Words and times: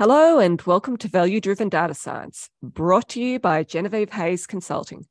Hello, 0.00 0.38
and 0.38 0.62
welcome 0.62 0.96
to 0.98 1.08
Value 1.08 1.40
Driven 1.40 1.68
Data 1.68 1.92
Science, 1.92 2.50
brought 2.62 3.08
to 3.08 3.20
you 3.20 3.40
by 3.40 3.64
Genevieve 3.64 4.12
Hayes 4.12 4.46
Consulting. 4.46 5.06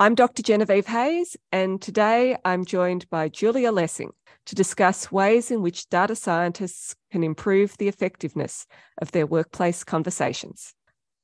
I'm 0.00 0.16
Dr. 0.16 0.42
Genevieve 0.42 0.88
Hayes, 0.88 1.36
and 1.52 1.80
today 1.80 2.36
I'm 2.44 2.64
joined 2.64 3.08
by 3.08 3.28
Julia 3.28 3.70
Lessing 3.70 4.10
to 4.46 4.56
discuss 4.56 5.12
ways 5.12 5.52
in 5.52 5.62
which 5.62 5.88
data 5.90 6.16
scientists 6.16 6.96
can 7.12 7.22
improve 7.22 7.78
the 7.78 7.86
effectiveness 7.86 8.66
of 9.00 9.12
their 9.12 9.28
workplace 9.28 9.84
conversations. 9.84 10.74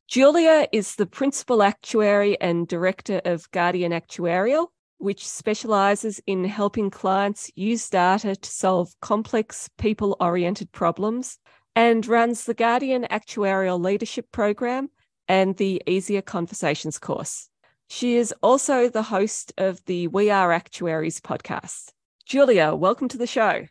Julia 0.07 0.69
is 0.71 0.95
the 0.95 1.07
Principal 1.07 1.65
Actuary 1.65 2.41
and 2.41 2.69
Director 2.69 3.21
of 3.25 3.51
Guardian 3.51 3.91
Actuarial, 3.91 4.69
which 4.99 5.27
specializes 5.27 6.21
in 6.29 6.45
helping 6.45 6.89
clients 6.89 7.51
use 7.57 7.91
data 7.91 8.37
to 8.37 8.49
solve 8.49 8.95
complex 9.01 9.69
people 9.77 10.17
oriented 10.21 10.71
problems 10.71 11.41
and 11.79 12.09
runs 12.09 12.45
the 12.45 12.55
Guardian 12.55 13.07
Actuarial 13.09 13.81
Leadership 13.81 14.33
Program 14.33 14.91
and 15.29 15.57
the 15.59 15.81
Easier 15.87 16.21
Conversations 16.21 16.99
course. 16.99 17.49
She 17.89 18.17
is 18.17 18.35
also 18.43 18.89
the 18.89 19.05
host 19.05 19.53
of 19.57 19.85
the 19.85 20.09
We 20.09 20.29
Are 20.29 20.51
Actuaries 20.51 21.21
podcast. 21.21 21.93
Julia, 22.27 22.75
welcome 22.75 23.07
to 23.07 23.17
the 23.17 23.29
show. 23.29 23.69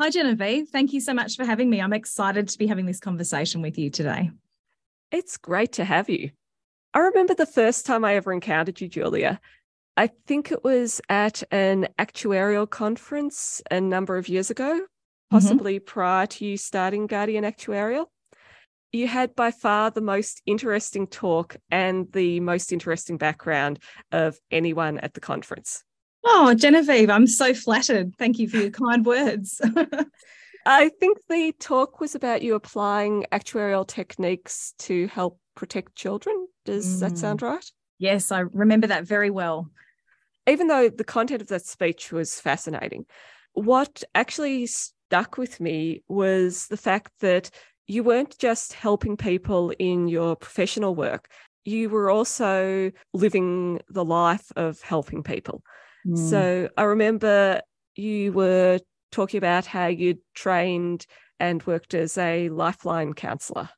Hi, 0.00 0.08
Genevieve. 0.08 0.70
Thank 0.70 0.94
you 0.94 1.02
so 1.02 1.12
much 1.12 1.36
for 1.36 1.44
having 1.44 1.68
me. 1.68 1.82
I'm 1.82 1.92
excited 1.92 2.48
to 2.48 2.56
be 2.56 2.66
having 2.66 2.86
this 2.86 2.98
conversation 2.98 3.60
with 3.60 3.76
you 3.76 3.90
today. 3.90 4.30
It's 5.10 5.36
great 5.36 5.72
to 5.72 5.84
have 5.84 6.08
you. 6.08 6.30
I 6.94 7.00
remember 7.00 7.34
the 7.34 7.44
first 7.44 7.84
time 7.84 8.06
I 8.06 8.14
ever 8.14 8.32
encountered 8.32 8.80
you, 8.80 8.88
Julia. 8.88 9.38
I 9.98 10.06
think 10.26 10.50
it 10.50 10.64
was 10.64 11.02
at 11.10 11.42
an 11.50 11.88
actuarial 11.98 12.70
conference 12.70 13.60
a 13.70 13.82
number 13.82 14.16
of 14.16 14.30
years 14.30 14.48
ago. 14.48 14.86
Possibly 15.34 15.80
mm-hmm. 15.80 15.84
prior 15.84 16.26
to 16.28 16.44
you 16.44 16.56
starting 16.56 17.08
Guardian 17.08 17.42
Actuarial. 17.42 18.06
You 18.92 19.08
had 19.08 19.34
by 19.34 19.50
far 19.50 19.90
the 19.90 20.00
most 20.00 20.40
interesting 20.46 21.08
talk 21.08 21.56
and 21.72 22.06
the 22.12 22.38
most 22.38 22.72
interesting 22.72 23.16
background 23.16 23.80
of 24.12 24.38
anyone 24.52 24.98
at 24.98 25.14
the 25.14 25.20
conference. 25.20 25.82
Oh, 26.24 26.54
Genevieve, 26.54 27.10
I'm 27.10 27.26
so 27.26 27.52
flattered. 27.52 28.14
Thank 28.16 28.38
you 28.38 28.48
for 28.48 28.58
your 28.58 28.70
kind 28.70 29.04
words. 29.04 29.60
I 30.66 30.88
think 31.00 31.18
the 31.28 31.52
talk 31.58 32.00
was 32.00 32.14
about 32.14 32.42
you 32.42 32.54
applying 32.54 33.26
actuarial 33.32 33.86
techniques 33.86 34.74
to 34.78 35.08
help 35.08 35.40
protect 35.56 35.96
children. 35.96 36.46
Does 36.64 36.86
mm. 36.86 37.00
that 37.00 37.18
sound 37.18 37.42
right? 37.42 37.68
Yes, 37.98 38.30
I 38.30 38.40
remember 38.40 38.86
that 38.86 39.04
very 39.04 39.30
well. 39.30 39.68
Even 40.48 40.68
though 40.68 40.88
the 40.88 41.02
content 41.02 41.42
of 41.42 41.48
that 41.48 41.66
speech 41.66 42.12
was 42.12 42.40
fascinating, 42.40 43.06
what 43.54 44.04
actually 44.14 44.68
stuck 45.14 45.38
with 45.38 45.60
me 45.60 46.02
was 46.08 46.66
the 46.66 46.76
fact 46.76 47.12
that 47.20 47.48
you 47.86 48.02
weren't 48.02 48.36
just 48.40 48.72
helping 48.72 49.16
people 49.16 49.72
in 49.78 50.08
your 50.08 50.34
professional 50.34 50.96
work, 50.96 51.28
you 51.64 51.88
were 51.88 52.10
also 52.10 52.90
living 53.12 53.80
the 53.88 54.04
life 54.04 54.50
of 54.56 54.82
helping 54.82 55.22
people. 55.22 55.62
Mm. 56.04 56.18
So 56.18 56.68
I 56.76 56.82
remember 56.82 57.60
you 57.94 58.32
were 58.32 58.80
talking 59.12 59.38
about 59.38 59.66
how 59.66 59.86
you'd 59.86 60.18
trained 60.34 61.06
and 61.38 61.62
worked 61.62 61.94
as 61.94 62.18
a 62.18 62.48
lifeline 62.48 63.12
counselor. 63.12 63.68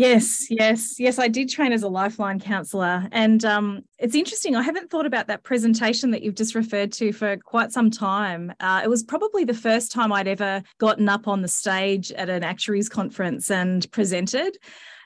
Yes, 0.00 0.46
yes, 0.48 0.98
yes. 0.98 1.18
I 1.18 1.28
did 1.28 1.50
train 1.50 1.74
as 1.74 1.82
a 1.82 1.88
lifeline 1.88 2.40
counsellor. 2.40 3.06
And 3.12 3.44
um, 3.44 3.82
it's 3.98 4.14
interesting. 4.14 4.56
I 4.56 4.62
haven't 4.62 4.88
thought 4.88 5.04
about 5.04 5.26
that 5.26 5.42
presentation 5.42 6.10
that 6.12 6.22
you've 6.22 6.36
just 6.36 6.54
referred 6.54 6.90
to 6.92 7.12
for 7.12 7.36
quite 7.36 7.70
some 7.70 7.90
time. 7.90 8.50
Uh, 8.60 8.80
it 8.82 8.88
was 8.88 9.02
probably 9.02 9.44
the 9.44 9.52
first 9.52 9.92
time 9.92 10.10
I'd 10.10 10.26
ever 10.26 10.62
gotten 10.78 11.06
up 11.10 11.28
on 11.28 11.42
the 11.42 11.48
stage 11.48 12.12
at 12.12 12.30
an 12.30 12.42
actuaries 12.42 12.88
conference 12.88 13.50
and 13.50 13.92
presented. 13.92 14.56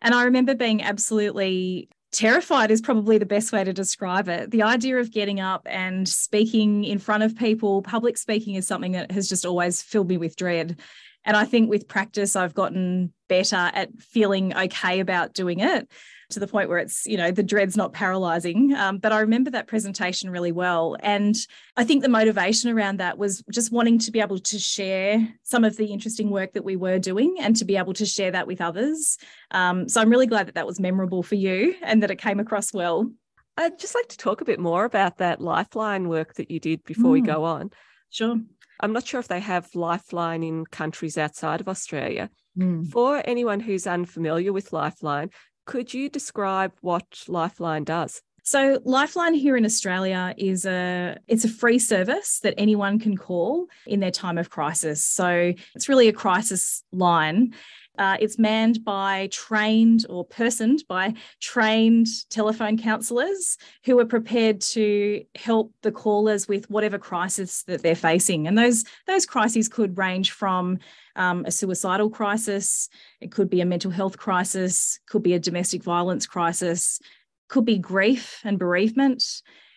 And 0.00 0.15
I 0.15 0.22
remember 0.22 0.55
being 0.55 0.81
absolutely 0.81 1.89
terrified 2.12 2.70
is 2.70 2.81
probably 2.81 3.19
the 3.19 3.27
best 3.27 3.50
way 3.50 3.65
to 3.65 3.72
describe 3.72 4.28
it. 4.28 4.53
The 4.53 4.62
idea 4.62 4.98
of 4.98 5.11
getting 5.11 5.41
up 5.41 5.67
and 5.69 6.09
speaking 6.09 6.84
in 6.84 7.00
front 7.00 7.25
of 7.25 7.34
people, 7.34 7.83
public 7.83 8.16
speaking 8.16 8.54
is 8.54 8.69
something 8.69 8.93
that 8.93 9.10
has 9.10 9.28
just 9.28 9.44
always 9.44 9.83
filled 9.83 10.09
me 10.09 10.19
with 10.19 10.37
dread. 10.37 10.78
And 11.24 11.36
I 11.36 11.44
think 11.44 11.70
with 11.70 11.88
practice, 11.88 12.36
I've 12.36 12.54
gotten 12.54 13.12
better 13.28 13.56
at 13.56 13.90
feeling 13.98 14.56
okay 14.56 15.00
about 15.00 15.34
doing 15.34 15.60
it 15.60 15.88
to 16.30 16.40
the 16.40 16.46
point 16.46 16.68
where 16.68 16.78
it's, 16.78 17.06
you 17.06 17.16
know, 17.16 17.30
the 17.30 17.42
dread's 17.42 17.76
not 17.76 17.92
paralyzing. 17.92 18.74
Um, 18.74 18.98
but 18.98 19.12
I 19.12 19.20
remember 19.20 19.50
that 19.50 19.66
presentation 19.66 20.30
really 20.30 20.52
well. 20.52 20.96
And 21.00 21.34
I 21.76 21.84
think 21.84 22.02
the 22.02 22.08
motivation 22.08 22.70
around 22.70 22.98
that 22.98 23.18
was 23.18 23.42
just 23.50 23.72
wanting 23.72 23.98
to 24.00 24.10
be 24.10 24.20
able 24.20 24.38
to 24.38 24.58
share 24.58 25.26
some 25.42 25.64
of 25.64 25.76
the 25.76 25.86
interesting 25.86 26.30
work 26.30 26.52
that 26.52 26.64
we 26.64 26.76
were 26.76 26.98
doing 26.98 27.36
and 27.41 27.56
to 27.56 27.64
be 27.64 27.76
able 27.76 27.94
to 27.94 28.06
share 28.06 28.30
that 28.32 28.46
with 28.46 28.60
others. 28.60 29.18
Um, 29.50 29.88
so 29.88 30.00
I'm 30.00 30.10
really 30.10 30.26
glad 30.26 30.48
that 30.48 30.54
that 30.54 30.66
was 30.66 30.80
memorable 30.80 31.22
for 31.22 31.36
you 31.36 31.74
and 31.82 32.02
that 32.02 32.10
it 32.10 32.16
came 32.16 32.41
across 32.41 32.72
well. 32.72 33.10
I'd 33.56 33.78
just 33.78 33.94
like 33.94 34.08
to 34.08 34.18
talk 34.18 34.41
a 34.41 34.44
bit 34.44 34.58
more 34.58 34.84
about 34.84 35.18
that 35.18 35.41
lifeline 35.41 36.08
work 36.08 36.34
that 36.34 36.50
you 36.50 36.58
did 36.58 36.84
before 36.84 37.10
mm. 37.10 37.14
we 37.14 37.20
go 37.20 37.44
on. 37.44 37.70
Sure. 38.10 38.36
I'm 38.80 38.92
not 38.92 39.06
sure 39.06 39.20
if 39.20 39.28
they 39.28 39.40
have 39.40 39.68
Lifeline 39.74 40.42
in 40.42 40.66
countries 40.66 41.16
outside 41.16 41.60
of 41.60 41.68
Australia. 41.68 42.30
Mm. 42.58 42.90
For 42.90 43.22
anyone 43.24 43.60
who's 43.60 43.86
unfamiliar 43.86 44.52
with 44.52 44.72
Lifeline, 44.72 45.30
could 45.66 45.94
you 45.94 46.08
describe 46.08 46.72
what 46.80 47.24
Lifeline 47.28 47.84
does? 47.84 48.20
So 48.46 48.78
Lifeline 48.84 49.32
here 49.32 49.56
in 49.56 49.64
Australia 49.64 50.34
is 50.36 50.66
a 50.66 51.16
it's 51.26 51.46
a 51.46 51.48
free 51.48 51.78
service 51.78 52.40
that 52.40 52.54
anyone 52.58 52.98
can 52.98 53.16
call 53.16 53.66
in 53.86 54.00
their 54.00 54.10
time 54.10 54.36
of 54.36 54.50
crisis. 54.50 55.02
So 55.02 55.54
it's 55.74 55.88
really 55.88 56.08
a 56.08 56.12
crisis 56.12 56.84
line 56.92 57.54
uh, 57.99 58.16
it's 58.21 58.38
manned 58.38 58.84
by 58.84 59.28
trained 59.31 60.05
or 60.09 60.25
personed 60.25 60.82
by 60.88 61.15
trained 61.41 62.09
telephone 62.28 62.77
counsellors 62.77 63.56
who 63.84 63.99
are 63.99 64.05
prepared 64.05 64.60
to 64.60 65.22
help 65.37 65.72
the 65.82 65.93
callers 65.93 66.49
with 66.49 66.69
whatever 66.69 66.99
crisis 66.99 67.62
that 67.65 67.83
they're 67.83 67.94
facing. 67.94 68.49
And 68.49 68.59
those, 68.59 68.84
those 69.06 69.27
crises 69.27 69.69
could 69.69 69.97
range 69.97 70.33
from 70.33 70.78
um, 71.16 71.44
a 71.47 71.53
suicidal 71.53 72.10
crisis, 72.10 72.88
it 73.21 73.31
could 73.31 73.49
be 73.49 73.60
a 73.60 73.66
mental 73.66 73.93
health 73.93 74.19
crisis, 74.19 74.99
could 75.06 75.22
be 75.22 75.34
a 75.34 75.38
domestic 75.38 75.83
violence 75.83 76.27
crisis, 76.27 77.00
could 77.49 77.65
be 77.65 77.78
grief 77.78 78.41
and 78.43 78.59
bereavement. 78.59 79.22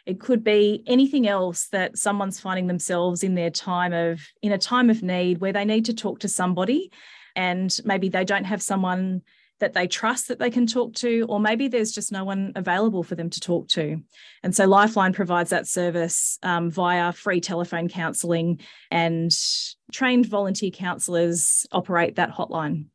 It 0.07 0.19
could 0.19 0.43
be 0.43 0.83
anything 0.87 1.27
else 1.27 1.67
that 1.67 1.97
someone's 1.97 2.39
finding 2.39 2.67
themselves 2.67 3.23
in 3.23 3.35
their 3.35 3.51
time 3.51 3.93
of 3.93 4.21
in 4.41 4.53
a 4.53 4.57
time 4.57 4.89
of 4.89 5.03
need 5.03 5.39
where 5.39 5.53
they 5.53 5.65
need 5.65 5.85
to 5.85 5.93
talk 5.93 6.19
to 6.19 6.29
somebody 6.29 6.89
and 7.37 7.79
maybe 7.85 8.09
they 8.09 8.25
don't 8.25 8.43
have 8.43 8.61
someone 8.61 9.21
that 9.59 9.73
they 9.73 9.87
trust 9.87 10.27
that 10.27 10.39
they 10.39 10.51
can 10.51 10.67
talk 10.67 10.93
to, 10.95 11.25
or 11.29 11.39
maybe 11.39 11.67
there's 11.67 11.91
just 11.91 12.11
no 12.11 12.23
one 12.23 12.51
available 12.55 13.03
for 13.03 13.15
them 13.15 13.29
to 13.29 13.39
talk 13.39 13.67
to. 13.69 14.01
And 14.43 14.55
so 14.55 14.65
Lifeline 14.65 15.13
provides 15.13 15.49
that 15.51 15.67
service 15.67 16.37
um, 16.43 16.69
via 16.69 17.11
free 17.11 17.41
telephone 17.41 17.87
counselling, 17.87 18.59
and 18.91 19.31
trained 19.91 20.25
volunteer 20.25 20.71
counsellors 20.71 21.65
operate 21.71 22.15
that 22.15 22.31
hotline. 22.31 22.87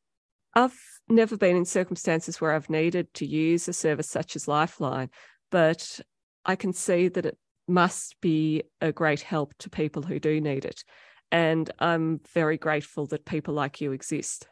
I've 0.55 0.79
never 1.09 1.37
been 1.37 1.57
in 1.57 1.65
circumstances 1.65 2.41
where 2.41 2.53
I've 2.53 2.71
needed 2.71 3.13
to 3.15 3.27
use 3.27 3.67
a 3.67 3.73
service 3.73 4.09
such 4.09 4.37
as 4.37 4.47
Lifeline, 4.47 5.11
but 5.51 6.01
I 6.45 6.57
can 6.57 6.73
see 6.73 7.09
that 7.09 7.27
it 7.27 7.39
must 7.69 8.21
be 8.21 8.63
a 8.81 8.93
great 8.93 9.21
help 9.21 9.55
to 9.59 9.71
people 9.71 10.03
who 10.03 10.19
do 10.19 10.41
need 10.41 10.65
it. 10.65 10.85
And 11.33 11.71
I'm 11.79 12.21
very 12.35 12.59
grateful 12.59 13.07
that 13.07 13.25
people 13.25 13.55
like 13.55 13.81
you 13.81 13.93
exist. 13.93 14.47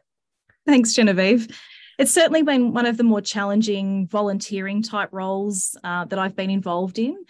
Thanks, 0.67 0.95
Genevieve. 0.95 1.49
It's 1.99 2.13
certainly 2.13 2.43
been 2.43 2.73
one 2.73 2.87
of 2.87 2.97
the 2.97 3.05
more 3.05 3.21
challenging 3.21 4.07
volunteering 4.07 4.83
type 4.83 5.11
roles 5.13 5.77
uh, 5.85 6.07
that 6.07 6.19
I've 6.19 6.35
been 6.35 6.49
involved 6.49 6.99
in, 6.99 7.25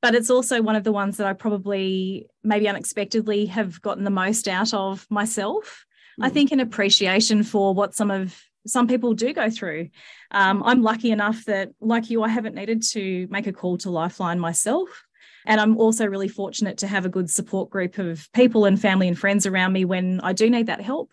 but 0.00 0.14
it's 0.14 0.30
also 0.30 0.62
one 0.62 0.76
of 0.76 0.84
the 0.84 0.92
ones 0.92 1.16
that 1.16 1.26
I 1.26 1.32
probably, 1.32 2.28
maybe 2.44 2.68
unexpectedly, 2.68 3.46
have 3.46 3.82
gotten 3.82 4.04
the 4.04 4.10
most 4.10 4.46
out 4.46 4.72
of 4.72 5.04
myself. 5.10 5.84
Mm. 6.20 6.24
I 6.24 6.28
hmm. 6.28 6.34
think 6.34 6.52
an 6.52 6.60
appreciation 6.60 7.42
for 7.42 7.74
what 7.74 7.94
some 7.94 8.12
of 8.12 8.40
some 8.64 8.86
people 8.86 9.12
do 9.14 9.32
go 9.32 9.50
through. 9.50 9.88
Um, 10.30 10.62
I'm 10.62 10.82
lucky 10.82 11.10
enough 11.10 11.44
that, 11.46 11.70
like 11.80 12.10
you, 12.10 12.22
I 12.22 12.28
haven't 12.28 12.54
needed 12.54 12.82
to 12.90 13.26
make 13.28 13.48
a 13.48 13.52
call 13.52 13.76
to 13.78 13.90
Lifeline 13.90 14.38
myself. 14.38 15.04
And 15.46 15.60
I'm 15.60 15.76
also 15.78 16.06
really 16.06 16.28
fortunate 16.28 16.78
to 16.78 16.86
have 16.86 17.04
a 17.04 17.10
good 17.10 17.30
support 17.30 17.70
group 17.70 17.98
of 17.98 18.28
people 18.32 18.64
and 18.64 18.80
family 18.80 19.08
and 19.08 19.18
friends 19.18 19.46
around 19.46 19.72
me 19.72 19.84
when 19.84 20.20
I 20.20 20.32
do 20.32 20.48
need 20.48 20.66
that 20.66 20.80
help. 20.80 21.12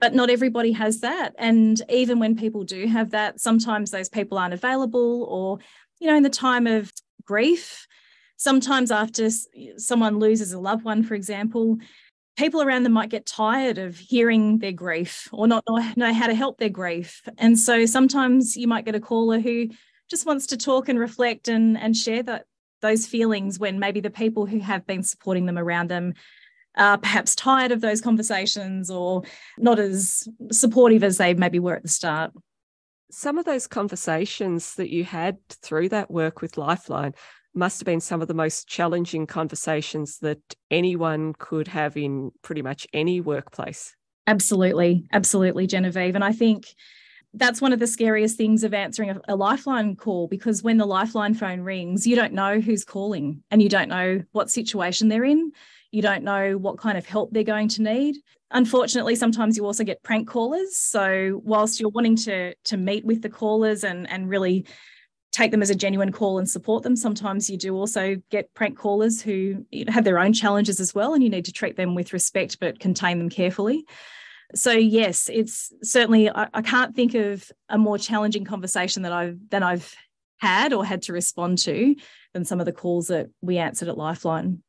But 0.00 0.14
not 0.14 0.28
everybody 0.28 0.72
has 0.72 1.00
that. 1.00 1.34
And 1.38 1.80
even 1.88 2.18
when 2.18 2.36
people 2.36 2.64
do 2.64 2.86
have 2.86 3.10
that, 3.10 3.40
sometimes 3.40 3.90
those 3.90 4.08
people 4.08 4.36
aren't 4.36 4.52
available, 4.52 5.24
or, 5.24 5.58
you 6.00 6.08
know, 6.08 6.16
in 6.16 6.24
the 6.24 6.30
time 6.30 6.66
of 6.66 6.92
grief, 7.24 7.86
sometimes 8.36 8.90
after 8.90 9.30
someone 9.76 10.18
loses 10.18 10.52
a 10.52 10.58
loved 10.58 10.84
one, 10.84 11.04
for 11.04 11.14
example, 11.14 11.78
people 12.36 12.60
around 12.60 12.82
them 12.82 12.92
might 12.92 13.08
get 13.08 13.24
tired 13.24 13.78
of 13.78 13.96
hearing 13.96 14.58
their 14.58 14.72
grief 14.72 15.28
or 15.32 15.46
not 15.46 15.64
know 15.96 16.12
how 16.12 16.26
to 16.26 16.34
help 16.34 16.58
their 16.58 16.68
grief. 16.68 17.22
And 17.38 17.58
so 17.58 17.86
sometimes 17.86 18.56
you 18.56 18.66
might 18.66 18.84
get 18.84 18.96
a 18.96 19.00
caller 19.00 19.38
who 19.38 19.68
just 20.10 20.26
wants 20.26 20.48
to 20.48 20.56
talk 20.56 20.88
and 20.88 20.98
reflect 20.98 21.46
and, 21.46 21.78
and 21.78 21.96
share 21.96 22.24
that 22.24 22.46
those 22.84 23.06
feelings 23.06 23.58
when 23.58 23.78
maybe 23.78 24.00
the 24.00 24.10
people 24.10 24.46
who 24.46 24.60
have 24.60 24.86
been 24.86 25.02
supporting 25.02 25.46
them 25.46 25.58
around 25.58 25.88
them 25.88 26.12
are 26.76 26.98
perhaps 26.98 27.34
tired 27.34 27.72
of 27.72 27.80
those 27.80 28.00
conversations 28.00 28.90
or 28.90 29.22
not 29.58 29.78
as 29.78 30.28
supportive 30.52 31.02
as 31.02 31.16
they 31.16 31.32
maybe 31.34 31.58
were 31.58 31.76
at 31.76 31.82
the 31.82 31.88
start. 31.88 32.32
Some 33.10 33.38
of 33.38 33.44
those 33.44 33.66
conversations 33.66 34.74
that 34.74 34.90
you 34.90 35.04
had 35.04 35.38
through 35.48 35.88
that 35.90 36.10
work 36.10 36.42
with 36.42 36.58
Lifeline 36.58 37.14
must 37.54 37.80
have 37.80 37.86
been 37.86 38.00
some 38.00 38.20
of 38.20 38.28
the 38.28 38.34
most 38.34 38.68
challenging 38.68 39.26
conversations 39.26 40.18
that 40.18 40.40
anyone 40.70 41.32
could 41.38 41.68
have 41.68 41.96
in 41.96 42.32
pretty 42.42 42.62
much 42.62 42.86
any 42.92 43.20
workplace. 43.20 43.94
Absolutely. 44.26 45.06
Absolutely, 45.12 45.66
Genevieve. 45.66 46.16
And 46.16 46.24
I 46.24 46.32
think 46.32 46.66
that's 47.34 47.60
one 47.60 47.72
of 47.72 47.80
the 47.80 47.86
scariest 47.86 48.36
things 48.36 48.64
of 48.64 48.72
answering 48.72 49.10
a, 49.10 49.20
a, 49.28 49.36
lifeline 49.36 49.96
call 49.96 50.28
because 50.28 50.62
when 50.62 50.76
the 50.76 50.86
lifeline 50.86 51.34
phone 51.34 51.60
rings, 51.60 52.06
you 52.06 52.16
don't 52.16 52.32
know 52.32 52.60
who's 52.60 52.84
calling 52.84 53.42
and 53.50 53.62
you 53.62 53.68
don't 53.68 53.88
know 53.88 54.22
what 54.32 54.50
situation 54.50 55.08
they're 55.08 55.24
in. 55.24 55.52
You 55.90 56.02
don't 56.02 56.24
know 56.24 56.56
what 56.56 56.78
kind 56.78 56.96
of 56.96 57.06
help 57.06 57.32
they're 57.32 57.44
going 57.44 57.68
to 57.70 57.82
need. 57.82 58.16
Unfortunately, 58.50 59.16
sometimes 59.16 59.56
you 59.56 59.66
also 59.66 59.84
get 59.84 60.02
prank 60.02 60.28
callers. 60.28 60.76
So 60.76 61.40
whilst 61.44 61.80
you're 61.80 61.90
wanting 61.90 62.16
to 62.16 62.54
to 62.54 62.76
meet 62.76 63.04
with 63.04 63.22
the 63.22 63.28
callers 63.28 63.84
and 63.84 64.08
and 64.08 64.28
really 64.28 64.66
take 65.32 65.50
them 65.50 65.62
as 65.62 65.70
a 65.70 65.74
genuine 65.74 66.12
call 66.12 66.38
and 66.38 66.48
support 66.48 66.84
them, 66.84 66.94
sometimes 66.94 67.50
you 67.50 67.56
do 67.56 67.74
also 67.74 68.16
get 68.30 68.52
prank 68.54 68.78
callers 68.78 69.20
who 69.20 69.66
have 69.88 70.04
their 70.04 70.20
own 70.20 70.32
challenges 70.32 70.78
as 70.78 70.94
well, 70.94 71.14
and 71.14 71.24
you 71.24 71.30
need 71.30 71.44
to 71.44 71.52
treat 71.52 71.76
them 71.76 71.96
with 71.96 72.12
respect 72.12 72.60
but 72.60 72.78
contain 72.78 73.18
them 73.18 73.28
carefully. 73.28 73.84
So 74.54 74.72
yes, 74.72 75.30
it's 75.32 75.72
certainly 75.82 76.30
I, 76.30 76.48
I 76.52 76.62
can't 76.62 76.94
think 76.94 77.14
of 77.14 77.50
a 77.68 77.78
more 77.78 77.98
challenging 77.98 78.44
conversation 78.44 79.02
that 79.02 79.12
I've 79.12 79.38
than 79.48 79.62
I've 79.62 79.94
had 80.38 80.72
or 80.72 80.84
had 80.84 81.02
to 81.02 81.12
respond 81.12 81.58
to 81.58 81.94
than 82.32 82.44
some 82.44 82.60
of 82.60 82.66
the 82.66 82.72
calls 82.72 83.08
that 83.08 83.28
we 83.40 83.58
answered 83.58 83.88
at 83.88 83.98
Lifeline. 83.98 84.62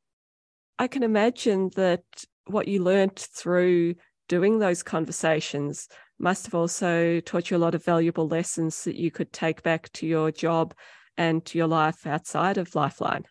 I 0.79 0.87
can 0.87 1.03
imagine 1.03 1.71
that 1.75 2.03
what 2.45 2.67
you 2.67 2.83
learnt 2.83 3.19
through 3.19 3.95
doing 4.27 4.59
those 4.59 4.83
conversations 4.83 5.87
must 6.19 6.45
have 6.45 6.55
also 6.55 7.19
taught 7.21 7.49
you 7.49 7.57
a 7.57 7.59
lot 7.59 7.75
of 7.75 7.83
valuable 7.83 8.27
lessons 8.27 8.83
that 8.85 8.95
you 8.95 9.11
could 9.11 9.31
take 9.33 9.63
back 9.63 9.91
to 9.93 10.07
your 10.07 10.31
job 10.31 10.73
and 11.17 11.43
to 11.45 11.57
your 11.57 11.67
life 11.67 12.05
outside 12.05 12.57
of 12.57 12.75
Lifeline. 12.75 13.25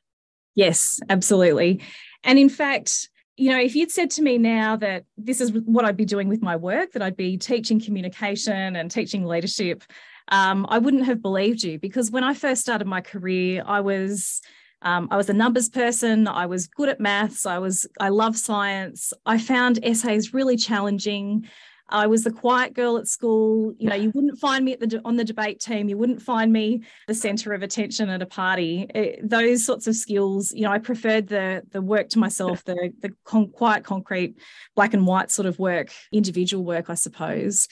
Yes, 0.55 1.00
absolutely. 1.08 1.81
And 2.23 2.38
in 2.38 2.49
fact, 2.49 3.08
you 3.37 3.51
know, 3.51 3.59
if 3.59 3.75
you'd 3.75 3.91
said 3.91 4.11
to 4.13 4.23
me 4.23 4.39
now 4.39 4.77
that 4.77 5.05
this 5.17 5.41
is 5.41 5.53
what 5.53 5.85
I'd 5.85 5.97
be 5.97 6.05
doing 6.05 6.29
with 6.29 6.43
my 6.43 6.57
work, 6.57 6.93
that 6.93 7.03
I'd 7.03 7.17
be 7.17 7.37
teaching 7.37 7.81
communication 7.81 8.77
and 8.77 8.91
teaching 8.91 9.25
leadership, 9.25 9.83
um, 10.29 10.67
I 10.69 10.79
wouldn't 10.79 11.05
have 11.05 11.21
believed 11.21 11.63
you 11.63 11.79
because 11.79 12.11
when 12.11 12.25
I 12.25 12.35
first 12.35 12.63
started 12.63 12.87
my 12.87 13.01
career, 13.01 13.63
I 13.67 13.81
was 13.81 14.41
um, 14.83 15.09
I 15.11 15.17
was 15.17 15.31
a 15.31 15.35
numbers 15.35 15.69
person. 15.69 16.29
I 16.29 16.47
was 16.47 16.67
good 16.67 16.89
at 16.89 17.01
maths. 17.01 17.47
I 17.47 17.59
was 17.59 17.87
I 17.99 18.11
love 18.11 18.37
science. 18.37 19.13
I 19.27 19.39
found 19.39 19.81
essays 19.83 20.35
really 20.35 20.57
challenging. 20.57 21.49
I 21.89 22.07
was 22.07 22.25
the 22.25 22.33
quiet 22.33 22.73
girl 22.75 22.97
at 22.97 23.09
school. 23.09 23.75
You 23.79 23.91
know, 23.91 23.95
you 23.95 24.11
wouldn't 24.15 24.39
find 24.39 24.65
me 24.65 24.73
at 24.73 24.81
the 24.81 25.01
on 25.05 25.17
the 25.17 25.25
debate 25.25 25.61
team. 25.61 25.89
You 25.89 25.99
wouldn't 25.99 26.23
find 26.23 26.53
me 26.53 26.83
the 27.07 27.15
center 27.15 27.53
of 27.53 27.63
attention 27.63 28.09
at 28.09 28.23
a 28.23 28.27
party. 28.27 28.87
It, 28.95 29.29
those 29.29 29.67
sorts 29.67 29.87
of 29.87 29.95
skills, 29.95 30.53
you 30.53 30.63
know, 30.63 30.73
I 30.73 30.79
preferred 30.79 31.29
the 31.29 31.63
the 31.71 31.83
work 31.83 32.09
to 32.11 32.19
myself, 32.19 32.65
the 32.65 32.93
the 33.01 33.15
con- 33.25 33.51
quiet, 33.51 33.85
concrete, 33.85 34.39
black 34.75 34.95
and 34.95 35.07
white 35.07 35.31
sort 35.31 35.47
of 35.47 35.59
work, 35.59 35.93
individual 36.11 36.65
work, 36.65 36.89
I 36.89 36.95
suppose. 36.95 37.69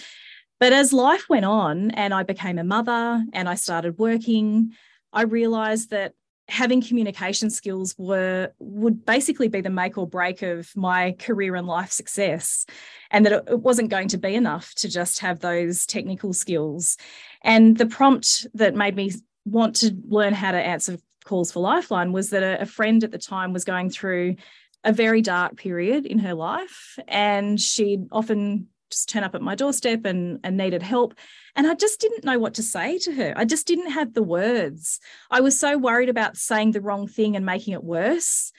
But 0.60 0.72
as 0.72 0.92
life 0.92 1.28
went 1.28 1.44
on, 1.44 1.90
and 1.92 2.14
I 2.14 2.22
became 2.22 2.58
a 2.58 2.64
mother, 2.64 3.24
and 3.32 3.48
I 3.48 3.54
started 3.56 3.98
working, 3.98 4.72
I 5.12 5.22
realized 5.22 5.90
that 5.90 6.14
having 6.52 6.82
communication 6.82 7.48
skills 7.48 7.94
were 7.96 8.52
would 8.58 9.06
basically 9.06 9.48
be 9.48 9.62
the 9.62 9.70
make 9.70 9.96
or 9.96 10.06
break 10.06 10.42
of 10.42 10.68
my 10.76 11.12
career 11.18 11.56
and 11.56 11.66
life 11.66 11.90
success 11.90 12.66
and 13.10 13.24
that 13.24 13.32
it 13.48 13.60
wasn't 13.60 13.88
going 13.88 14.06
to 14.06 14.18
be 14.18 14.34
enough 14.34 14.74
to 14.74 14.86
just 14.86 15.20
have 15.20 15.40
those 15.40 15.86
technical 15.86 16.34
skills. 16.34 16.98
And 17.40 17.78
the 17.78 17.86
prompt 17.86 18.46
that 18.52 18.74
made 18.74 18.94
me 18.94 19.12
want 19.46 19.76
to 19.76 19.96
learn 20.06 20.34
how 20.34 20.52
to 20.52 20.58
answer 20.58 20.98
calls 21.24 21.50
for 21.50 21.60
lifeline 21.60 22.12
was 22.12 22.28
that 22.30 22.42
a, 22.42 22.60
a 22.60 22.66
friend 22.66 23.02
at 23.02 23.12
the 23.12 23.18
time 23.18 23.54
was 23.54 23.64
going 23.64 23.88
through 23.88 24.36
a 24.84 24.92
very 24.92 25.22
dark 25.22 25.56
period 25.56 26.04
in 26.04 26.18
her 26.18 26.34
life 26.34 26.98
and 27.08 27.58
she'd 27.58 28.04
often 28.12 28.66
just 28.92 29.08
turn 29.08 29.24
up 29.24 29.34
at 29.34 29.42
my 29.42 29.54
doorstep 29.54 30.04
and, 30.04 30.38
and 30.44 30.56
needed 30.56 30.82
help. 30.82 31.14
And 31.56 31.66
I 31.66 31.74
just 31.74 32.00
didn't 32.00 32.24
know 32.24 32.38
what 32.38 32.54
to 32.54 32.62
say 32.62 32.98
to 32.98 33.12
her. 33.12 33.34
I 33.36 33.44
just 33.44 33.66
didn't 33.66 33.90
have 33.90 34.14
the 34.14 34.22
words. 34.22 35.00
I 35.30 35.40
was 35.40 35.58
so 35.58 35.76
worried 35.76 36.08
about 36.08 36.36
saying 36.36 36.70
the 36.70 36.80
wrong 36.80 37.08
thing 37.08 37.34
and 37.34 37.44
making 37.44 37.74
it 37.74 37.82
worse. 37.82 38.52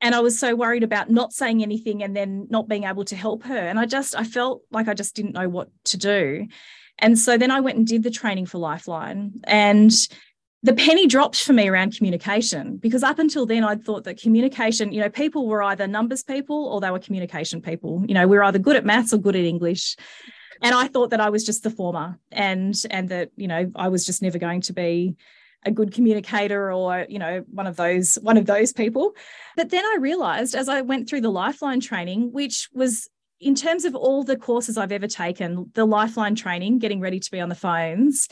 And 0.00 0.14
I 0.14 0.20
was 0.20 0.38
so 0.38 0.54
worried 0.54 0.82
about 0.82 1.10
not 1.10 1.32
saying 1.32 1.62
anything 1.62 2.02
and 2.02 2.14
then 2.14 2.46
not 2.50 2.68
being 2.68 2.84
able 2.84 3.04
to 3.06 3.16
help 3.16 3.44
her. 3.44 3.56
And 3.56 3.78
I 3.78 3.86
just, 3.86 4.14
I 4.14 4.24
felt 4.24 4.62
like 4.70 4.86
I 4.86 4.94
just 4.94 5.16
didn't 5.16 5.32
know 5.32 5.48
what 5.48 5.68
to 5.86 5.96
do. 5.96 6.46
And 6.98 7.18
so 7.18 7.36
then 7.36 7.50
I 7.50 7.60
went 7.60 7.78
and 7.78 7.86
did 7.86 8.02
the 8.02 8.10
training 8.10 8.46
for 8.46 8.58
Lifeline. 8.58 9.40
And 9.44 9.92
the 10.64 10.72
penny 10.72 11.06
dropped 11.06 11.44
for 11.44 11.52
me 11.52 11.68
around 11.68 11.94
communication 11.94 12.78
because 12.78 13.02
up 13.02 13.18
until 13.18 13.44
then 13.44 13.62
I'd 13.62 13.84
thought 13.84 14.04
that 14.04 14.18
communication, 14.18 14.92
you 14.92 15.00
know, 15.00 15.10
people 15.10 15.46
were 15.46 15.62
either 15.62 15.86
numbers 15.86 16.22
people 16.22 16.68
or 16.68 16.80
they 16.80 16.90
were 16.90 16.98
communication 16.98 17.60
people. 17.60 18.02
You 18.08 18.14
know, 18.14 18.26
we 18.26 18.38
are 18.38 18.44
either 18.44 18.58
good 18.58 18.74
at 18.74 18.84
maths 18.84 19.12
or 19.12 19.18
good 19.18 19.36
at 19.36 19.44
English. 19.44 19.94
And 20.62 20.74
I 20.74 20.88
thought 20.88 21.10
that 21.10 21.20
I 21.20 21.28
was 21.28 21.44
just 21.44 21.64
the 21.64 21.70
former 21.70 22.18
and 22.32 22.74
and 22.90 23.10
that, 23.10 23.28
you 23.36 23.46
know, 23.46 23.70
I 23.76 23.88
was 23.88 24.06
just 24.06 24.22
never 24.22 24.38
going 24.38 24.62
to 24.62 24.72
be 24.72 25.16
a 25.66 25.70
good 25.70 25.92
communicator 25.92 26.72
or, 26.72 27.04
you 27.10 27.18
know, 27.18 27.44
one 27.50 27.66
of 27.66 27.76
those 27.76 28.14
one 28.22 28.38
of 28.38 28.46
those 28.46 28.72
people. 28.72 29.12
But 29.56 29.68
then 29.68 29.84
I 29.84 29.98
realized 30.00 30.54
as 30.54 30.70
I 30.70 30.80
went 30.80 31.10
through 31.10 31.20
the 31.20 31.30
lifeline 31.30 31.80
training, 31.80 32.32
which 32.32 32.70
was 32.72 33.10
in 33.38 33.54
terms 33.54 33.84
of 33.84 33.94
all 33.94 34.24
the 34.24 34.38
courses 34.38 34.78
I've 34.78 34.92
ever 34.92 35.08
taken, 35.08 35.70
the 35.74 35.84
lifeline 35.84 36.36
training, 36.36 36.78
getting 36.78 37.00
ready 37.00 37.20
to 37.20 37.30
be 37.30 37.40
on 37.40 37.50
the 37.50 37.54
phones 37.54 38.28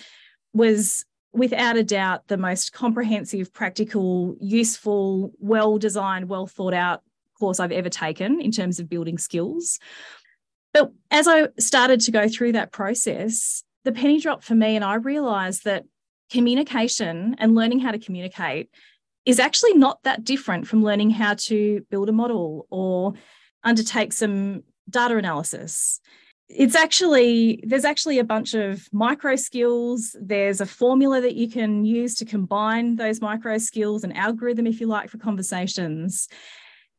was 0.55 1.05
without 1.33 1.77
a 1.77 1.83
doubt 1.83 2.29
the 2.29 2.37
most 2.37 2.73
comprehensive, 2.73 3.53
practical, 3.53 4.37
useful, 4.41 5.33
well 5.39 5.79
designed, 5.79 6.29
well 6.29 6.47
thought 6.47 6.75
out 6.75 7.03
course 7.43 7.59
I've 7.59 7.73
ever 7.73 7.89
taken 7.89 8.41
in 8.41 8.53
terms 8.53 8.79
of 8.79 8.89
building 8.89 9.19
skills. 9.19 9.81
But 10.73 10.93
as 11.11 11.27
I 11.27 11.49
started 11.59 12.01
to 12.03 12.13
go 12.13 12.29
through 12.29 12.53
that 12.53 12.71
process, 12.71 13.65
the 13.85 13.91
penny 13.91 14.21
dropped 14.21 14.45
for 14.45 14.55
me, 14.55 14.77
and 14.77 14.85
I 14.85 14.95
realized 14.95 15.65
that 15.65 15.85
communication 16.31 17.35
and 17.39 17.57
learning 17.57 17.81
how 17.81 17.91
to 17.91 17.99
communicate 17.99 18.71
is 19.27 19.41
actually 19.41 19.75
not 19.75 20.01
that 20.05 20.23
different 20.23 20.69
from 20.69 20.85
learning 20.85 21.11
how 21.11 21.35
to 21.35 21.85
build 21.91 22.09
a 22.09 22.13
model 22.13 22.69
or 22.71 23.15
undertake 23.65 24.13
some 24.13 24.63
data 24.89 25.17
analysis 25.17 26.01
it's 26.55 26.75
actually 26.75 27.63
there's 27.67 27.85
actually 27.85 28.19
a 28.19 28.25
bunch 28.25 28.55
of 28.55 28.87
micro 28.93 29.37
skills. 29.37 30.15
There's 30.21 30.61
a 30.61 30.67
formula 30.67 31.21
that 31.21 31.35
you 31.35 31.49
can 31.49 31.85
use 31.85 32.15
to 32.17 32.25
combine 32.25 32.97
those 32.97 33.21
micro 33.21 33.59
skills 33.59 34.05
and 34.05 34.17
algorithm 34.17 34.67
if 34.67 34.81
you 34.81 34.87
like 34.87 35.09
for 35.09 35.19
conversations. 35.19 36.29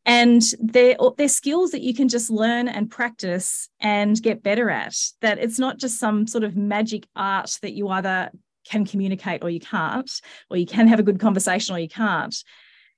And 0.05 0.41
they're, 0.59 0.97
they're 1.17 1.29
skills 1.29 1.71
that 1.71 1.81
you 1.81 1.93
can 1.93 2.09
just 2.09 2.29
learn 2.29 2.67
and 2.67 2.91
practice 2.91 3.69
and 3.79 4.21
get 4.21 4.43
better 4.43 4.69
at 4.69 4.97
that 5.21 5.39
it's 5.39 5.59
not 5.59 5.77
just 5.77 5.97
some 5.97 6.27
sort 6.27 6.43
of 6.43 6.57
magic 6.57 7.07
art 7.15 7.57
that 7.61 7.71
you 7.73 7.87
either 7.87 8.29
can 8.65 8.85
communicate 8.85 9.43
or 9.43 9.49
you 9.49 9.61
can't 9.61 10.11
or 10.49 10.57
you 10.57 10.65
can 10.65 10.87
have 10.87 10.99
a 10.99 11.03
good 11.03 11.19
conversation 11.19 11.75
or 11.75 11.79
you 11.79 11.87
can't. 11.87 12.35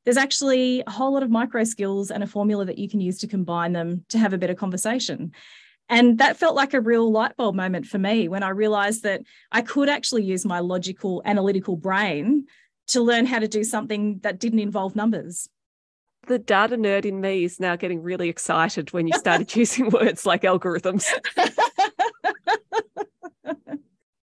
There's 0.04 0.18
actually 0.18 0.84
a 0.86 0.92
whole 0.92 1.14
lot 1.14 1.24
of 1.24 1.30
micro 1.30 1.64
skills 1.64 2.12
and 2.12 2.24
a 2.24 2.28
formula 2.28 2.66
that 2.66 2.78
you 2.78 2.88
can 2.88 3.02
use 3.02 3.20
to 3.20 3.28
combine 3.28 3.74
them 3.74 4.06
to 4.10 4.18
have 4.18 4.34
a 4.34 4.38
better 4.38 4.56
conversation 4.56 5.34
and 5.89 6.18
that 6.18 6.38
felt 6.38 6.56
like 6.56 6.74
a 6.74 6.82
real 6.82 7.12
light 7.12 7.38
bulb 7.38 7.56
moment 7.56 7.86
for 7.86 8.00
me 8.00 8.27
when 8.27 8.44
I 8.44 8.50
realized 8.50 9.04
that 9.04 9.22
I 9.51 9.62
could 9.62 9.88
actually 9.89 10.24
use 10.24 10.46
my 10.46 10.60
logical, 10.60 11.22
analytical 11.25 11.75
brain 11.75 12.46
to 12.88 13.01
learn 13.01 13.25
how 13.25 13.39
to 13.39 13.48
do 13.48 13.63
something 13.63 14.20
that 14.24 14.39
didn't 14.39 14.60
involve 14.60 14.96
numbers. 14.96 15.48
The 16.27 16.39
data 16.39 16.75
nerd 16.75 17.06
in 17.06 17.22
me 17.22 17.44
is 17.44 17.60
now 17.60 17.75
getting 17.75 18.01
really 18.01 18.30
excited 18.30 18.94
when 18.94 19.08
you 19.08 19.13
started 19.18 19.56
using 19.56 19.89
words 19.89 20.25
like 20.25 20.42
algorithms. 20.42 21.08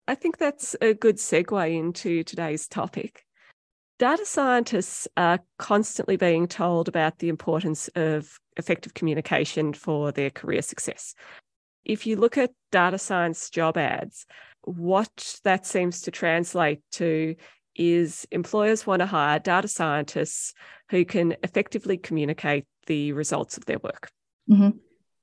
I 0.08 0.14
think 0.14 0.38
that's 0.38 0.76
a 0.82 0.94
good 0.94 1.18
segue 1.18 1.76
into 1.76 2.24
today's 2.24 2.68
topic. 2.68 3.26
Data 3.98 4.26
scientists 4.26 5.08
are 5.16 5.40
constantly 5.58 6.18
being 6.18 6.48
told 6.48 6.90
about 6.90 7.20
the 7.20 7.30
importance 7.30 7.88
of 7.96 8.40
effective 8.58 8.94
communication 8.94 9.74
for 9.74 10.12
their 10.12 10.30
career 10.30 10.62
success 10.62 11.16
if 11.86 12.06
you 12.06 12.16
look 12.16 12.38
at 12.38 12.52
data 12.72 12.98
science 12.98 13.50
job 13.50 13.78
ads, 13.78 14.26
what 14.64 15.40
that 15.44 15.66
seems 15.66 16.02
to 16.02 16.12
translate 16.12 16.82
to 16.94 17.36
is 17.76 18.28
employers 18.32 18.88
want 18.88 19.02
to 19.02 19.06
hire 19.06 19.40
data 19.40 19.68
scientists 19.68 20.54
who 20.90 21.06
can 21.06 21.36
effectively 21.44 21.98
communicate 21.98 22.66
the 22.88 23.12
results 23.12 23.58
of 23.58 23.66
their 23.66 23.80
work. 23.80 24.10
Mm-hmm. 24.50 24.78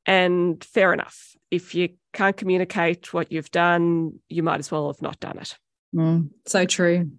And 0.06 0.62
fair 0.64 0.92
enough. 0.92 1.34
If 1.50 1.74
you 1.74 1.90
can't 2.12 2.36
communicate 2.36 3.12
what 3.12 3.30
you've 3.32 3.50
done, 3.50 4.20
you 4.28 4.42
might 4.42 4.58
as 4.58 4.70
well 4.70 4.88
have 4.88 5.02
not 5.02 5.20
done 5.20 5.38
it. 5.38 5.56
Mm, 5.94 6.30
so 6.46 6.64
true. 6.64 7.10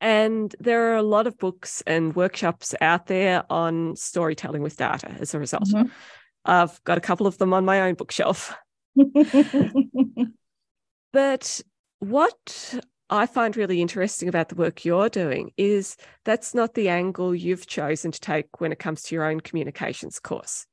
And 0.00 0.54
there 0.58 0.92
are 0.92 0.96
a 0.96 1.02
lot 1.02 1.26
of 1.26 1.38
books 1.38 1.82
and 1.86 2.16
workshops 2.16 2.74
out 2.80 3.06
there 3.06 3.44
on 3.50 3.96
storytelling 3.96 4.62
with 4.62 4.76
data 4.76 5.14
as 5.20 5.34
a 5.34 5.38
result. 5.38 5.68
Mm-hmm. 5.68 5.88
I've 6.44 6.82
got 6.84 6.98
a 6.98 7.02
couple 7.02 7.26
of 7.26 7.38
them 7.38 7.52
on 7.52 7.64
my 7.64 7.82
own 7.82 7.94
bookshelf. 7.94 8.54
but 11.12 11.60
What 12.00 12.80
I 13.10 13.26
find 13.26 13.56
really 13.56 13.82
interesting 13.82 14.28
about 14.28 14.48
the 14.48 14.54
work 14.54 14.86
you're 14.86 15.10
doing 15.10 15.50
is 15.58 15.96
that's 16.24 16.54
not 16.54 16.72
the 16.72 16.88
angle 16.88 17.34
you've 17.34 17.66
chosen 17.66 18.10
to 18.10 18.20
take 18.20 18.60
when 18.60 18.72
it 18.72 18.78
comes 18.78 19.02
to 19.02 19.14
your 19.14 19.24
own 19.24 19.40
communications 19.40 20.18
course. 20.18 20.66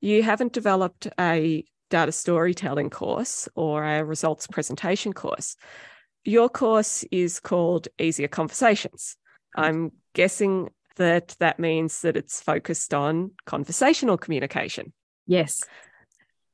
You 0.00 0.24
haven't 0.24 0.52
developed 0.52 1.06
a 1.18 1.64
data 1.90 2.10
storytelling 2.10 2.90
course 2.90 3.48
or 3.54 3.84
a 3.84 4.04
results 4.04 4.48
presentation 4.48 5.12
course. 5.12 5.56
Your 6.24 6.48
course 6.48 7.04
is 7.12 7.38
called 7.38 7.86
Easier 7.96 8.28
Conversations. 8.28 9.16
I'm 9.56 9.92
guessing 10.12 10.70
that 10.96 11.36
that 11.38 11.60
means 11.60 12.00
that 12.00 12.16
it's 12.16 12.42
focused 12.42 12.92
on 12.92 13.30
conversational 13.46 14.18
communication. 14.18 14.92
Yes. 15.26 15.62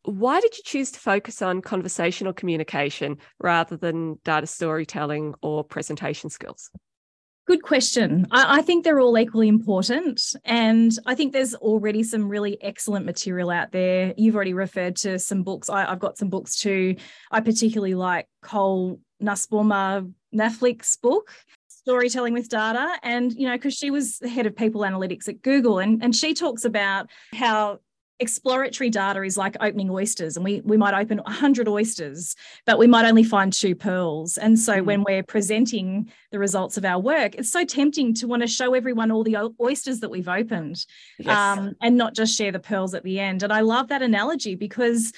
Why 0.05 0.41
did 0.41 0.57
you 0.57 0.62
choose 0.65 0.91
to 0.93 0.99
focus 0.99 1.43
on 1.43 1.61
conversational 1.61 2.33
communication 2.33 3.19
rather 3.39 3.77
than 3.77 4.19
data 4.25 4.47
storytelling 4.47 5.35
or 5.43 5.62
presentation 5.62 6.31
skills? 6.31 6.71
Good 7.47 7.62
question. 7.62 8.27
I, 8.31 8.59
I, 8.59 8.62
think 8.62 8.85
they're 8.85 9.00
all 9.00 9.19
equally 9.19 9.49
important. 9.49 10.23
And 10.45 10.93
I 11.05 11.17
think 11.17 11.33
there's 11.33 11.55
already 11.55 12.05
some 12.05 12.29
really 12.29 12.62
excellent 12.62 13.07
material 13.07 13.50
out 13.50 13.73
there. 13.73 14.15
You've 14.17 14.37
already 14.37 14.55
referred 14.55 14.97
to 14.97 15.19
some 15.19 15.43
books. 15.43 15.69
I, 15.69 15.85
have 15.85 15.99
got 15.99 16.17
some 16.17 16.29
books 16.29 16.61
too. 16.61 16.97
I 17.31 17.41
particularly 17.41 17.95
like 17.95 18.29
Cole 18.41 19.00
Nussbaumer 19.21 20.12
Knaflic's 20.33 20.97
book, 20.99 21.33
Storytelling 21.67 22.35
with 22.35 22.49
Data. 22.49 22.99
And, 23.03 23.33
you 23.33 23.49
know, 23.49 23.57
because 23.57 23.75
she 23.75 23.91
was 23.91 24.19
the 24.19 24.29
head 24.29 24.47
of 24.47 24.55
people 24.55 24.83
analytics 24.83 25.29
at 25.29 25.43
Google, 25.43 25.81
and, 25.81 26.05
and 26.05 26.15
she 26.15 26.35
talks 26.35 26.65
about 26.65 27.11
how 27.35 27.81
exploratory 28.21 28.91
data 28.91 29.23
is 29.23 29.37
like 29.39 29.57
opening 29.61 29.91
oysters 29.91 30.37
and 30.37 30.45
we 30.45 30.61
we 30.61 30.77
might 30.77 30.95
open 30.95 31.19
100 31.19 31.67
oysters 31.67 32.37
but 32.67 32.79
we 32.79 32.87
might 32.87 33.07
only 33.07 33.25
find 33.25 33.53
two 33.53 33.75
pearls 33.75 34.37
and 34.37 34.59
so 34.59 34.75
mm. 34.75 34.85
when 34.85 35.03
we're 35.05 35.23
presenting 35.23 36.11
the 36.31 36.39
results 36.39 36.77
of 36.77 36.85
our 36.85 37.00
work 37.00 37.35
it's 37.35 37.50
so 37.50 37.65
tempting 37.65 38.12
to 38.12 38.29
want 38.29 38.43
to 38.43 38.47
show 38.47 38.75
everyone 38.75 39.11
all 39.11 39.25
the 39.25 39.37
oysters 39.61 40.00
that 40.00 40.11
we've 40.11 40.29
opened 40.29 40.85
yes. 41.19 41.37
um, 41.37 41.75
and 41.81 41.97
not 41.97 42.15
just 42.15 42.37
share 42.37 42.53
the 42.53 42.59
pearls 42.59 42.93
at 42.95 43.03
the 43.05 43.19
end 43.19 43.43
and 43.43 43.53
i 43.53 43.61
love 43.61 43.89
that 43.89 44.03
analogy 44.03 44.55
because 44.55 45.12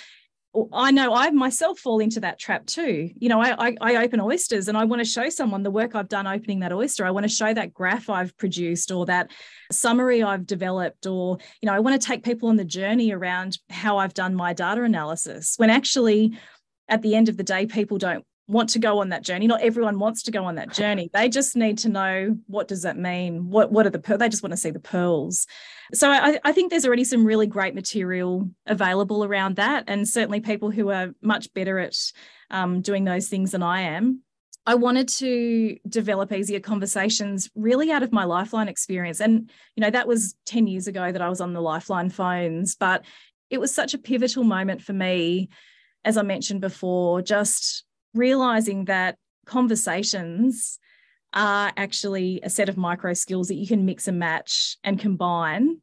Oh, 0.54 0.68
I 0.70 0.90
know 0.90 1.14
I 1.14 1.30
myself 1.30 1.78
fall 1.78 1.98
into 2.00 2.20
that 2.20 2.38
trap 2.38 2.66
too. 2.66 3.10
You 3.16 3.28
know, 3.30 3.40
I, 3.40 3.68
I, 3.68 3.76
I 3.80 4.04
open 4.04 4.20
oysters 4.20 4.68
and 4.68 4.76
I 4.76 4.84
want 4.84 5.00
to 5.00 5.08
show 5.08 5.30
someone 5.30 5.62
the 5.62 5.70
work 5.70 5.94
I've 5.94 6.10
done 6.10 6.26
opening 6.26 6.60
that 6.60 6.74
oyster. 6.74 7.06
I 7.06 7.10
want 7.10 7.24
to 7.24 7.34
show 7.34 7.54
that 7.54 7.72
graph 7.72 8.10
I've 8.10 8.36
produced 8.36 8.90
or 8.90 9.06
that 9.06 9.30
summary 9.70 10.22
I've 10.22 10.46
developed, 10.46 11.06
or 11.06 11.38
you 11.62 11.66
know, 11.66 11.72
I 11.72 11.80
want 11.80 12.00
to 12.00 12.06
take 12.06 12.22
people 12.22 12.50
on 12.50 12.56
the 12.56 12.66
journey 12.66 13.12
around 13.12 13.58
how 13.70 13.96
I've 13.96 14.12
done 14.12 14.34
my 14.34 14.52
data 14.52 14.82
analysis. 14.82 15.54
When 15.56 15.70
actually, 15.70 16.38
at 16.86 17.00
the 17.00 17.14
end 17.14 17.30
of 17.30 17.38
the 17.38 17.44
day, 17.44 17.64
people 17.64 17.96
don't 17.96 18.24
want 18.46 18.68
to 18.70 18.78
go 18.78 18.98
on 18.98 19.08
that 19.08 19.22
journey. 19.22 19.46
Not 19.46 19.62
everyone 19.62 19.98
wants 19.98 20.24
to 20.24 20.30
go 20.30 20.44
on 20.44 20.56
that 20.56 20.72
journey. 20.72 21.10
They 21.14 21.28
just 21.28 21.56
need 21.56 21.78
to 21.78 21.88
know 21.88 22.36
what 22.46 22.68
does 22.68 22.82
that 22.82 22.98
mean? 22.98 23.48
What 23.48 23.72
what 23.72 23.86
are 23.86 23.90
the 23.90 23.98
pearls? 23.98 24.18
They 24.18 24.28
just 24.28 24.42
want 24.42 24.52
to 24.52 24.58
see 24.58 24.70
the 24.70 24.80
pearls. 24.80 25.46
So 25.92 26.10
I, 26.10 26.38
I 26.44 26.52
think 26.52 26.70
there's 26.70 26.86
already 26.86 27.04
some 27.04 27.24
really 27.24 27.46
great 27.46 27.74
material 27.74 28.48
available 28.66 29.24
around 29.24 29.56
that, 29.56 29.84
and 29.86 30.08
certainly 30.08 30.40
people 30.40 30.70
who 30.70 30.90
are 30.90 31.14
much 31.20 31.52
better 31.54 31.78
at 31.78 31.96
um, 32.50 32.80
doing 32.80 33.04
those 33.04 33.28
things 33.28 33.52
than 33.52 33.62
I 33.62 33.82
am. 33.82 34.22
I 34.64 34.76
wanted 34.76 35.08
to 35.08 35.76
develop 35.88 36.32
easier 36.32 36.60
conversations 36.60 37.50
really 37.56 37.90
out 37.90 38.04
of 38.04 38.12
my 38.12 38.24
Lifeline 38.24 38.68
experience. 38.68 39.20
And, 39.20 39.50
you 39.74 39.80
know, 39.80 39.90
that 39.90 40.06
was 40.06 40.36
10 40.46 40.68
years 40.68 40.86
ago 40.86 41.10
that 41.10 41.20
I 41.20 41.28
was 41.28 41.40
on 41.40 41.52
the 41.52 41.60
Lifeline 41.60 42.10
phones, 42.10 42.76
but 42.76 43.04
it 43.50 43.58
was 43.58 43.74
such 43.74 43.92
a 43.92 43.98
pivotal 43.98 44.44
moment 44.44 44.80
for 44.80 44.92
me, 44.92 45.48
as 46.04 46.16
I 46.16 46.22
mentioned 46.22 46.60
before, 46.60 47.22
just 47.22 47.84
realizing 48.14 48.84
that 48.84 49.16
conversations 49.46 50.78
are 51.34 51.72
actually 51.76 52.40
a 52.42 52.50
set 52.50 52.68
of 52.68 52.76
micro 52.76 53.14
skills 53.14 53.48
that 53.48 53.54
you 53.54 53.66
can 53.66 53.84
mix 53.84 54.08
and 54.08 54.18
match 54.18 54.76
and 54.84 54.98
combine 54.98 55.78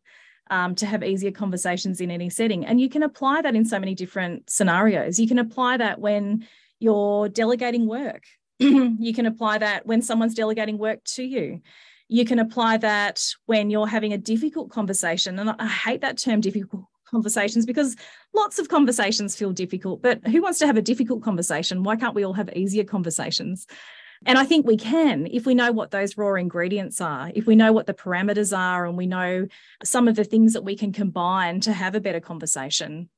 um, 0.49 0.75
to 0.75 0.85
have 0.85 1.03
easier 1.03 1.31
conversations 1.31 2.01
in 2.01 2.11
any 2.11 2.29
setting. 2.29 2.65
And 2.65 2.79
you 2.79 2.89
can 2.89 3.03
apply 3.03 3.41
that 3.41 3.55
in 3.55 3.65
so 3.65 3.79
many 3.79 3.95
different 3.95 4.49
scenarios. 4.49 5.19
You 5.19 5.27
can 5.27 5.39
apply 5.39 5.77
that 5.77 5.99
when 5.99 6.47
you're 6.79 7.29
delegating 7.29 7.87
work, 7.87 8.23
you 8.59 9.13
can 9.13 9.25
apply 9.25 9.59
that 9.59 9.85
when 9.85 10.01
someone's 10.01 10.33
delegating 10.33 10.77
work 10.77 11.03
to 11.15 11.23
you. 11.23 11.61
You 12.07 12.25
can 12.25 12.39
apply 12.39 12.77
that 12.77 13.23
when 13.45 13.69
you're 13.69 13.87
having 13.87 14.13
a 14.13 14.17
difficult 14.17 14.71
conversation. 14.71 15.37
And 15.37 15.51
I 15.51 15.67
hate 15.67 16.01
that 16.01 16.17
term 16.17 16.41
difficult 16.41 16.85
conversations 17.09 17.65
because 17.65 17.95
lots 18.33 18.59
of 18.59 18.69
conversations 18.69 19.35
feel 19.35 19.51
difficult, 19.51 20.01
but 20.01 20.25
who 20.27 20.41
wants 20.41 20.59
to 20.59 20.67
have 20.67 20.77
a 20.77 20.81
difficult 20.81 21.23
conversation? 21.23 21.83
Why 21.83 21.95
can't 21.95 22.15
we 22.15 22.23
all 22.23 22.33
have 22.33 22.49
easier 22.55 22.83
conversations? 22.83 23.67
And 24.25 24.37
I 24.37 24.45
think 24.45 24.65
we 24.65 24.77
can 24.77 25.27
if 25.31 25.45
we 25.45 25.55
know 25.55 25.71
what 25.71 25.91
those 25.91 26.17
raw 26.17 26.35
ingredients 26.35 26.99
are, 26.99 27.31
if 27.33 27.47
we 27.47 27.55
know 27.55 27.71
what 27.71 27.87
the 27.87 27.93
parameters 27.93 28.57
are, 28.57 28.85
and 28.85 28.97
we 28.97 29.07
know 29.07 29.47
some 29.83 30.07
of 30.07 30.15
the 30.15 30.23
things 30.23 30.53
that 30.53 30.63
we 30.63 30.75
can 30.75 30.91
combine 30.91 31.61
to 31.61 31.73
have 31.73 31.95
a 31.95 32.01
better 32.01 32.19
conversation. 32.19 33.09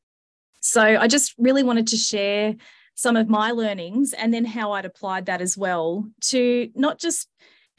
So 0.60 0.82
I 0.82 1.08
just 1.08 1.34
really 1.38 1.64
wanted 1.64 1.88
to 1.88 1.98
share 1.98 2.56
some 2.94 3.16
of 3.16 3.30
my 3.30 3.52
learnings 3.52 4.14
and 4.14 4.34
then 4.34 4.46
how 4.46 4.74
I'd 4.74 4.86
applied 4.86 5.26
that 5.26 5.42
as 5.42 5.58
well 5.58 6.08
to 6.22 6.70
not 6.76 7.00
just 7.00 7.28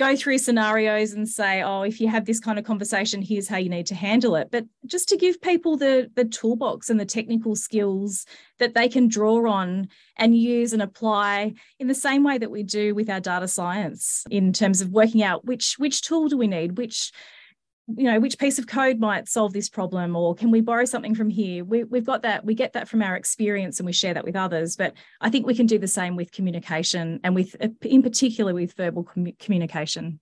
go 0.03 0.17
through 0.17 0.39
scenarios 0.39 1.13
and 1.13 1.29
say, 1.29 1.63
oh, 1.63 1.83
if 1.83 2.01
you 2.01 2.09
have 2.09 2.25
this 2.25 2.41
kind 2.41 2.59
of 2.59 2.65
conversation, 2.65 3.23
here's 3.23 3.47
how 3.47 3.57
you 3.57 3.69
need 3.69 3.87
to 3.87 3.95
handle 3.95 4.35
it. 4.35 4.49
But 4.51 4.65
just 4.85 5.09
to 5.11 5.17
give 5.17 5.41
people 5.41 5.77
the, 5.77 6.11
the 6.17 6.25
toolbox 6.25 6.91
and 6.91 6.99
the 6.99 7.07
technical 7.07 7.55
skills 7.55 8.27
that 8.59 8.75
they 8.75 8.89
can 8.89 9.07
draw 9.07 9.49
on 9.49 9.89
and 10.17 10.37
use 10.37 10.73
and 10.73 10.83
apply 10.83 11.55
in 11.79 11.87
the 11.87 11.95
same 11.95 12.25
way 12.25 12.37
that 12.39 12.51
we 12.51 12.65
do 12.65 12.97
with 12.97 13.09
our 13.09 13.21
data 13.21 13.47
science 13.47 14.25
in 14.29 14.53
terms 14.53 14.81
of 14.81 14.91
working 14.91 15.23
out 15.23 15.45
which 15.45 15.77
which 15.79 16.03
tool 16.03 16.29
do 16.29 16.37
we 16.37 16.49
need, 16.49 16.79
which 16.79 17.13
you 17.89 18.05
know 18.05 18.21
which 18.21 18.39
piece 18.39 18.59
of 18.59 18.67
code 18.67 19.01
might 19.01 19.29
solve 19.29 19.53
this 19.53 19.69
problem 19.69 20.15
or 20.15 20.35
can 20.35 20.51
we 20.51 20.61
borrow 20.61 20.85
something 20.85 21.15
from 21.15 21.29
here 21.29 21.65
we, 21.65 21.83
we've 21.85 22.07
got 22.07 22.23
that 22.23 22.45
we 22.45 22.55
get 22.55 22.75
that 22.75 22.89
from 22.89 23.03
our 23.03 23.17
experience 23.17 23.81
and 23.81 23.87
we 23.87 23.93
share 23.93 24.15
that 24.15 24.25
with 24.25 24.37
others 24.37 24.77
but 24.77 24.95
i 25.21 25.29
think 25.29 25.47
we 25.47 25.55
can 25.55 25.67
do 25.67 25.79
the 25.79 25.89
same 25.89 26.15
with 26.15 26.31
communication 26.31 27.19
and 27.25 27.35
with 27.35 27.57
in 27.83 28.03
particular 28.03 28.55
with 28.55 28.73
verbal 28.75 29.03
com- 29.03 29.33
communication 29.39 30.21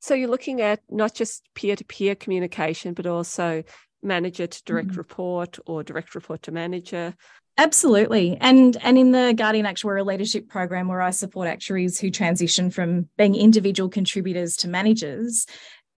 so 0.00 0.14
you're 0.14 0.28
looking 0.28 0.60
at 0.60 0.80
not 0.90 1.14
just 1.14 1.42
peer-to-peer 1.54 2.14
communication 2.14 2.92
but 2.92 3.06
also 3.06 3.62
manager 4.02 4.46
to 4.46 4.62
direct 4.64 4.88
mm-hmm. 4.88 4.98
report 4.98 5.58
or 5.66 5.82
direct 5.82 6.14
report 6.14 6.42
to 6.42 6.52
manager 6.52 7.14
Absolutely. 7.58 8.38
And 8.40 8.76
and 8.82 8.96
in 8.96 9.10
the 9.10 9.34
Guardian 9.36 9.66
Actuarial 9.66 10.06
Leadership 10.06 10.48
Program 10.48 10.86
where 10.86 11.02
I 11.02 11.10
support 11.10 11.48
actuaries 11.48 11.98
who 11.98 12.08
transition 12.08 12.70
from 12.70 13.08
being 13.18 13.34
individual 13.34 13.88
contributors 13.88 14.56
to 14.58 14.68
managers, 14.68 15.44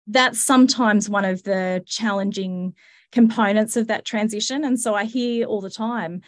that's 0.07 0.41
sometimes 0.41 1.09
one 1.09 1.25
of 1.25 1.43
the 1.43 1.83
challenging 1.87 2.75
components 3.13 3.77
of 3.77 3.89
that 3.89 4.05
transition. 4.05 4.65
And 4.65 4.79
so 4.79 4.95
I 4.95 5.05
hear 5.05 5.47
all 5.47 5.61
the 5.61 5.71
time, 5.71 6.23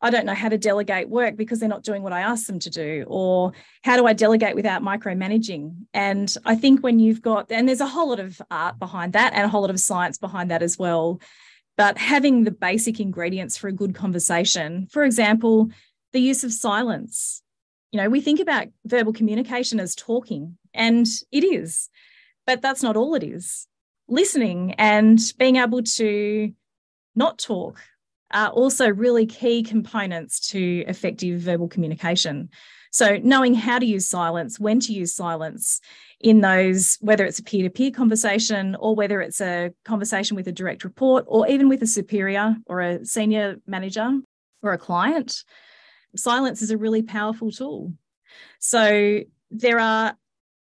I 0.00 0.10
don't 0.10 0.26
know 0.26 0.34
how 0.34 0.48
to 0.48 0.58
delegate 0.58 1.08
work 1.08 1.36
because 1.36 1.58
they're 1.58 1.68
not 1.68 1.82
doing 1.82 2.02
what 2.02 2.12
I 2.12 2.20
ask 2.20 2.46
them 2.46 2.60
to 2.60 2.70
do, 2.70 3.04
or 3.08 3.52
how 3.82 3.96
do 3.96 4.06
I 4.06 4.12
delegate 4.12 4.54
without 4.54 4.82
micromanaging? 4.82 5.74
And 5.92 6.32
I 6.44 6.54
think 6.54 6.80
when 6.80 7.00
you've 7.00 7.22
got, 7.22 7.50
and 7.50 7.68
there's 7.68 7.80
a 7.80 7.86
whole 7.86 8.10
lot 8.10 8.20
of 8.20 8.40
art 8.50 8.78
behind 8.78 9.14
that 9.14 9.32
and 9.32 9.44
a 9.44 9.48
whole 9.48 9.62
lot 9.62 9.70
of 9.70 9.80
science 9.80 10.18
behind 10.18 10.50
that 10.52 10.62
as 10.62 10.78
well. 10.78 11.20
But 11.76 11.98
having 11.98 12.44
the 12.44 12.50
basic 12.50 13.00
ingredients 13.00 13.56
for 13.56 13.68
a 13.68 13.72
good 13.72 13.94
conversation, 13.94 14.86
for 14.90 15.04
example, 15.04 15.70
the 16.12 16.20
use 16.20 16.44
of 16.44 16.52
silence. 16.52 17.42
You 17.90 18.00
know, 18.00 18.08
we 18.08 18.20
think 18.20 18.38
about 18.38 18.68
verbal 18.84 19.12
communication 19.12 19.80
as 19.80 19.94
talking, 19.94 20.58
and 20.74 21.06
it 21.32 21.42
is 21.42 21.88
but 22.48 22.62
that's 22.62 22.82
not 22.82 22.96
all 22.96 23.14
it 23.14 23.22
is. 23.22 23.66
Listening 24.08 24.72
and 24.78 25.20
being 25.38 25.56
able 25.56 25.82
to 25.82 26.50
not 27.14 27.38
talk 27.38 27.78
are 28.32 28.48
also 28.48 28.88
really 28.88 29.26
key 29.26 29.62
components 29.62 30.48
to 30.48 30.82
effective 30.86 31.40
verbal 31.40 31.68
communication. 31.68 32.48
So, 32.90 33.18
knowing 33.22 33.52
how 33.52 33.78
to 33.78 33.84
use 33.84 34.08
silence, 34.08 34.58
when 34.58 34.80
to 34.80 34.94
use 34.94 35.14
silence 35.14 35.82
in 36.20 36.40
those, 36.40 36.96
whether 37.02 37.26
it's 37.26 37.38
a 37.38 37.42
peer 37.42 37.64
to 37.64 37.70
peer 37.70 37.90
conversation 37.90 38.74
or 38.76 38.94
whether 38.94 39.20
it's 39.20 39.42
a 39.42 39.74
conversation 39.84 40.34
with 40.34 40.48
a 40.48 40.52
direct 40.52 40.84
report 40.84 41.26
or 41.28 41.46
even 41.48 41.68
with 41.68 41.82
a 41.82 41.86
superior 41.86 42.56
or 42.64 42.80
a 42.80 43.04
senior 43.04 43.56
manager 43.66 44.10
or 44.62 44.72
a 44.72 44.78
client, 44.78 45.44
silence 46.16 46.62
is 46.62 46.70
a 46.70 46.78
really 46.78 47.02
powerful 47.02 47.50
tool. 47.50 47.92
So, 48.58 49.20
there 49.50 49.80
are 49.80 50.16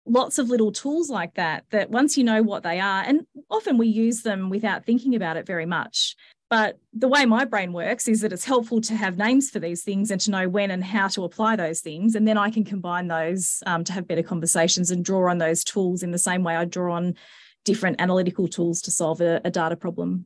lots 0.06 0.38
of 0.38 0.50
little 0.50 0.72
tools 0.72 1.10
like 1.10 1.34
that 1.36 1.64
that 1.70 1.90
once 1.90 2.18
you 2.18 2.24
know 2.24 2.42
what 2.42 2.64
they 2.64 2.80
are 2.80 3.04
and 3.04 3.26
often 3.50 3.78
we 3.78 3.88
use 3.88 4.22
them 4.22 4.50
without 4.50 4.86
thinking 4.86 5.16
about 5.16 5.38
it 5.38 5.46
very 5.46 5.66
much. 5.66 6.16
But 6.50 6.78
the 6.94 7.08
way 7.08 7.26
my 7.26 7.46
brain 7.46 7.74
works 7.74 8.08
is 8.08 8.22
that 8.22 8.32
it's 8.32 8.46
helpful 8.46 8.80
to 8.82 8.96
have 8.96 9.18
names 9.18 9.50
for 9.50 9.60
these 9.60 9.82
things 9.84 10.12
and 10.12 10.22
to 10.22 10.32
know 10.32 10.48
when 10.48 10.70
and 10.70 10.84
how 10.84 11.08
to 11.08 11.24
apply 11.24 11.56
those 11.56 11.80
things 11.82 12.14
and 12.14 12.28
then 12.28 12.38
i 12.38 12.52
can 12.52 12.64
combine 12.64 13.08
those 13.08 13.64
um, 13.66 13.84
to 13.86 13.94
have 13.94 14.08
better 14.08 14.22
conversations 14.22 14.92
and 14.92 15.04
draw 15.04 15.32
on 15.32 15.40
those 15.40 15.64
tools 15.64 16.04
in 16.04 16.12
the 16.12 16.20
same 16.20 16.44
way 16.44 16.56
i 16.56 16.64
draw 16.64 16.94
on 16.94 17.16
different 17.64 18.00
analytical 18.00 18.48
tools 18.48 18.82
to 18.82 18.92
solve 18.92 19.22
a, 19.22 19.42
a 19.44 19.52
data 19.52 19.76
problem. 19.76 20.26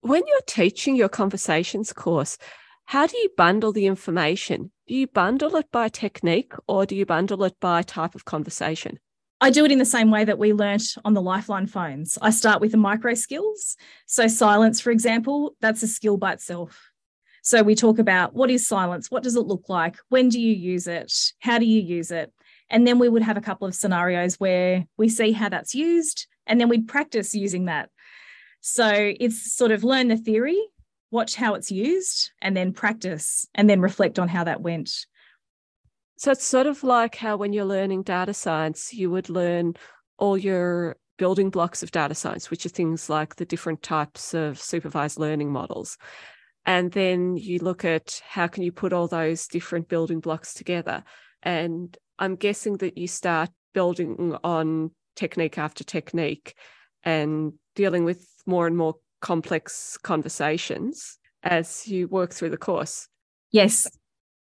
When 0.00 0.22
you're 0.26 0.40
teaching 0.46 0.96
your 0.96 1.08
conversations 1.08 1.92
course 1.92 2.38
How 2.86 3.08
do 3.08 3.18
you 3.18 3.30
bundle 3.36 3.72
the 3.72 3.86
information? 3.86 4.70
Do 4.86 4.94
you 4.94 5.08
bundle 5.08 5.56
it 5.56 5.72
by 5.72 5.88
technique 5.88 6.52
or 6.68 6.86
do 6.86 6.94
you 6.94 7.04
bundle 7.04 7.42
it 7.42 7.58
by 7.60 7.82
type 7.82 8.14
of 8.14 8.24
conversation? 8.24 9.00
I 9.40 9.50
do 9.50 9.64
it 9.64 9.72
in 9.72 9.80
the 9.80 9.84
same 9.84 10.12
way 10.12 10.24
that 10.24 10.38
we 10.38 10.52
learnt 10.52 10.84
on 11.04 11.12
the 11.12 11.20
Lifeline 11.20 11.66
phones. 11.66 12.16
I 12.22 12.30
start 12.30 12.60
with 12.60 12.70
the 12.70 12.76
micro 12.76 13.14
skills. 13.14 13.76
So, 14.06 14.28
silence, 14.28 14.80
for 14.80 14.92
example, 14.92 15.56
that's 15.60 15.82
a 15.82 15.88
skill 15.88 16.16
by 16.16 16.34
itself. 16.34 16.92
So, 17.42 17.64
we 17.64 17.74
talk 17.74 17.98
about 17.98 18.34
what 18.34 18.50
is 18.50 18.68
silence? 18.68 19.10
What 19.10 19.24
does 19.24 19.34
it 19.34 19.46
look 19.46 19.68
like? 19.68 19.96
When 20.08 20.28
do 20.28 20.40
you 20.40 20.54
use 20.54 20.86
it? 20.86 21.12
How 21.40 21.58
do 21.58 21.66
you 21.66 21.82
use 21.82 22.12
it? 22.12 22.32
And 22.70 22.86
then 22.86 23.00
we 23.00 23.08
would 23.08 23.22
have 23.22 23.36
a 23.36 23.42
couple 23.42 23.66
of 23.66 23.74
scenarios 23.74 24.36
where 24.36 24.86
we 24.96 25.08
see 25.08 25.32
how 25.32 25.48
that's 25.48 25.74
used 25.74 26.28
and 26.46 26.60
then 26.60 26.68
we'd 26.68 26.86
practice 26.86 27.34
using 27.34 27.64
that. 27.64 27.90
So, 28.60 29.12
it's 29.18 29.52
sort 29.52 29.72
of 29.72 29.82
learn 29.82 30.06
the 30.06 30.16
theory, 30.16 30.62
watch 31.10 31.34
how 31.34 31.54
it's 31.54 31.70
used, 31.70 32.30
and 32.40 32.56
then 32.56 32.72
practice 32.72 33.46
and 33.54 33.68
then 33.68 33.80
reflect 33.80 34.18
on 34.18 34.28
how 34.28 34.44
that 34.44 34.60
went. 34.60 35.06
So 36.18 36.32
it's 36.32 36.44
sort 36.44 36.66
of 36.66 36.82
like 36.82 37.16
how 37.16 37.36
when 37.36 37.52
you're 37.52 37.64
learning 37.64 38.02
data 38.02 38.34
science, 38.34 38.92
you 38.92 39.10
would 39.10 39.28
learn 39.28 39.74
all 40.18 40.38
your 40.38 40.96
building 41.18 41.50
blocks 41.50 41.82
of 41.82 41.90
data 41.90 42.14
science, 42.14 42.50
which 42.50 42.64
are 42.66 42.70
things 42.70 43.10
like 43.10 43.36
the 43.36 43.44
different 43.44 43.82
types 43.82 44.34
of 44.34 44.60
supervised 44.60 45.18
learning 45.18 45.52
models. 45.52 45.98
And 46.64 46.90
then 46.92 47.36
you 47.36 47.58
look 47.58 47.84
at 47.84 48.20
how 48.26 48.46
can 48.48 48.62
you 48.62 48.72
put 48.72 48.92
all 48.92 49.08
those 49.08 49.46
different 49.46 49.88
building 49.88 50.20
blocks 50.20 50.54
together. 50.54 51.04
And 51.42 51.96
I'm 52.18 52.36
guessing 52.36 52.78
that 52.78 52.98
you 52.98 53.08
start 53.08 53.50
building 53.72 54.36
on 54.42 54.90
technique 55.14 55.58
after 55.58 55.84
technique 55.84 56.56
and 57.02 57.52
dealing 57.74 58.04
with 58.04 58.26
more 58.46 58.66
and 58.66 58.76
more 58.76 58.96
complex 59.20 59.96
conversations 59.98 61.18
as 61.42 61.86
you 61.86 62.08
work 62.08 62.32
through 62.32 62.50
the 62.50 62.56
course. 62.56 63.08
Yes, 63.50 63.88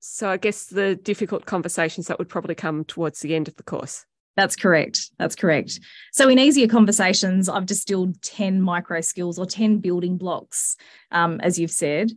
so 0.06 0.28
I 0.28 0.36
guess 0.36 0.66
the 0.66 0.96
difficult 0.96 1.46
conversations 1.46 2.08
that 2.08 2.18
would 2.18 2.28
probably 2.28 2.54
come 2.54 2.84
towards 2.84 3.20
the 3.20 3.34
end 3.34 3.48
of 3.48 3.56
the 3.56 3.62
course. 3.62 4.04
That's 4.36 4.56
correct. 4.56 5.10
That's 5.18 5.34
correct. 5.34 5.80
So 6.12 6.28
in 6.28 6.38
easier 6.38 6.68
conversations, 6.68 7.48
I've 7.48 7.66
distilled 7.66 8.20
10 8.20 8.60
micro 8.60 9.00
skills 9.00 9.38
or 9.38 9.46
10 9.46 9.78
building 9.78 10.18
blocks, 10.18 10.76
um, 11.10 11.40
as 11.40 11.58
you've 11.58 11.70
said, 11.70 12.10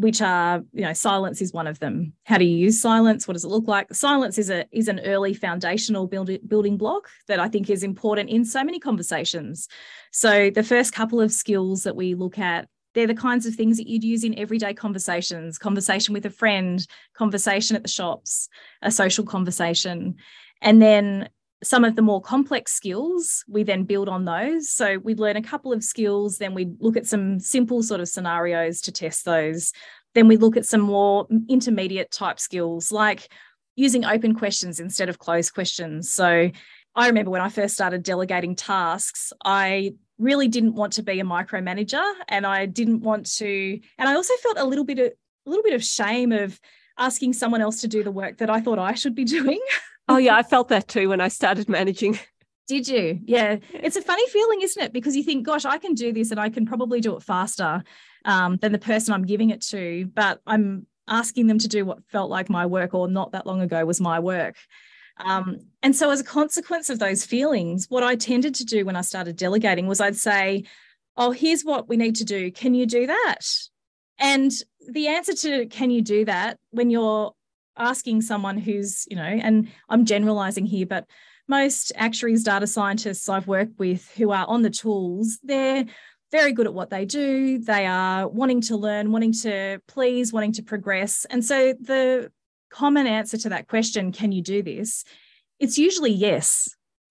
which 0.00 0.22
are, 0.22 0.62
you 0.72 0.82
know, 0.82 0.92
silence 0.92 1.42
is 1.42 1.52
one 1.52 1.66
of 1.66 1.80
them. 1.80 2.12
How 2.24 2.38
do 2.38 2.44
you 2.44 2.56
use 2.56 2.80
silence? 2.80 3.26
What 3.26 3.34
does 3.34 3.44
it 3.44 3.48
look 3.48 3.66
like? 3.66 3.92
Silence 3.92 4.38
is 4.38 4.48
a 4.48 4.64
is 4.70 4.88
an 4.88 5.00
early 5.00 5.34
foundational 5.34 6.06
build, 6.06 6.30
building 6.46 6.76
block 6.76 7.08
that 7.26 7.40
I 7.40 7.48
think 7.48 7.68
is 7.68 7.82
important 7.82 8.30
in 8.30 8.44
so 8.44 8.62
many 8.62 8.78
conversations. 8.78 9.68
So 10.12 10.50
the 10.50 10.62
first 10.62 10.92
couple 10.92 11.20
of 11.20 11.32
skills 11.32 11.82
that 11.82 11.96
we 11.96 12.14
look 12.14 12.38
at 12.38 12.68
they're 12.94 13.06
the 13.06 13.14
kinds 13.14 13.46
of 13.46 13.54
things 13.54 13.76
that 13.76 13.86
you'd 13.86 14.02
use 14.02 14.24
in 14.24 14.38
everyday 14.38 14.74
conversations 14.74 15.58
conversation 15.58 16.14
with 16.14 16.26
a 16.26 16.30
friend 16.30 16.86
conversation 17.14 17.76
at 17.76 17.82
the 17.82 17.88
shops 17.88 18.48
a 18.82 18.90
social 18.90 19.24
conversation 19.24 20.16
and 20.62 20.80
then 20.82 21.28
some 21.62 21.84
of 21.84 21.96
the 21.96 22.02
more 22.02 22.20
complex 22.20 22.72
skills 22.72 23.44
we 23.48 23.62
then 23.64 23.84
build 23.84 24.08
on 24.08 24.24
those. 24.24 24.70
So 24.70 24.98
we'd 24.98 25.18
learn 25.18 25.36
a 25.36 25.42
couple 25.42 25.72
of 25.72 25.82
skills 25.82 26.38
then 26.38 26.54
we'd 26.54 26.80
look 26.80 26.96
at 26.96 27.06
some 27.06 27.40
simple 27.40 27.82
sort 27.82 28.00
of 28.00 28.08
scenarios 28.08 28.80
to 28.82 28.92
test 28.92 29.24
those. 29.24 29.72
Then 30.14 30.28
we 30.28 30.36
look 30.36 30.56
at 30.56 30.66
some 30.66 30.80
more 30.80 31.26
intermediate 31.48 32.10
type 32.10 32.38
skills 32.38 32.92
like 32.92 33.28
using 33.76 34.04
open 34.04 34.34
questions 34.34 34.80
instead 34.80 35.08
of 35.08 35.18
closed 35.18 35.54
questions. 35.54 36.12
So 36.12 36.50
I 36.94 37.06
remember 37.06 37.30
when 37.30 37.42
I 37.42 37.48
first 37.48 37.74
started 37.74 38.02
delegating 38.02 38.56
tasks, 38.56 39.32
I 39.44 39.94
really 40.18 40.48
didn't 40.48 40.74
want 40.74 40.94
to 40.94 41.02
be 41.02 41.20
a 41.20 41.24
micromanager 41.24 42.04
and 42.28 42.44
I 42.44 42.66
didn't 42.66 43.00
want 43.00 43.26
to 43.36 43.80
and 43.98 44.08
I 44.08 44.14
also 44.14 44.34
felt 44.42 44.58
a 44.58 44.64
little 44.64 44.84
bit 44.84 44.98
of 44.98 45.12
a 45.46 45.50
little 45.50 45.62
bit 45.62 45.74
of 45.74 45.84
shame 45.84 46.32
of 46.32 46.60
asking 46.98 47.32
someone 47.32 47.60
else 47.60 47.80
to 47.80 47.88
do 47.88 48.02
the 48.02 48.10
work 48.10 48.38
that 48.38 48.50
I 48.50 48.60
thought 48.60 48.78
I 48.78 48.94
should 48.94 49.14
be 49.14 49.24
doing. 49.24 49.60
oh 50.08 50.18
yeah, 50.18 50.36
I 50.36 50.42
felt 50.54 50.68
that 50.68 50.88
too 50.88 51.08
when 51.08 51.20
I 51.20 51.28
started 51.28 51.68
managing. 51.68 52.18
Did 52.66 52.86
you? 52.86 53.18
Yeah. 53.24 53.56
It's 53.72 53.96
a 53.96 54.02
funny 54.02 54.28
feeling, 54.28 54.60
isn't 54.60 54.82
it? 54.82 54.92
Because 54.92 55.16
you 55.16 55.22
think, 55.22 55.46
gosh, 55.46 55.64
I 55.64 55.78
can 55.78 55.94
do 55.94 56.12
this 56.12 56.30
and 56.30 56.38
I 56.38 56.50
can 56.50 56.66
probably 56.66 57.00
do 57.00 57.16
it 57.16 57.22
faster 57.22 57.82
um, 58.26 58.58
than 58.60 58.72
the 58.72 58.78
person 58.78 59.14
I'm 59.14 59.24
giving 59.24 59.48
it 59.48 59.62
to, 59.68 60.10
but 60.14 60.42
I'm 60.46 60.86
asking 61.08 61.46
them 61.46 61.58
to 61.60 61.68
do 61.68 61.86
what 61.86 62.04
felt 62.10 62.30
like 62.30 62.50
my 62.50 62.66
work 62.66 62.92
or 62.92 63.08
not 63.08 63.32
that 63.32 63.46
long 63.46 63.62
ago 63.62 63.84
was 63.86 64.02
my 64.02 64.20
work. 64.20 64.56
Um, 65.16 65.60
and 65.82 65.96
so, 65.96 66.10
as 66.10 66.20
a 66.20 66.24
consequence 66.24 66.90
of 66.90 66.98
those 66.98 67.24
feelings, 67.24 67.86
what 67.88 68.04
I 68.04 68.14
tended 68.14 68.54
to 68.56 68.64
do 68.64 68.84
when 68.84 68.96
I 68.96 69.00
started 69.00 69.36
delegating 69.36 69.86
was 69.86 70.00
I'd 70.00 70.16
say, 70.16 70.64
Oh, 71.16 71.32
here's 71.32 71.64
what 71.64 71.88
we 71.88 71.96
need 71.96 72.16
to 72.16 72.24
do. 72.24 72.52
Can 72.52 72.74
you 72.74 72.86
do 72.86 73.08
that? 73.08 73.40
And 74.20 74.52
the 74.88 75.08
answer 75.08 75.34
to 75.34 75.66
can 75.66 75.90
you 75.90 76.02
do 76.02 76.24
that 76.24 76.58
when 76.70 76.90
you're 76.90 77.32
asking 77.76 78.22
someone 78.22 78.58
who's, 78.58 79.06
you 79.08 79.16
know, 79.16 79.22
and 79.22 79.68
I'm 79.88 80.04
generalizing 80.04 80.66
here, 80.66 80.86
but 80.86 81.04
most 81.46 81.92
actuaries, 81.94 82.42
data 82.42 82.66
scientists 82.66 83.28
I've 83.28 83.46
worked 83.46 83.78
with 83.78 84.10
who 84.16 84.32
are 84.32 84.46
on 84.46 84.62
the 84.62 84.70
tools, 84.70 85.38
they're 85.42 85.84
very 86.30 86.52
good 86.52 86.66
at 86.66 86.74
what 86.74 86.90
they 86.90 87.04
do. 87.04 87.58
They 87.58 87.86
are 87.86 88.28
wanting 88.28 88.60
to 88.62 88.76
learn, 88.76 89.12
wanting 89.12 89.32
to 89.42 89.80
please, 89.88 90.32
wanting 90.32 90.52
to 90.54 90.62
progress. 90.62 91.24
And 91.30 91.44
so 91.44 91.72
the 91.80 92.30
common 92.70 93.06
answer 93.06 93.38
to 93.38 93.48
that 93.50 93.68
question, 93.68 94.12
can 94.12 94.32
you 94.32 94.42
do 94.42 94.62
this? 94.62 95.04
It's 95.58 95.78
usually 95.78 96.12
yes. 96.12 96.68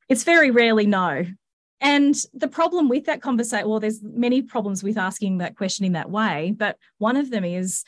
It's 0.08 0.24
very 0.24 0.52
rarely 0.52 0.86
no. 0.86 1.26
And 1.80 2.16
the 2.34 2.48
problem 2.48 2.90
with 2.90 3.06
that 3.06 3.22
conversation, 3.22 3.70
well, 3.70 3.80
there's 3.80 4.02
many 4.02 4.42
problems 4.42 4.84
with 4.84 4.98
asking 4.98 5.38
that 5.40 5.56
question 5.56 5.86
in 5.86 5.94
that 5.94 6.10
way, 6.10 6.54
but 6.58 6.78
one 6.98 7.18
of 7.18 7.30
them 7.30 7.46
is 7.46 7.84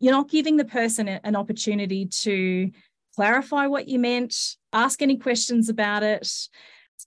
you're 0.00 0.12
not 0.12 0.30
giving 0.30 0.56
the 0.56 0.64
person 0.64 1.08
an 1.08 1.36
opportunity 1.36 2.06
to 2.06 2.70
clarify 3.14 3.66
what 3.66 3.88
you 3.88 3.98
meant, 3.98 4.56
ask 4.72 5.02
any 5.02 5.16
questions 5.16 5.68
about 5.68 6.02
it. 6.02 6.30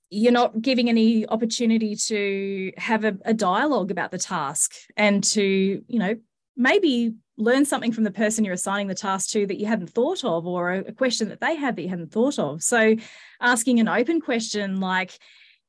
You're 0.10 0.32
not 0.32 0.62
giving 0.62 0.89
any 0.89 1.28
opportunity 1.28 1.95
to 1.95 2.71
have 2.78 3.04
a, 3.04 3.17
a 3.26 3.34
dialogue 3.34 3.91
about 3.91 4.12
the 4.12 4.17
task 4.17 4.73
and 4.95 5.23
to, 5.26 5.41
you 5.88 6.00
know, 6.00 6.15
maybe 6.56 7.13
learn 7.38 7.65
something 7.65 7.91
from 7.91 8.04
the 8.04 8.12
person 8.12 8.43
you're 8.43 8.54
assigning 8.54 8.88
the 8.88 8.95
task 8.95 9.30
to 9.30 9.45
that 9.45 9.60
you 9.60 9.67
hadn't 9.67 9.91
thought 9.91 10.23
of 10.23 10.47
or 10.47 10.71
a, 10.73 10.91
question 10.91 11.30
that 11.30 11.39
they 11.39 11.56
had 11.56 11.76
that 11.76 11.84
you 11.84 11.89
hadn't 11.89 12.12
thought 12.12 12.39
of 12.39 12.63
so 12.63 12.95
asking 13.39 13.80
an 13.80 13.88
open 13.88 14.19
question 14.19 14.80
like 14.80 15.19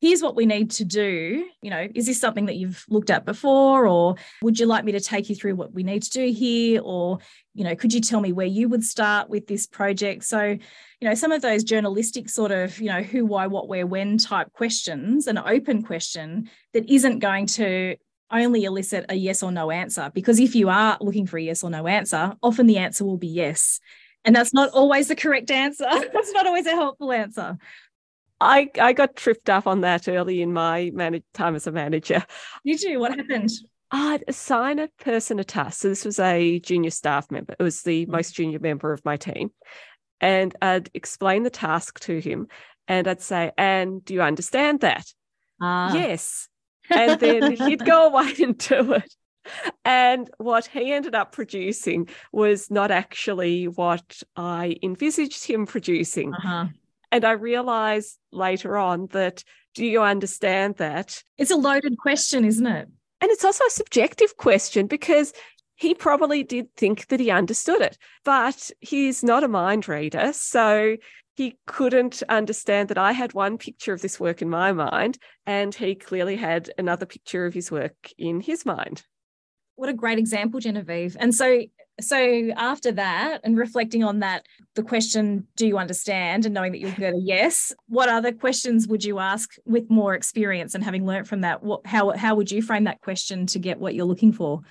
here's 0.01 0.23
what 0.23 0.37
we 0.37 0.47
need 0.47 0.71
to 0.71 0.85
do 0.85 1.45
you 1.63 1.71
know 1.71 1.87
is 1.95 2.07
this 2.07 2.21
something 2.21 2.47
that 2.47 2.57
you've 2.57 2.85
looked 2.89 3.11
at 3.11 3.25
before 3.25 3.87
or 3.87 4.15
would 4.43 4.59
you 4.59 4.67
like 4.67 4.85
me 4.85 4.93
to 4.93 5.01
take 5.01 5.29
you 5.29 5.35
through 5.35 5.55
what 5.55 5.73
we 5.73 5.83
need 5.83 6.03
to 6.03 6.11
do 6.11 6.33
here 6.33 6.81
or 6.83 7.19
you 7.55 7.65
know 7.65 7.75
could 7.75 7.93
you 7.93 8.01
tell 8.01 8.21
me 8.21 8.33
where 8.33 8.47
you 8.47 8.69
would 8.69 8.85
start 8.85 9.29
with 9.29 9.47
this 9.47 9.67
project 9.67 10.25
so 10.25 10.43
you 10.43 11.09
know 11.09 11.15
some 11.15 11.33
of 11.33 11.43
those 11.43 11.65
journalistic 11.65 12.29
sort 12.29 12.51
of 12.51 12.79
you 12.81 12.89
know 12.89 13.03
who 13.03 13.25
why 13.27 13.47
what 13.47 13.69
where 13.69 13.87
when 13.87 14.19
type 14.19 14.53
questions 14.53 15.27
an 15.27 15.39
open 15.39 15.83
question 15.83 16.49
that 16.73 16.89
isn't 16.89 17.19
going 17.19 17.47
to 17.47 17.97
only 18.31 18.65
elicit 18.65 19.07
a 19.09 19.15
yes 19.15 19.43
or 19.43 19.51
no 19.51 19.71
answer. 19.71 20.11
Because 20.15 20.39
if 20.39 20.55
you 20.55 20.69
are 20.69 20.99
looking 21.01 21.27
for 21.27 21.39
a 21.39 21.43
yes 21.43 21.63
or 21.63 21.71
no 21.71 21.87
answer, 21.87 22.35
often 22.43 22.67
the 22.67 22.79
answer 22.79 23.05
will 23.05 23.17
be 23.17 23.29
yes. 23.29 23.81
And 24.25 24.35
that's 24.35 24.53
not 24.53 24.71
always 24.71 25.09
the 25.09 25.17
correct 25.17 25.51
answer. 25.51 25.87
that's 26.13 26.33
not 26.33 26.47
always 26.47 26.67
a 26.67 26.73
helpful 26.73 27.13
answer. 27.13 27.57
I, 28.41 28.71
I 28.81 28.93
got 28.93 29.17
tripped 29.17 29.51
up 29.51 29.67
on 29.67 29.81
that 29.81 30.09
early 30.09 30.43
in 30.43 30.53
my 30.53 30.91
manage, 30.95 31.25
time 31.35 31.55
as 31.55 31.67
a 31.67 31.73
manager. 31.73 32.25
Did 32.65 32.83
you? 32.83 33.01
What 33.01 33.17
happened? 33.17 33.51
I'd 33.91 34.25
assign 34.29 34.79
a 34.79 34.89
person 35.01 35.41
a 35.41 35.45
task. 35.45 35.81
So 35.81 35.89
this 35.89 36.05
was 36.05 36.19
a 36.19 36.61
junior 36.61 36.91
staff 36.91 37.31
member. 37.31 37.55
It 37.59 37.63
was 37.63 37.83
the 37.83 38.07
mm. 38.07 38.11
most 38.11 38.35
junior 38.35 38.59
member 38.59 38.93
of 38.93 39.05
my 39.05 39.17
team. 39.17 39.51
And 40.21 40.55
I'd 40.61 40.91
explain 40.95 41.43
the 41.43 41.51
task 41.51 42.01
to 42.01 42.19
him 42.19 42.49
and 42.87 43.09
I'd 43.09 43.23
say, 43.23 43.53
and 43.57 44.05
do 44.05 44.15
you 44.15 44.23
understand 44.23 44.81
that? 44.81 45.07
Ah. 45.61 45.95
Yes 45.95 46.49
and 46.91 47.21
then 47.21 47.53
he'd 47.53 47.85
go 47.85 48.07
away 48.09 48.35
and 48.43 48.57
do 48.59 48.93
it. 48.95 49.15
And 49.85 50.29
what 50.37 50.67
he 50.67 50.93
ended 50.93 51.15
up 51.15 51.33
producing 51.33 52.09
was 52.33 52.71
not 52.71 52.91
actually 52.91 53.67
what 53.67 54.23
I 54.37 54.77
envisaged 54.83 55.47
him 55.47 55.65
producing. 55.65 56.35
Uh-huh. 56.35 56.67
And 57.11 57.25
I 57.25 57.33
realized 57.33 58.19
later 58.33 58.77
on 58.77 59.07
that 59.09 59.45
do 59.75 59.85
you 59.85 60.03
understand 60.03 60.77
that? 60.77 61.23
It's 61.37 61.51
a 61.51 61.57
loaded 61.57 61.99
question, 61.99 62.45
isn't 62.45 62.67
it? 62.67 62.89
And 63.21 63.31
it's 63.31 63.45
also 63.45 63.65
a 63.65 63.71
subjective 63.71 64.37
question 64.37 64.87
because 64.87 65.33
he 65.77 65.95
probably 65.95 66.43
did 66.43 66.75
think 66.77 67.07
that 67.07 67.21
he 67.21 67.31
understood 67.31 67.81
it, 67.81 67.97
but 68.25 68.71
he's 68.81 69.23
not 69.23 69.45
a 69.45 69.49
mind 69.49 69.89
reader. 69.89 70.33
So 70.33 70.97
he 71.37 71.57
couldn't 71.67 72.25
understand 72.29 72.89
that 72.89 72.99
I 72.99 73.13
had 73.13 73.33
one 73.33 73.59
picture 73.59 73.93
of 73.93 74.03
this 74.03 74.19
work 74.19 74.43
in 74.43 74.51
my 74.51 74.73
mind, 74.73 75.19
and 75.47 75.73
he 75.73 75.95
clearly 75.95 76.35
had 76.35 76.71
another 76.77 77.07
picture 77.07 77.47
of 77.47 77.55
his 77.55 77.71
work 77.71 77.95
in 78.19 78.41
his 78.41 78.67
mind. 78.67 79.05
What 79.79 79.89
a 79.89 79.93
great 79.93 80.19
example, 80.19 80.59
Genevieve. 80.59 81.17
And 81.21 81.33
so, 81.33 81.63
so 82.01 82.51
after 82.57 82.91
that, 82.91 83.43
and 83.45 83.57
reflecting 83.57 84.03
on 84.03 84.19
that, 84.19 84.45
the 84.75 84.83
question, 84.83 85.47
"Do 85.55 85.69
you 85.69 85.79
understand?" 85.79 86.45
and 86.45 86.53
knowing 86.53 86.73
that 86.73 86.81
you'll 86.81 86.91
get 86.91 87.15
a 87.15 87.21
yes, 87.23 87.73
what 87.87 88.09
other 88.09 88.33
questions 88.33 88.89
would 88.89 89.05
you 89.05 89.21
ask 89.21 89.55
with 89.67 89.89
more 89.89 90.17
experience 90.17 90.75
and 90.75 90.83
having 90.83 91.07
learned 91.07 91.29
from 91.29 91.43
that? 91.43 91.63
What, 91.63 91.87
how 91.87 92.11
how 92.11 92.35
would 92.35 92.51
you 92.51 92.61
frame 92.61 92.85
that 92.85 93.03
question 93.03 93.47
to 93.47 93.61
get 93.61 93.79
what 93.79 93.95
you're 93.95 94.05
looking 94.05 94.33
for? 94.33 94.63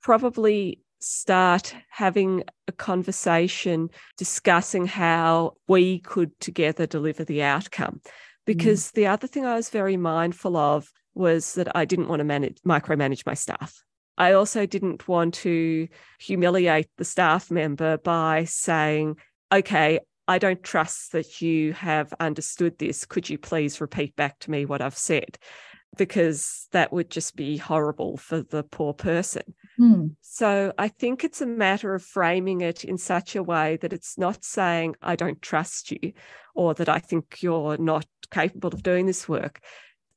Probably 0.00 0.80
start 0.98 1.74
having 1.90 2.42
a 2.68 2.72
conversation 2.72 3.90
discussing 4.16 4.86
how 4.86 5.56
we 5.68 5.98
could 5.98 6.40
together 6.40 6.86
deliver 6.86 7.22
the 7.22 7.42
outcome. 7.42 8.00
Because 8.46 8.88
mm. 8.88 8.92
the 8.92 9.08
other 9.08 9.26
thing 9.26 9.44
I 9.44 9.56
was 9.56 9.68
very 9.68 9.98
mindful 9.98 10.56
of 10.56 10.90
was 11.14 11.52
that 11.56 11.76
I 11.76 11.84
didn't 11.84 12.08
want 12.08 12.20
to 12.20 12.24
manage 12.24 12.62
micromanage 12.66 13.26
my 13.26 13.34
staff. 13.34 13.84
I 14.18 14.32
also 14.32 14.66
didn't 14.66 15.08
want 15.08 15.34
to 15.34 15.88
humiliate 16.18 16.88
the 16.98 17.04
staff 17.04 17.50
member 17.50 17.96
by 17.96 18.44
saying, 18.44 19.16
okay, 19.50 20.00
I 20.26 20.38
don't 20.38 20.62
trust 20.62 21.12
that 21.12 21.40
you 21.40 21.72
have 21.72 22.12
understood 22.20 22.78
this. 22.78 23.06
Could 23.06 23.30
you 23.30 23.38
please 23.38 23.80
repeat 23.80 24.14
back 24.16 24.38
to 24.40 24.50
me 24.50 24.66
what 24.66 24.82
I've 24.82 24.98
said? 24.98 25.38
Because 25.96 26.66
that 26.72 26.92
would 26.92 27.10
just 27.10 27.34
be 27.34 27.56
horrible 27.56 28.18
for 28.18 28.42
the 28.42 28.62
poor 28.64 28.92
person. 28.92 29.54
Mm. 29.80 30.16
So 30.20 30.74
I 30.76 30.88
think 30.88 31.24
it's 31.24 31.40
a 31.40 31.46
matter 31.46 31.94
of 31.94 32.02
framing 32.02 32.60
it 32.60 32.84
in 32.84 32.98
such 32.98 33.36
a 33.36 33.42
way 33.42 33.78
that 33.80 33.94
it's 33.94 34.18
not 34.18 34.44
saying, 34.44 34.96
I 35.00 35.16
don't 35.16 35.40
trust 35.40 35.92
you 35.92 36.12
or 36.54 36.74
that 36.74 36.88
I 36.88 36.98
think 36.98 37.38
you're 37.40 37.78
not 37.78 38.04
capable 38.30 38.74
of 38.74 38.82
doing 38.82 39.06
this 39.06 39.28
work. 39.28 39.60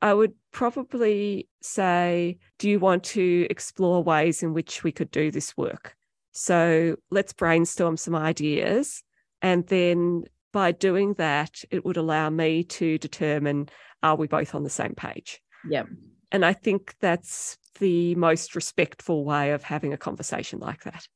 I 0.02 0.14
would 0.14 0.34
probably 0.52 1.48
say, 1.62 2.38
do 2.58 2.70
you 2.70 2.80
want 2.80 3.04
to 3.04 3.48
explore 3.50 4.04
ways 4.04 4.42
in 4.42 4.54
which 4.54 4.84
we 4.84 4.92
could 4.92 5.12
do 5.12 5.32
this 5.32 5.56
work? 5.56 5.96
So 6.32 6.96
let's 7.12 7.34
brainstorm 7.34 7.98
some 7.98 8.16
ideas. 8.16 9.04
And 9.42 9.68
then 9.68 10.24
by 10.52 10.72
doing 10.72 11.14
that, 11.14 11.64
it 11.70 11.86
would 11.86 11.98
allow 11.98 12.30
me 12.30 12.64
to 12.64 12.98
determine 12.98 13.70
are 14.04 14.16
we 14.16 14.28
both 14.28 14.56
on 14.56 14.64
the 14.64 14.70
same 14.70 14.96
page? 14.96 15.42
Yeah. 15.70 15.84
And 16.32 16.46
I 16.46 16.54
think 16.54 16.96
that's 17.00 17.58
the 17.80 18.16
most 18.16 18.56
respectful 18.56 19.24
way 19.26 19.52
of 19.52 19.64
having 19.64 19.94
a 19.94 19.98
conversation 19.98 20.60
like 20.60 20.84
that. 20.84 21.08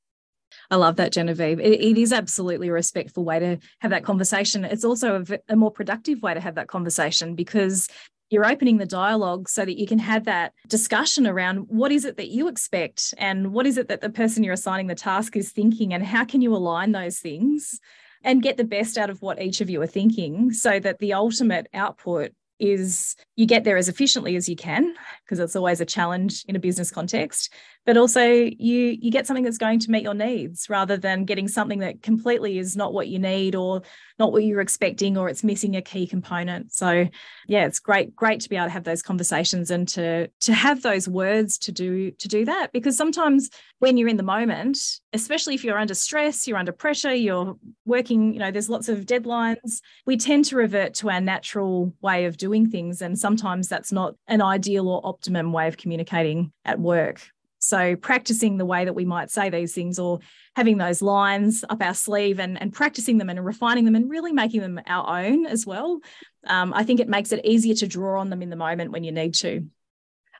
I 0.69 0.75
love 0.75 0.95
that, 0.97 1.11
Genevieve. 1.11 1.59
it, 1.59 1.81
it 1.81 1.97
is 1.97 2.13
absolutely 2.13 2.69
a 2.69 2.73
respectful 2.73 3.25
way 3.25 3.39
to 3.39 3.57
have 3.79 3.91
that 3.91 4.03
conversation. 4.03 4.63
It's 4.63 4.85
also 4.85 5.23
a, 5.27 5.39
a, 5.49 5.55
more 5.55 5.71
productive 5.71 6.21
way 6.21 6.33
to 6.33 6.39
have 6.39 6.55
that 6.55 6.67
conversation 6.67 7.35
because 7.35 7.89
you're 8.29 8.45
opening 8.45 8.77
the 8.77 8.85
dialogue 8.85 9.47
so 9.47 9.63
that 9.63 9.79
you 9.79 9.85
can 9.85 9.99
have 9.99 10.25
that 10.25 10.53
discussion 10.67 11.27
around 11.27 11.59
what 11.67 11.91
is 11.91 12.05
it 12.05 12.17
that 12.17 12.29
you 12.29 12.47
expect 12.47 13.13
and 13.17 13.53
what 13.53 13.65
is 13.67 13.77
it 13.77 13.87
that 13.87 14.01
the 14.01 14.09
person 14.09 14.43
you're 14.43 14.53
assigning 14.53 14.87
the 14.87 14.95
task 14.95 15.35
is 15.35 15.51
thinking 15.51 15.93
and 15.93 16.03
how 16.03 16.25
can 16.25 16.41
you 16.41 16.55
align 16.55 16.91
those 16.91 17.19
things 17.19 17.79
and 18.23 18.41
get 18.41 18.57
the 18.57 18.63
best 18.63 18.97
out 18.97 19.09
of 19.09 19.21
what 19.21 19.41
each 19.41 19.61
of 19.61 19.69
you 19.69 19.81
are 19.81 19.87
thinking 19.87 20.51
so 20.51 20.79
that 20.79 20.99
the 20.99 21.13
ultimate 21.13 21.67
output 21.73 22.31
is 22.59 23.15
you 23.35 23.45
get 23.45 23.63
there 23.63 23.77
as 23.77 23.89
efficiently 23.89 24.35
as 24.35 24.47
you 24.47 24.55
can 24.55 24.93
because 25.23 25.39
it's 25.39 25.55
always 25.55 25.81
a 25.81 25.85
challenge 25.85 26.43
in 26.47 26.55
a 26.55 26.59
business 26.59 26.91
context 26.91 27.51
but 27.85 27.97
also 27.97 28.23
you 28.23 28.97
you 28.99 29.11
get 29.11 29.27
something 29.27 29.43
that's 29.43 29.57
going 29.57 29.79
to 29.79 29.91
meet 29.91 30.03
your 30.03 30.13
needs 30.13 30.69
rather 30.69 30.97
than 30.97 31.25
getting 31.25 31.47
something 31.47 31.79
that 31.79 32.01
completely 32.01 32.57
is 32.57 32.75
not 32.75 32.93
what 32.93 33.07
you 33.07 33.19
need 33.19 33.55
or 33.55 33.81
not 34.17 34.31
what 34.31 34.43
you're 34.43 34.61
expecting 34.61 35.17
or 35.17 35.29
it's 35.29 35.43
missing 35.43 35.75
a 35.75 35.81
key 35.81 36.07
component. 36.07 36.71
So 36.73 37.07
yeah 37.47 37.65
it's 37.65 37.79
great 37.79 38.15
great 38.15 38.39
to 38.41 38.49
be 38.49 38.55
able 38.55 38.67
to 38.67 38.71
have 38.71 38.83
those 38.83 39.01
conversations 39.01 39.69
and 39.69 39.87
to 39.89 40.27
to 40.41 40.53
have 40.53 40.81
those 40.81 41.07
words 41.07 41.57
to 41.59 41.71
do 41.71 42.11
to 42.11 42.27
do 42.27 42.45
that 42.45 42.71
because 42.71 42.97
sometimes 42.97 43.49
when 43.79 43.97
you're 43.97 44.07
in 44.09 44.17
the 44.17 44.23
moment 44.23 44.79
especially 45.13 45.53
if 45.53 45.63
you're 45.63 45.77
under 45.77 45.93
stress 45.93 46.47
you're 46.47 46.57
under 46.57 46.71
pressure 46.71 47.13
you're 47.13 47.55
working 47.85 48.33
you 48.33 48.39
know 48.39 48.49
there's 48.49 48.69
lots 48.69 48.89
of 48.89 49.05
deadlines 49.05 49.81
we 50.05 50.17
tend 50.17 50.45
to 50.45 50.55
revert 50.55 50.93
to 50.95 51.09
our 51.09 51.21
natural 51.21 51.93
way 52.01 52.25
of 52.25 52.37
doing 52.37 52.69
things. 52.69 53.01
And 53.01 53.17
sometimes 53.25 53.67
that's 53.67 53.91
not 53.91 54.15
an 54.27 54.41
ideal 54.41 54.87
or 54.87 55.01
optimum 55.03 55.51
way 55.51 55.67
of 55.67 55.77
communicating 55.77 56.51
at 56.63 56.79
work 56.79 57.21
so 57.65 57.95
practicing 57.95 58.57
the 58.57 58.65
way 58.65 58.85
that 58.85 58.93
we 58.93 59.05
might 59.05 59.31
say 59.31 59.49
these 59.49 59.73
things 59.73 59.97
or 59.97 60.19
having 60.55 60.77
those 60.77 61.01
lines 61.01 61.65
up 61.67 61.81
our 61.81 61.95
sleeve 61.95 62.39
and, 62.39 62.61
and 62.61 62.71
practicing 62.71 63.17
them 63.17 63.29
and 63.29 63.43
refining 63.43 63.85
them 63.85 63.95
and 63.95 64.09
really 64.09 64.31
making 64.31 64.61
them 64.61 64.79
our 64.85 65.25
own 65.25 65.47
as 65.47 65.65
well. 65.65 65.99
Um, 66.45 66.73
I 66.73 66.83
think 66.83 66.99
it 66.99 67.09
makes 67.09 67.31
it 67.31 67.43
easier 67.43 67.73
to 67.75 67.87
draw 67.87 68.19
on 68.19 68.29
them 68.29 68.43
in 68.43 68.51
the 68.51 68.55
moment 68.55 68.91
when 68.91 69.03
you 69.03 69.11
need 69.11 69.33
to. 69.35 69.65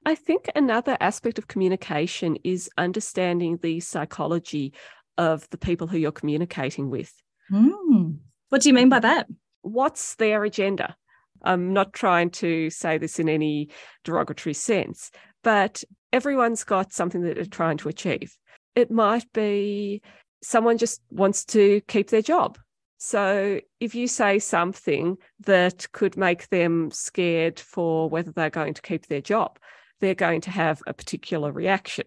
I 0.06 0.14
think 0.14 0.50
another 0.56 0.98
aspect 1.00 1.40
of 1.40 1.48
communication 1.48 2.38
is 2.44 2.70
understanding 2.78 3.58
the 3.58 3.80
psychology 3.80 4.74
of 5.18 5.50
the 5.50 5.58
people 5.58 5.88
who 5.88 5.98
you're 5.98 6.12
communicating 6.12 6.92
with. 6.92 7.12
Mm. 7.52 8.20
What 8.50 8.62
do 8.62 8.70
you 8.70 8.76
mean 8.76 8.90
by 8.90 9.00
that? 9.00 9.28
What's 9.64 10.14
their 10.16 10.44
agenda? 10.44 10.96
I'm 11.44 11.74
not 11.74 11.94
trying 11.94 12.32
to 12.32 12.70
say 12.70 12.98
this 12.98 13.20
in 13.20 13.30
any 13.30 13.70
derogatory 14.04 14.54
sense, 14.54 15.12
but 15.44 15.84
everyone's 16.12 16.64
got 16.64 16.94
something 16.94 17.22
that 17.22 17.36
they're 17.36 17.46
trying 17.46 17.78
to 17.78 17.90
achieve. 17.90 18.36
It 18.76 18.92
might 18.92 19.32
be 19.34 20.02
someone 20.42 20.78
just 20.78 21.02
wants 21.10 21.46
to 21.46 21.82
keep 21.88 22.10
their 22.10 22.22
job. 22.22 22.58
So 22.98 23.60
if 23.80 23.94
you 23.94 24.08
say 24.08 24.40
something 24.40 25.18
that 25.46 25.92
could 25.92 26.18
make 26.18 26.50
them 26.50 26.92
scared 26.92 27.60
for 27.60 28.10
whether 28.10 28.32
they're 28.32 28.50
going 28.50 28.74
to 28.74 28.82
keep 28.82 29.08
their 29.08 29.22
job, 29.22 29.60
they're 30.00 30.16
going 30.16 30.42
to 30.42 30.52
have 30.52 30.82
a 30.88 30.94
particular 30.94 31.52
reaction. 31.52 32.06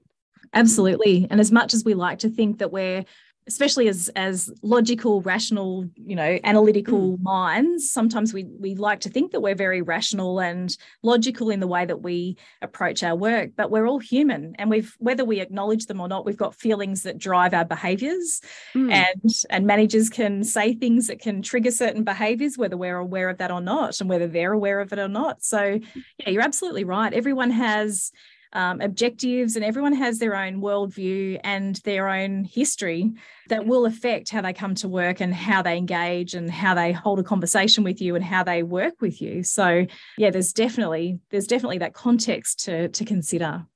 Absolutely. 0.55 1.27
And 1.31 1.41
as 1.41 1.53
much 1.53 1.75
as 1.75 1.85
we 1.85 1.95
like 1.95 2.21
to 2.21 2.31
think 2.31 2.59
that 2.59 2.73
we're 2.73 3.05
especially 3.49 3.89
as 3.89 4.09
as 4.15 4.53
logical 4.63 5.23
rational 5.23 5.89
you 5.97 6.15
know 6.15 6.39
analytical 6.45 7.17
mm. 7.17 7.23
minds 7.23 7.91
sometimes 7.91 8.33
we 8.33 8.45
we 8.61 8.75
like 8.75 9.01
to 9.01 9.09
think 9.09 9.33
that 9.33 9.41
we're 9.41 9.55
very 9.55 9.83
rational 9.83 10.39
and 10.39 10.77
logical 11.03 11.51
in 11.51 11.59
the 11.59 11.67
way 11.67 11.85
that 11.85 12.03
we 12.03 12.37
approach 12.63 13.03
our 13.03 13.17
work 13.17 13.51
but 13.57 13.71
we're 13.71 13.87
all 13.87 13.99
human 13.99 14.55
and 14.59 14.71
we've 14.71 14.95
whether 14.99 15.25
we 15.25 15.41
acknowledge 15.41 15.87
them 15.87 16.01
or 16.01 16.07
not 16.07 16.27
we've 16.27 16.37
got 16.37 16.55
feelings 16.55 17.03
that 17.03 17.19
drive 17.19 17.55
our 17.55 17.65
behaviors 17.65 18.41
mm. 18.75 18.93
and 18.93 19.33
and 19.51 19.67
managers 19.67 20.11
can 20.11 20.45
say 20.45 20.75
things 20.75 21.07
that 21.07 21.19
can 21.19 21.43
trigger 21.43 21.71
certain 21.71 22.05
behaviors 22.05 22.59
whether 22.59 22.77
we're 22.77 22.99
aware 22.99 23.31
of 23.31 23.39
that 23.39 23.51
or 23.51 23.61
not 23.61 23.99
and 24.01 24.11
whether 24.11 24.29
they're 24.29 24.53
aware 24.53 24.81
of 24.81 24.93
it 24.93 24.99
or 24.99 25.09
not 25.09 25.43
so 25.43 25.81
yeah 26.19 26.29
you're 26.29 26.43
absolutely 26.43 26.85
right 26.85 27.15
everyone 27.15 27.51
has 27.51 28.13
um, 28.53 28.81
objectives, 28.81 29.57
and 29.57 29.65
everyone 29.65 29.93
has 29.93 30.19
their 30.19 30.35
own 30.35 30.61
worldview 30.61 31.39
and 31.45 31.77
their 31.85 32.09
own 32.09 32.45
history 32.45 33.13
that 33.49 33.67
will 33.67 33.87
affect 33.87 34.31
how 34.31 34.41
they 34.41 34.53
come 34.53 34.75
to 34.77 34.89
work 34.89 35.21
and 35.21 35.35
how 35.35 35.63
they 35.63 35.77
engage 35.77 36.35
and 36.35 36.51
how 36.51 36.75
they 36.75 36.93
hold 36.93 37.19
a 37.19 37.23
conversation 37.23 37.85
with 37.85 38.01
you 38.01 38.15
and 38.15 38.25
how 38.25 38.43
they 38.43 38.63
work 38.63 38.95
with 39.01 39.21
you. 39.21 39.43
So 39.43 39.87
yeah, 40.17 40.31
there's 40.31 40.53
definitely 40.53 41.21
there's 41.31 41.47
definitely 41.47 41.79
that 41.79 41.95
context 41.95 42.65
to 42.65 42.89
to 42.89 43.05
consider. 43.05 43.67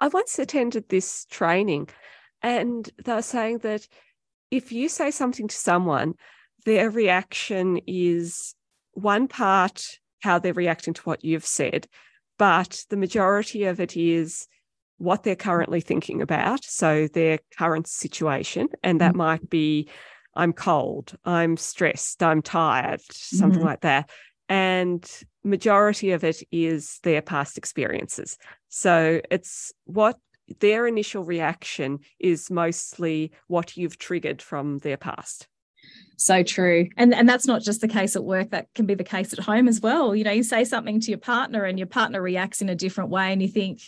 I 0.00 0.08
once 0.08 0.38
attended 0.38 0.88
this 0.88 1.24
training 1.30 1.88
and 2.42 2.90
they 3.04 3.14
were 3.14 3.22
saying 3.22 3.58
that 3.58 3.88
if 4.50 4.70
you 4.70 4.88
say 4.88 5.10
something 5.10 5.48
to 5.48 5.56
someone, 5.56 6.14
their 6.64 6.90
reaction 6.90 7.80
is 7.86 8.54
one 8.92 9.28
part 9.28 9.98
how 10.22 10.38
they're 10.38 10.54
reacting 10.54 10.94
to 10.94 11.02
what 11.02 11.24
you've 11.24 11.44
said, 11.44 11.86
but 12.38 12.84
the 12.90 12.96
majority 12.96 13.64
of 13.64 13.80
it 13.80 13.96
is 13.96 14.46
what 14.98 15.22
they're 15.22 15.36
currently 15.36 15.80
thinking 15.80 16.22
about. 16.22 16.64
So 16.64 17.08
their 17.08 17.38
current 17.58 17.86
situation, 17.86 18.68
and 18.82 19.00
that 19.00 19.10
mm-hmm. 19.10 19.18
might 19.18 19.50
be 19.50 19.88
I'm 20.34 20.52
cold, 20.52 21.16
I'm 21.24 21.56
stressed, 21.56 22.22
I'm 22.22 22.42
tired, 22.42 23.00
something 23.10 23.60
mm-hmm. 23.60 23.68
like 23.68 23.80
that. 23.82 24.10
And 24.48 25.08
majority 25.42 26.10
of 26.10 26.24
it 26.24 26.42
is 26.50 26.98
their 27.02 27.22
past 27.22 27.56
experiences. 27.56 28.36
So 28.68 29.20
it's 29.30 29.72
what 29.84 30.18
their 30.60 30.86
initial 30.86 31.24
reaction 31.24 32.00
is 32.18 32.50
mostly 32.50 33.32
what 33.46 33.76
you've 33.76 33.98
triggered 33.98 34.42
from 34.42 34.78
their 34.78 34.96
past 34.96 35.48
so 36.16 36.42
true. 36.42 36.88
And 36.96 37.14
and 37.14 37.28
that's 37.28 37.46
not 37.46 37.62
just 37.62 37.80
the 37.80 37.88
case 37.88 38.16
at 38.16 38.24
work 38.24 38.50
that 38.50 38.72
can 38.74 38.86
be 38.86 38.94
the 38.94 39.04
case 39.04 39.32
at 39.32 39.38
home 39.38 39.68
as 39.68 39.80
well. 39.80 40.14
You 40.14 40.24
know 40.24 40.30
you 40.30 40.42
say 40.42 40.64
something 40.64 41.00
to 41.00 41.10
your 41.10 41.18
partner 41.18 41.64
and 41.64 41.78
your 41.78 41.86
partner 41.86 42.20
reacts 42.22 42.62
in 42.62 42.68
a 42.68 42.74
different 42.74 43.10
way 43.10 43.32
and 43.32 43.42
you 43.42 43.48
think 43.48 43.80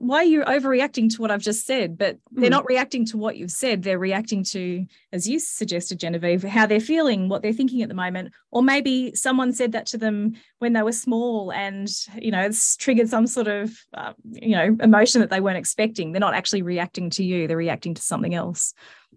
why 0.00 0.16
are 0.16 0.24
you 0.24 0.42
overreacting 0.44 1.14
to 1.14 1.20
what 1.20 1.30
I've 1.30 1.42
just 1.42 1.66
said? 1.66 1.98
But 1.98 2.16
they're 2.30 2.48
mm. 2.48 2.52
not 2.52 2.66
reacting 2.66 3.04
to 3.06 3.18
what 3.18 3.36
you've 3.36 3.50
said. 3.50 3.82
They're 3.82 3.98
reacting 3.98 4.42
to, 4.44 4.86
as 5.12 5.28
you 5.28 5.38
suggested, 5.38 6.00
Genevieve, 6.00 6.42
how 6.42 6.64
they're 6.64 6.80
feeling, 6.80 7.28
what 7.28 7.42
they're 7.42 7.52
thinking 7.52 7.82
at 7.82 7.90
the 7.90 7.94
moment. 7.94 8.32
Or 8.50 8.62
maybe 8.62 9.14
someone 9.14 9.52
said 9.52 9.72
that 9.72 9.84
to 9.86 9.98
them 9.98 10.36
when 10.58 10.72
they 10.72 10.82
were 10.82 10.92
small 10.92 11.52
and, 11.52 11.86
you 12.16 12.30
know, 12.30 12.40
it's 12.40 12.76
triggered 12.76 13.10
some 13.10 13.26
sort 13.26 13.46
of, 13.46 13.76
uh, 13.92 14.14
you 14.24 14.56
know, 14.56 14.74
emotion 14.80 15.20
that 15.20 15.28
they 15.28 15.40
weren't 15.40 15.58
expecting. 15.58 16.12
They're 16.12 16.20
not 16.20 16.34
actually 16.34 16.62
reacting 16.62 17.10
to 17.10 17.22
you, 17.22 17.46
they're 17.46 17.56
reacting 17.58 17.92
to 17.92 18.02
something 18.02 18.34
else. 18.34 18.72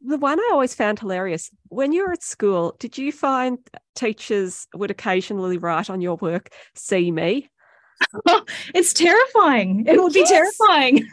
The 0.06 0.18
one 0.18 0.38
I 0.38 0.50
always 0.52 0.76
found 0.76 1.00
hilarious 1.00 1.50
when 1.70 1.94
you 1.94 2.06
were 2.06 2.12
at 2.12 2.24
school, 2.24 2.76
did 2.78 2.98
you 2.98 3.14
find 3.14 3.58
teachers 3.96 4.68
would 4.74 4.92
occasionally 4.92 5.58
write 5.58 5.90
on 5.90 6.02
your 6.02 6.18
work, 6.18 6.50
see 6.76 7.10
me? 7.10 7.50
it's 8.74 8.94
terrifying. 8.94 9.86
It 9.88 10.02
would 10.02 10.16
yes. 10.16 10.30
be 10.30 10.36
terrifying. 10.36 11.10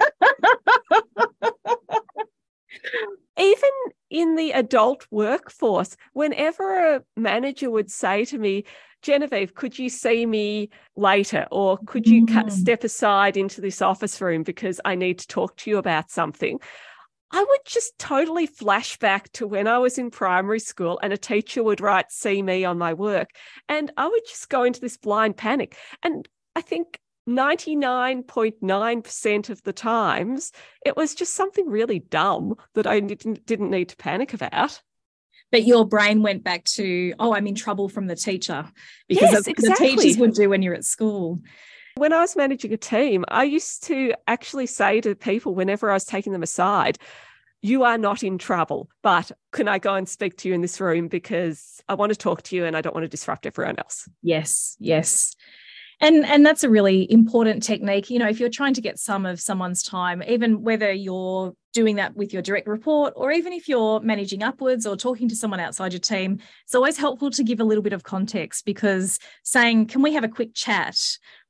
Even 3.38 3.70
in 4.10 4.36
the 4.36 4.52
adult 4.52 5.06
workforce, 5.10 5.96
whenever 6.12 6.96
a 6.96 7.02
manager 7.16 7.70
would 7.70 7.90
say 7.90 8.24
to 8.26 8.38
me, 8.38 8.64
Genevieve, 9.02 9.54
could 9.54 9.78
you 9.78 9.88
see 9.88 10.26
me 10.26 10.68
later? 10.96 11.46
Or 11.50 11.78
could 11.86 12.06
you 12.06 12.26
mm. 12.26 12.50
step 12.50 12.84
aside 12.84 13.36
into 13.36 13.60
this 13.60 13.80
office 13.80 14.20
room 14.20 14.42
because 14.42 14.80
I 14.84 14.94
need 14.94 15.18
to 15.20 15.26
talk 15.26 15.56
to 15.58 15.70
you 15.70 15.78
about 15.78 16.10
something? 16.10 16.60
I 17.32 17.44
would 17.48 17.60
just 17.64 17.96
totally 17.98 18.46
flash 18.46 18.98
back 18.98 19.30
to 19.32 19.46
when 19.46 19.68
I 19.68 19.78
was 19.78 19.98
in 19.98 20.10
primary 20.10 20.58
school 20.58 20.98
and 21.00 21.12
a 21.12 21.16
teacher 21.16 21.62
would 21.62 21.80
write, 21.80 22.10
see 22.10 22.42
me 22.42 22.64
on 22.64 22.76
my 22.76 22.92
work. 22.92 23.30
And 23.68 23.92
I 23.96 24.08
would 24.08 24.22
just 24.28 24.48
go 24.48 24.64
into 24.64 24.80
this 24.80 24.96
blind 24.96 25.36
panic. 25.36 25.76
And 26.02 26.28
I 26.60 26.62
think 26.62 27.00
99.9% 27.26 29.48
of 29.48 29.62
the 29.62 29.72
times, 29.72 30.52
it 30.84 30.94
was 30.94 31.14
just 31.14 31.32
something 31.32 31.66
really 31.66 32.00
dumb 32.00 32.56
that 32.74 32.86
I 32.86 33.00
didn't, 33.00 33.46
didn't 33.46 33.70
need 33.70 33.88
to 33.88 33.96
panic 33.96 34.34
about. 34.34 34.82
But 35.50 35.64
your 35.64 35.88
brain 35.88 36.20
went 36.20 36.44
back 36.44 36.64
to, 36.74 37.14
oh, 37.18 37.34
I'm 37.34 37.46
in 37.46 37.54
trouble 37.54 37.88
from 37.88 38.08
the 38.08 38.14
teacher 38.14 38.66
because 39.08 39.32
yes, 39.32 39.46
exactly. 39.46 39.70
the 39.70 39.76
teachers 39.96 40.18
would 40.18 40.34
do 40.34 40.50
when 40.50 40.60
you're 40.60 40.74
at 40.74 40.84
school. 40.84 41.40
When 41.96 42.12
I 42.12 42.20
was 42.20 42.36
managing 42.36 42.74
a 42.74 42.76
team, 42.76 43.24
I 43.28 43.44
used 43.44 43.84
to 43.84 44.12
actually 44.26 44.66
say 44.66 45.00
to 45.00 45.14
people 45.14 45.54
whenever 45.54 45.90
I 45.90 45.94
was 45.94 46.04
taking 46.04 46.34
them 46.34 46.42
aside, 46.42 46.98
you 47.62 47.84
are 47.84 47.96
not 47.96 48.22
in 48.22 48.36
trouble, 48.36 48.90
but 49.02 49.32
can 49.50 49.66
I 49.66 49.78
go 49.78 49.94
and 49.94 50.06
speak 50.06 50.36
to 50.38 50.48
you 50.48 50.54
in 50.54 50.60
this 50.60 50.78
room 50.78 51.08
because 51.08 51.80
I 51.88 51.94
want 51.94 52.12
to 52.12 52.18
talk 52.18 52.42
to 52.42 52.54
you 52.54 52.66
and 52.66 52.76
I 52.76 52.82
don't 52.82 52.94
want 52.94 53.04
to 53.04 53.08
disrupt 53.08 53.46
everyone 53.46 53.78
else? 53.78 54.06
Yes, 54.22 54.76
yes. 54.78 55.34
And 56.02 56.24
and 56.24 56.46
that's 56.46 56.64
a 56.64 56.70
really 56.70 57.10
important 57.12 57.62
technique. 57.62 58.08
You 58.08 58.18
know, 58.18 58.28
if 58.28 58.40
you're 58.40 58.48
trying 58.48 58.74
to 58.74 58.80
get 58.80 58.98
some 58.98 59.26
of 59.26 59.40
someone's 59.40 59.82
time, 59.82 60.22
even 60.26 60.62
whether 60.62 60.90
you're 60.90 61.54
doing 61.72 61.96
that 61.96 62.16
with 62.16 62.32
your 62.32 62.42
direct 62.42 62.66
report 62.66 63.12
or 63.16 63.30
even 63.30 63.52
if 63.52 63.68
you're 63.68 64.00
managing 64.00 64.42
upwards 64.42 64.86
or 64.86 64.96
talking 64.96 65.28
to 65.28 65.36
someone 65.36 65.60
outside 65.60 65.92
your 65.92 66.00
team, 66.00 66.38
it's 66.64 66.74
always 66.74 66.96
helpful 66.96 67.30
to 67.30 67.44
give 67.44 67.60
a 67.60 67.64
little 67.64 67.82
bit 67.82 67.92
of 67.92 68.02
context 68.02 68.64
because 68.64 69.18
saying, 69.42 69.86
"Can 69.86 70.00
we 70.02 70.14
have 70.14 70.24
a 70.24 70.28
quick 70.28 70.54
chat?" 70.54 70.98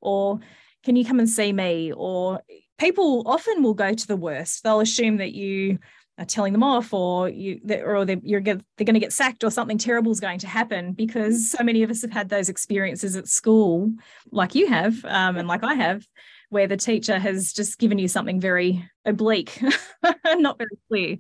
or 0.01 0.41
"Can 0.83 0.97
you 0.97 1.05
come 1.05 1.21
and 1.21 1.29
see 1.29 1.53
me?" 1.53 1.93
or 1.93 2.43
people 2.79 3.23
often 3.27 3.63
will 3.63 3.75
go 3.75 3.95
to 3.95 4.07
the 4.07 4.17
worst. 4.17 4.65
They'll 4.65 4.81
assume 4.81 5.19
that 5.19 5.33
you 5.33 5.79
telling 6.25 6.53
them 6.53 6.63
off 6.63 6.93
or 6.93 7.29
you 7.29 7.61
or 7.85 8.05
they, 8.05 8.21
you're 8.23 8.41
they're 8.43 8.61
going 8.79 8.95
to 8.95 9.01
get 9.01 9.13
sacked 9.13 9.43
or 9.45 9.51
something 9.51 9.79
terrible 9.79 10.13
is 10.13 10.21
going 10.21 10.39
to 10.39 10.47
happen 10.47 10.93
because 10.93 11.51
so 11.51 11.65
many 11.65 11.83
of 11.83 11.91
us 11.91 12.03
have 12.03 12.11
had 12.11 12.29
those 12.29 12.49
experiences 12.49 13.17
at 13.17 13.29
school 13.29 13.91
like 14.31 14.55
you 14.55 14.67
have 14.67 15.05
um, 15.05 15.37
and 15.37 15.49
like 15.49 15.65
I 15.65 15.75
have 15.75 16.05
where 16.51 16.67
the 16.67 16.77
teacher 16.77 17.19
has 17.19 17.53
just 17.53 17.79
given 17.79 17.99
you 17.99 18.09
something 18.09 18.41
very 18.41 18.89
oblique 19.05 19.63
and 19.63 20.43
not 20.43 20.59
very 20.59 20.79
clear. 20.89 21.17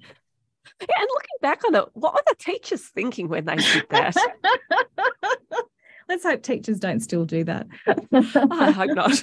Yeah, 0.81 0.87
and 0.99 1.09
looking 1.11 1.39
back 1.41 1.65
on 1.65 1.75
it 1.75 1.85
what 1.95 2.15
were 2.15 2.23
the 2.27 2.37
teachers 2.39 2.87
thinking 2.89 3.29
when 3.29 3.45
they 3.45 3.57
did 3.57 3.87
that? 3.91 4.17
Let's 6.09 6.25
hope 6.25 6.43
teachers 6.43 6.81
don't 6.81 7.01
still 7.01 7.25
do 7.25 7.45
that. 7.45 7.69
I 8.13 8.73
hope 8.73 8.91
not. 8.91 9.23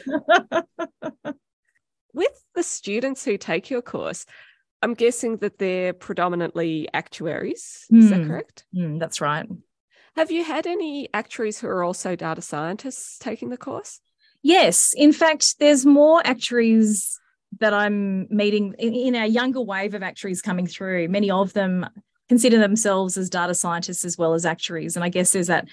With 2.13 2.43
the 2.55 2.63
students 2.63 3.25
who 3.25 3.37
take 3.37 3.69
your 3.69 3.81
course 3.81 4.25
I'm 4.81 4.93
guessing 4.93 5.37
that 5.37 5.57
they're 5.57 5.93
predominantly 5.93 6.87
actuaries. 6.93 7.85
Mm. 7.91 7.99
Is 7.99 8.09
that 8.09 8.21
hmm. 8.21 8.27
correct? 8.27 8.65
Mm, 8.75 8.99
that's 8.99 9.21
right. 9.21 9.47
Have 10.15 10.31
you 10.31 10.43
had 10.43 10.65
any 10.67 11.09
actuaries 11.13 11.59
who 11.59 11.67
are 11.67 11.83
also 11.83 12.15
data 12.15 12.41
scientists 12.41 13.17
taking 13.19 13.49
the 13.49 13.57
course? 13.57 14.01
Yes. 14.41 14.93
In 14.95 15.13
fact, 15.13 15.59
there's 15.59 15.85
more 15.85 16.21
actuaries 16.25 17.19
that 17.59 17.73
I'm 17.73 18.27
meeting 18.29 18.75
in, 18.77 18.93
in 18.93 19.15
our 19.15 19.25
younger 19.25 19.61
wave 19.61 19.93
of 19.93 20.03
actuaries 20.03 20.41
coming 20.41 20.67
through. 20.67 21.07
Many 21.09 21.31
of 21.31 21.53
them 21.53 21.87
consider 22.29 22.57
themselves 22.57 23.17
as 23.17 23.29
data 23.29 23.53
scientists 23.53 24.05
as 24.05 24.17
well 24.17 24.33
as 24.33 24.45
actuaries. 24.45 24.95
And 24.95 25.03
I 25.03 25.09
guess 25.09 25.31
there's 25.31 25.47
that 25.47 25.67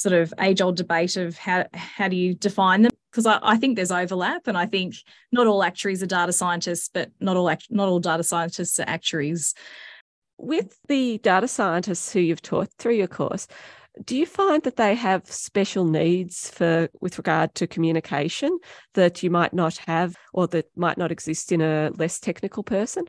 sort 0.00 0.14
of 0.14 0.32
age 0.40 0.60
old 0.60 0.76
debate 0.76 1.16
of 1.16 1.36
how, 1.36 1.66
how 1.74 2.08
do 2.08 2.16
you 2.16 2.34
define 2.34 2.82
them? 2.82 2.92
because 3.10 3.26
I, 3.26 3.38
I, 3.42 3.56
think 3.56 3.76
there's 3.76 3.90
overlap, 3.90 4.46
and 4.46 4.56
I 4.56 4.66
think 4.66 4.94
not 5.32 5.46
all 5.46 5.64
actuaries 5.64 6.02
are 6.02 6.06
data 6.06 6.32
scientists, 6.32 6.88
but 6.92 7.10
not 7.20 7.36
all 7.36 7.52
not 7.70 7.88
all 7.88 7.98
data 7.98 8.22
scientists 8.22 8.78
are 8.78 8.88
actuaries. 8.88 9.54
With 10.38 10.78
the 10.88 11.18
data 11.18 11.48
scientists 11.48 12.12
who 12.12 12.20
you've 12.20 12.42
taught 12.42 12.70
through 12.78 12.94
your 12.94 13.08
course, 13.08 13.46
do 14.04 14.16
you 14.16 14.26
find 14.26 14.62
that 14.62 14.76
they 14.76 14.94
have 14.94 15.26
special 15.26 15.84
needs 15.84 16.48
for 16.50 16.88
with 17.00 17.18
regard 17.18 17.54
to 17.56 17.66
communication 17.66 18.58
that 18.94 19.22
you 19.22 19.30
might 19.30 19.52
not 19.52 19.78
have 19.78 20.16
or 20.32 20.46
that 20.48 20.66
might 20.76 20.96
not 20.96 21.10
exist 21.10 21.52
in 21.52 21.60
a 21.60 21.90
less 21.96 22.20
technical 22.20 22.62
person? 22.62 23.04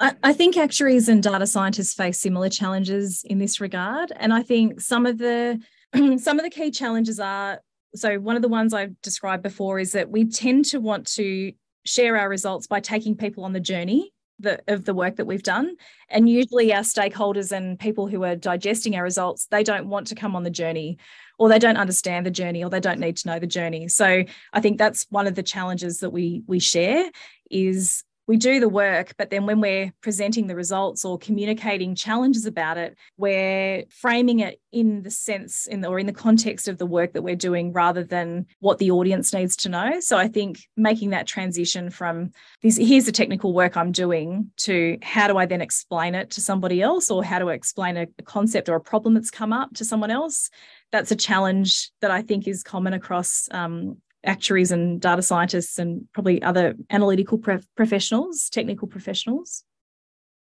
I, 0.00 0.14
I 0.22 0.32
think 0.32 0.56
actuaries 0.56 1.08
and 1.08 1.22
data 1.22 1.46
scientists 1.46 1.94
face 1.94 2.18
similar 2.18 2.48
challenges 2.48 3.22
in 3.24 3.38
this 3.38 3.60
regard, 3.60 4.12
and 4.16 4.32
I 4.32 4.42
think 4.42 4.80
some 4.80 5.06
of 5.06 5.18
the 5.18 5.60
some 6.18 6.38
of 6.38 6.44
the 6.44 6.50
key 6.50 6.70
challenges 6.70 7.20
are 7.20 7.60
so 7.94 8.18
one 8.18 8.36
of 8.36 8.42
the 8.42 8.48
ones 8.48 8.72
I've 8.72 8.98
described 9.02 9.42
before 9.42 9.78
is 9.78 9.92
that 9.92 10.10
we 10.10 10.24
tend 10.24 10.64
to 10.66 10.80
want 10.80 11.06
to 11.14 11.52
share 11.84 12.16
our 12.16 12.28
results 12.28 12.66
by 12.66 12.80
taking 12.80 13.16
people 13.16 13.44
on 13.44 13.52
the 13.52 13.60
journey 13.60 14.12
the, 14.38 14.60
of 14.66 14.84
the 14.84 14.94
work 14.94 15.16
that 15.16 15.26
we've 15.26 15.42
done. 15.42 15.76
And 16.08 16.28
usually 16.28 16.72
our 16.72 16.82
stakeholders 16.82 17.52
and 17.52 17.78
people 17.78 18.08
who 18.08 18.24
are 18.24 18.36
digesting 18.36 18.96
our 18.96 19.02
results, 19.02 19.46
they 19.50 19.62
don't 19.62 19.88
want 19.88 20.06
to 20.08 20.14
come 20.14 20.34
on 20.36 20.42
the 20.42 20.50
journey 20.50 20.98
or 21.38 21.48
they 21.48 21.58
don't 21.58 21.76
understand 21.76 22.26
the 22.26 22.30
journey 22.30 22.62
or 22.62 22.70
they 22.70 22.80
don't 22.80 23.00
need 23.00 23.16
to 23.18 23.28
know 23.28 23.38
the 23.38 23.46
journey. 23.46 23.88
So 23.88 24.24
I 24.52 24.60
think 24.60 24.78
that's 24.78 25.06
one 25.10 25.26
of 25.26 25.34
the 25.34 25.42
challenges 25.42 26.00
that 26.00 26.10
we 26.10 26.42
we 26.46 26.58
share 26.58 27.10
is 27.50 28.04
we 28.26 28.36
do 28.36 28.60
the 28.60 28.68
work, 28.68 29.14
but 29.18 29.30
then 29.30 29.46
when 29.46 29.60
we're 29.60 29.92
presenting 30.00 30.46
the 30.46 30.54
results 30.54 31.04
or 31.04 31.18
communicating 31.18 31.94
challenges 31.94 32.46
about 32.46 32.78
it, 32.78 32.96
we're 33.16 33.84
framing 33.90 34.40
it 34.40 34.60
in 34.70 35.02
the 35.02 35.10
sense 35.10 35.66
in 35.66 35.80
the, 35.80 35.88
or 35.88 35.98
in 35.98 36.06
the 36.06 36.12
context 36.12 36.68
of 36.68 36.78
the 36.78 36.86
work 36.86 37.12
that 37.12 37.22
we're 37.22 37.36
doing 37.36 37.72
rather 37.72 38.04
than 38.04 38.46
what 38.60 38.78
the 38.78 38.90
audience 38.90 39.32
needs 39.32 39.56
to 39.56 39.68
know. 39.68 40.00
So 40.00 40.16
I 40.16 40.28
think 40.28 40.60
making 40.76 41.10
that 41.10 41.26
transition 41.26 41.90
from 41.90 42.30
this, 42.62 42.76
here's 42.76 43.06
the 43.06 43.12
technical 43.12 43.52
work 43.52 43.76
I'm 43.76 43.92
doing 43.92 44.50
to 44.58 44.98
how 45.02 45.26
do 45.26 45.36
I 45.36 45.46
then 45.46 45.60
explain 45.60 46.14
it 46.14 46.30
to 46.30 46.40
somebody 46.40 46.80
else 46.80 47.10
or 47.10 47.24
how 47.24 47.38
do 47.38 47.50
I 47.50 47.54
explain 47.54 47.96
a, 47.96 48.06
a 48.18 48.22
concept 48.22 48.68
or 48.68 48.76
a 48.76 48.80
problem 48.80 49.14
that's 49.14 49.30
come 49.30 49.52
up 49.52 49.74
to 49.74 49.84
someone 49.84 50.10
else 50.10 50.48
that's 50.92 51.10
a 51.10 51.16
challenge 51.16 51.90
that 52.02 52.10
I 52.10 52.22
think 52.22 52.46
is 52.46 52.62
common 52.62 52.92
across 52.92 53.48
um, 53.50 53.96
actuaries 54.24 54.70
and 54.70 55.00
data 55.00 55.22
scientists 55.22 55.78
and 55.78 56.06
probably 56.12 56.42
other 56.42 56.74
analytical 56.90 57.38
professionals, 57.76 58.48
technical 58.50 58.88
professionals. 58.88 59.64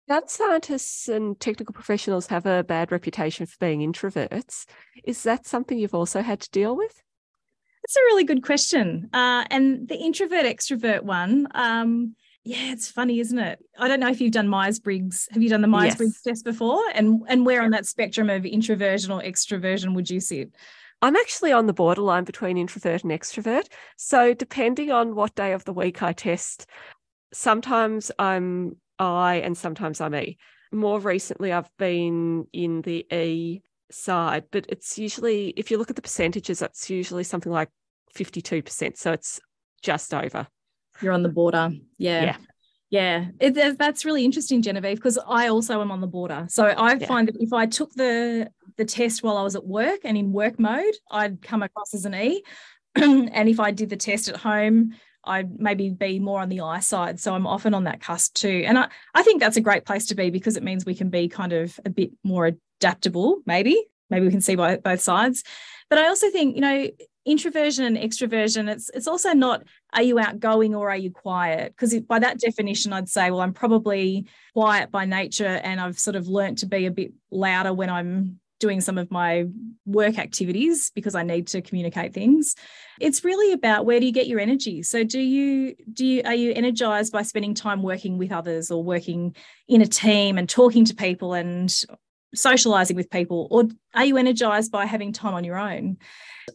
Data 0.09 0.29
scientists 0.29 1.09
and 1.09 1.39
technical 1.41 1.73
professionals 1.73 2.29
have 2.29 2.47
a 2.47 2.63
bad 2.63 2.93
reputation 2.93 3.45
for 3.47 3.57
being 3.59 3.81
introverts. 3.81 4.65
Is 5.05 5.23
that 5.25 5.47
something 5.47 5.79
you've 5.79 5.95
also 5.95 6.23
had 6.23 6.41
to 6.41 6.51
deal 6.51 6.77
with? 6.77 7.03
That's 7.83 7.97
a 7.97 8.07
really 8.07 8.25
good 8.25 8.43
question. 8.43 9.11
Uh, 9.13 9.45
and 9.51 9.89
the 9.89 9.97
introvert 9.97 10.45
extrovert 10.45 11.03
one, 11.03 11.49
um, 11.55 12.15
yeah, 12.47 12.73
it's 12.73 12.89
funny, 12.89 13.19
isn't 13.19 13.39
it? 13.39 13.59
I 13.77 13.89
don't 13.89 13.99
know 13.99 14.09
if 14.09 14.21
you've 14.21 14.33
done 14.33 14.47
Myers 14.47 14.79
Briggs. 14.79 15.29
Have 15.33 15.43
you 15.43 15.49
done 15.49 15.63
the 15.63 15.67
Myers 15.67 15.97
Briggs 15.97 16.21
yes. 16.25 16.35
test 16.35 16.45
before? 16.45 16.81
And 16.95 17.23
and 17.27 17.45
where 17.45 17.63
on 17.63 17.73
that 17.73 17.87
spectrum 17.87 18.31
of 18.31 18.47
introversion 18.47 19.11
or 19.11 19.21
extroversion 19.21 19.95
would 19.95 20.09
you 20.09 20.21
sit? 20.21 20.53
I'm 21.03 21.17
actually 21.17 21.53
on 21.53 21.67
the 21.67 21.73
borderline 21.73 22.25
between 22.25 22.57
introvert 22.57 23.05
and 23.05 23.13
extrovert. 23.13 23.67
So, 23.97 24.35
depending 24.35 24.91
on 24.91 25.15
what 25.15 25.35
day 25.35 25.53
of 25.53 25.65
the 25.65 25.73
week 25.73 26.03
I 26.03 26.13
test, 26.13 26.67
sometimes 27.33 28.11
I'm 28.19 28.77
I 28.99 29.37
and 29.37 29.57
sometimes 29.57 30.01
I'm 30.01 30.15
E. 30.15 30.39
More 30.73 30.99
recently, 30.99 31.53
I've 31.53 31.71
been 31.79 32.47
in 32.53 32.83
the 32.83 33.07
E 33.15 33.63
side, 33.91 34.45
but 34.51 34.67
it's 34.69 34.99
usually, 34.99 35.51
if 35.51 35.71
you 35.71 35.79
look 35.79 35.91
at 35.91 35.97
the 35.97 36.03
percentages, 36.03 36.63
it's 36.63 36.91
usually 36.91 37.25
something 37.25 37.53
like 37.53 37.69
52%. 38.17 38.97
So, 38.97 39.13
it's 39.13 39.41
just 39.83 40.15
over. 40.15 40.47
You're 41.03 41.13
on 41.13 41.23
the 41.23 41.29
border. 41.29 41.71
Yeah. 41.99 42.23
Yeah. 42.23 42.37
Yeah, 42.89 43.27
it, 43.41 43.79
that's 43.79 44.05
really 44.05 44.25
interesting, 44.25 44.63
Genevieve, 44.63 44.97
because 44.97 45.19
I 45.19 45.49
also 45.49 45.81
am 45.81 45.91
on 45.91 46.01
the 46.01 46.07
border. 46.07 46.47
So 46.49 46.67
I 46.67 46.95
yeah. 46.95 47.07
find 47.07 47.27
that 47.27 47.35
if 47.41 47.53
I 47.53 47.67
took 47.67 47.93
the 47.95 48.49
the 48.77 48.85
test 48.85 49.23
while 49.23 49.37
I 49.37 49.43
was 49.43 49.57
at 49.57 49.67
work 49.67 50.01
and 50.05 50.17
in 50.17 50.33
work 50.33 50.59
mode, 50.59 50.95
I'd 51.11 51.43
come 51.43 51.63
across 51.63 51.95
as 51.95 52.05
an 52.05 52.15
E. 52.15 52.43
and 52.95 53.49
if 53.49 53.61
I 53.61 53.71
did 53.71 53.91
the 53.91 53.97
test 53.97 54.29
at 54.29 54.37
home, 54.37 54.95
I'd 55.25 55.59
maybe 55.59 55.91
be 55.91 56.19
more 56.19 56.41
on 56.41 56.49
the 56.49 56.61
I 56.61 56.81
side. 56.81 57.19
So 57.19 57.35
I'm 57.35 57.47
often 57.47 57.75
on 57.75 57.85
that 57.85 58.01
cusp 58.01 58.35
too. 58.35 58.63
And 58.67 58.79
I, 58.79 58.89
I 59.15 59.23
think 59.23 59.41
that's 59.41 59.57
a 59.57 59.61
great 59.63 59.85
place 59.85 60.07
to 60.07 60.15
be 60.15 60.31
because 60.31 60.57
it 60.57 60.63
means 60.63 60.87
we 60.87 60.95
can 60.95 61.11
be 61.11 61.29
kind 61.29 61.53
of 61.53 61.79
a 61.85 61.91
bit 61.91 62.11
more 62.23 62.47
adaptable, 62.81 63.39
maybe. 63.45 63.85
Maybe 64.09 64.27
we 64.27 64.31
can 64.31 64.41
see 64.41 64.55
both, 64.55 64.83
both 64.83 65.01
sides. 65.01 65.43
But 65.91 65.99
I 65.99 66.07
also 66.09 66.31
think, 66.31 66.55
you 66.55 66.61
know, 66.61 66.89
introversion 67.27 67.85
and 67.85 67.97
extroversion 67.97 68.71
it's 68.71 68.89
it's 68.91 69.09
also 69.09 69.33
not 69.33 69.65
are 69.93 70.03
you 70.03 70.17
outgoing 70.17 70.77
or 70.77 70.91
are 70.91 70.97
you 70.97 71.11
quiet 71.11 71.75
because 71.77 71.93
by 72.03 72.21
that 72.21 72.39
definition 72.39 72.93
i'd 72.93 73.09
say 73.09 73.33
well 73.33 73.41
i'm 73.41 73.53
probably 73.53 74.25
quiet 74.55 74.93
by 74.93 75.05
nature 75.05 75.45
and 75.45 75.81
i've 75.81 75.99
sort 75.99 76.15
of 76.15 76.29
learnt 76.29 76.59
to 76.59 76.67
be 76.67 76.87
a 76.87 76.91
bit 76.91 77.13
louder 77.33 77.75
when 77.75 77.91
i'm 77.91 78.39
doing 78.59 78.81
some 78.81 78.99
of 78.99 79.11
my 79.11 79.47
work 79.85 80.19
activities 80.19 80.91
because 80.95 81.15
I 81.15 81.23
need 81.23 81.47
to 81.49 81.61
communicate 81.61 82.15
things. 82.15 82.55
It's 83.01 83.25
really 83.25 83.53
about 83.53 83.85
where 83.85 84.01
do 84.01 84.07
you 84.07 84.13
get 84.13 84.27
your 84.27 84.41
energy? 84.41 84.83
So 84.83 85.05
do 85.05 85.21
you 85.21 85.75
do 85.93 86.07
you 86.07 86.23
are 86.25 86.35
you 86.35 86.53
energized 86.53 87.13
by 87.13 87.23
spending 87.23 87.55
time 87.55 87.83
working 87.83 88.19
with 88.19 88.33
others 88.33 88.71
or 88.71 88.83
working 88.83 89.37
in 89.69 89.83
a 89.83 89.87
team 89.87 90.39
and 90.39 90.49
talking 90.49 90.85
to 90.87 90.95
people 90.95 91.35
and 91.35 91.75
socializing 92.35 92.97
with 92.97 93.09
people 93.11 93.49
or 93.51 93.65
are 93.95 94.05
you 94.05 94.17
energized 94.17 94.71
by 94.71 94.85
having 94.85 95.11
time 95.11 95.33
on 95.33 95.43
your 95.43 95.57
own 95.57 95.97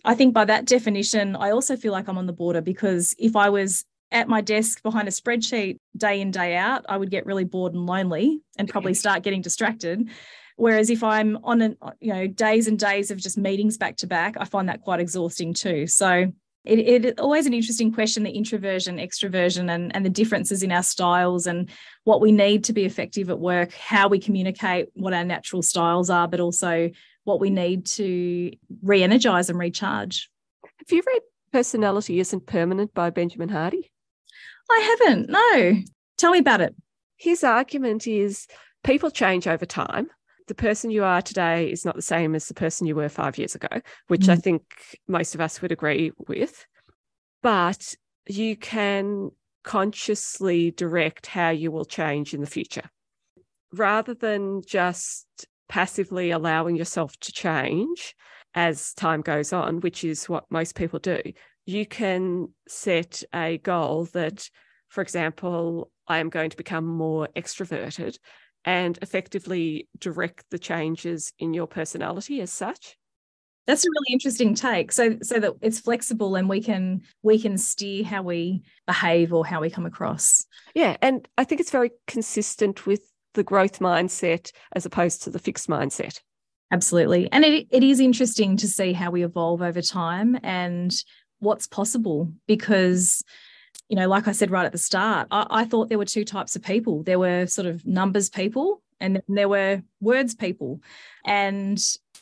i 0.06 0.14
think 0.14 0.32
by 0.32 0.46
that 0.46 0.66
definition 0.66 1.36
i 1.36 1.50
also 1.50 1.76
feel 1.76 1.92
like 1.92 2.08
i'm 2.08 2.20
on 2.20 2.28
the 2.28 2.34
border 2.34 2.62
because 2.62 3.16
if 3.18 3.36
i 3.36 3.50
was 3.50 3.84
at 4.12 4.28
my 4.28 4.42
desk 4.42 4.84
behind 4.84 5.08
a 5.08 5.12
spreadsheet 5.12 5.80
day 5.96 6.22
in, 6.22 6.32
day 6.32 6.56
out, 6.56 6.86
I 6.90 6.98
would 6.98 7.10
get 7.10 7.26
really 7.26 7.46
bored 7.46 7.74
and 7.74 7.86
lonely 7.86 8.42
and 8.58 8.68
probably 8.68 8.94
start 8.94 9.24
getting 9.24 9.42
distracted. 9.42 10.10
Whereas 10.58 10.90
if 10.90 11.04
I'm 11.04 11.38
on 11.44 11.62
an, 11.62 11.78
you 12.00 12.14
know, 12.14 12.28
days 12.28 12.68
and 12.68 12.78
days 12.78 13.12
of 13.12 13.18
just 13.18 13.38
meetings 13.38 13.78
back 13.78 13.98
to 13.98 14.08
back, 14.08 14.36
I 14.40 14.46
find 14.46 14.70
that 14.70 14.82
quite 14.82 15.00
exhausting 15.00 15.54
too. 15.54 15.88
So 15.88 16.32
it, 16.64 16.80
it 16.80 17.20
always 17.20 17.48
an 17.48 17.54
interesting 17.54 17.92
question, 17.92 18.24
the 18.24 18.32
introversion, 18.32 18.98
extroversion, 18.98 19.72
and, 19.72 19.96
and 19.96 20.06
the 20.06 20.10
differences 20.10 20.62
in 20.62 20.72
our 20.72 20.84
styles 20.84 21.48
and 21.48 21.70
what 22.04 22.22
we 22.22 22.32
need 22.32 22.66
to 22.66 22.74
be 22.74 22.86
effective 22.86 23.30
at 23.30 23.40
work, 23.40 23.74
how 23.74 24.08
we 24.08 24.20
communicate, 24.20 24.90
what 24.94 25.14
our 25.14 25.24
natural 25.24 25.64
styles 25.64 26.10
are, 26.10 26.28
but 26.28 26.40
also 26.40 26.92
what 27.24 27.40
we 27.40 27.50
need 27.50 27.86
to 27.86 28.52
re-energize 28.84 29.50
and 29.50 29.58
recharge. 29.58 30.30
Have 30.64 30.92
you 30.92 31.02
read 31.06 31.22
Personality 31.52 32.20
Isn't 32.20 32.46
Permanent 32.46 32.94
by 32.94 33.10
Benjamin 33.10 33.50
Hardy? 33.50 33.92
I 34.70 34.98
haven't, 35.00 35.30
no. 35.30 35.82
Tell 36.18 36.32
me 36.32 36.40
about 36.40 36.62
it. 36.62 36.76
His 37.18 37.44
argument 37.44 38.08
is 38.08 38.48
people 38.84 39.12
change 39.12 39.48
over 39.48 39.66
time 39.66 40.10
the 40.52 40.56
person 40.56 40.92
you 40.92 41.06
are 41.06 41.22
today 41.22 41.72
is 41.72 41.86
not 41.86 41.96
the 41.96 42.02
same 42.02 42.36
as 42.36 42.50
the 42.50 42.54
person 42.54 42.86
you 42.86 42.94
were 42.94 43.08
five 43.08 43.38
years 43.38 43.56
ago, 43.56 43.70
which 44.10 44.24
mm. 44.24 44.34
I 44.34 44.36
think 44.36 44.64
most 45.08 45.34
of 45.34 45.40
us 45.40 45.62
would 45.62 45.72
agree 45.72 46.12
with. 46.28 46.66
But 47.42 47.96
you 48.28 48.58
can 48.58 49.30
consciously 49.64 50.72
direct 50.72 51.28
how 51.28 51.52
you 51.52 51.72
will 51.72 51.86
change 51.86 52.34
in 52.34 52.42
the 52.42 52.48
future 52.48 52.90
rather 53.72 54.14
than 54.14 54.62
just 54.68 55.26
passively 55.70 56.32
allowing 56.32 56.76
yourself 56.76 57.18
to 57.22 57.32
change 57.32 58.14
as 58.54 58.94
time 58.94 59.22
goes 59.22 59.54
on, 59.54 59.80
which 59.80 60.04
is 60.04 60.28
what 60.28 60.44
most 60.50 60.76
people 60.76 61.00
do. 61.00 61.22
You 61.66 61.86
can 61.86 62.50
set 62.68 63.24
a 63.34 63.58
goal 63.60 64.10
that, 64.12 64.50
for 64.90 65.02
example, 65.02 65.92
I 66.10 66.18
am 66.18 66.28
going 66.28 66.50
to 66.50 66.58
become 66.58 66.86
more 66.86 67.30
extroverted 67.38 68.18
and 68.66 68.98
effectively 69.02 69.88
direct 69.98 70.46
the 70.52 70.60
changes 70.60 71.34
in 71.40 71.54
your 71.54 71.68
personality 71.68 72.42
as 72.42 72.52
such? 72.52 72.98
That's 73.68 73.86
a 73.86 73.90
really 73.90 74.14
interesting 74.14 74.56
take. 74.56 74.92
So 74.92 75.18
so 75.22 75.40
that 75.40 75.54
it's 75.62 75.80
flexible 75.80 76.36
and 76.36 76.50
we 76.50 76.62
can 76.62 77.02
we 77.22 77.40
can 77.40 77.58
steer 77.58 78.04
how 78.04 78.24
we 78.24 78.64
behave 78.88 79.34
or 79.34 79.46
how 79.46 79.62
we 79.62 79.70
come 79.70 79.86
across. 79.86 80.46
Yeah 80.74 80.98
and 81.02 81.28
i 81.38 81.44
think 81.44 81.62
it's 81.62 81.72
very 81.72 81.92
consistent 82.08 82.86
with 82.86 83.02
the 83.34 83.44
growth 83.44 83.80
mindset 83.80 84.52
as 84.74 84.86
opposed 84.86 85.24
to 85.24 85.30
the 85.30 85.40
fixed 85.40 85.70
mindset. 85.70 86.20
Absolutely. 86.72 87.30
And 87.32 87.44
it, 87.44 87.68
it 87.70 87.84
is 87.84 88.00
interesting 88.00 88.58
to 88.58 88.68
see 88.68 88.94
how 88.94 89.12
we 89.12 89.24
evolve 89.24 89.62
over 89.62 89.82
time 89.82 90.38
and 90.42 90.94
what's 91.40 91.68
possible 91.68 92.32
because 92.48 93.24
you 93.92 93.98
know, 93.98 94.08
like 94.08 94.26
I 94.30 94.32
said 94.32 94.52
right 94.52 94.66
at 94.66 94.72
the 94.72 94.78
start, 94.78 95.28
I, 95.32 95.46
I, 95.50 95.66
thought 95.66 95.90
there 95.90 95.98
were 95.98 96.06
two 96.06 96.24
types 96.24 96.56
of 96.56 96.64
people. 96.64 97.04
There 97.04 97.20
were 97.20 97.46
sort 97.46 97.68
of 97.68 97.86
numbers 97.86 98.30
people 98.30 98.82
and 99.02 99.22
there 99.28 99.50
were 99.50 99.84
words 100.00 100.34
people. 100.34 100.80
And, 101.26 101.78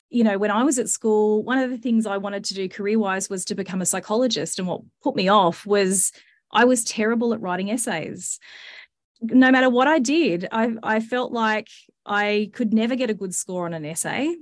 you 0.10 0.24
know, 0.24 0.40
when 0.40 0.50
I 0.50 0.64
was 0.64 0.80
at 0.80 0.90
school, 0.90 1.44
one 1.44 1.60
of 1.60 1.70
the 1.70 1.78
things 1.78 2.08
I 2.08 2.18
wanted 2.18 2.44
to 2.46 2.56
do 2.56 2.68
career 2.68 2.98
wise 2.98 3.30
was 3.30 3.46
to 3.46 3.56
become 3.56 3.84
a 3.84 3.86
psychologist. 3.86 4.58
And 4.58 4.68
what 4.68 4.82
put 5.04 5.16
me 5.16 5.28
off 5.28 5.64
was 5.68 6.12
I 6.52 6.66
was 6.66 6.84
terrible 6.84 7.36
at 7.36 7.42
writing 7.42 7.70
essays. 7.70 8.40
No 9.22 9.52
matter 9.52 9.70
what 9.70 9.88
I 9.88 10.00
did, 10.00 10.48
I, 10.52 10.74
I 10.82 11.00
felt 11.02 11.32
like 11.32 11.68
I 12.04 12.50
could 12.54 12.74
never 12.74 12.96
get 12.96 13.12
a 13.12 13.14
good 13.14 13.36
score 13.36 13.68
on 13.68 13.76
an 13.76 13.86
essay. 13.86 14.36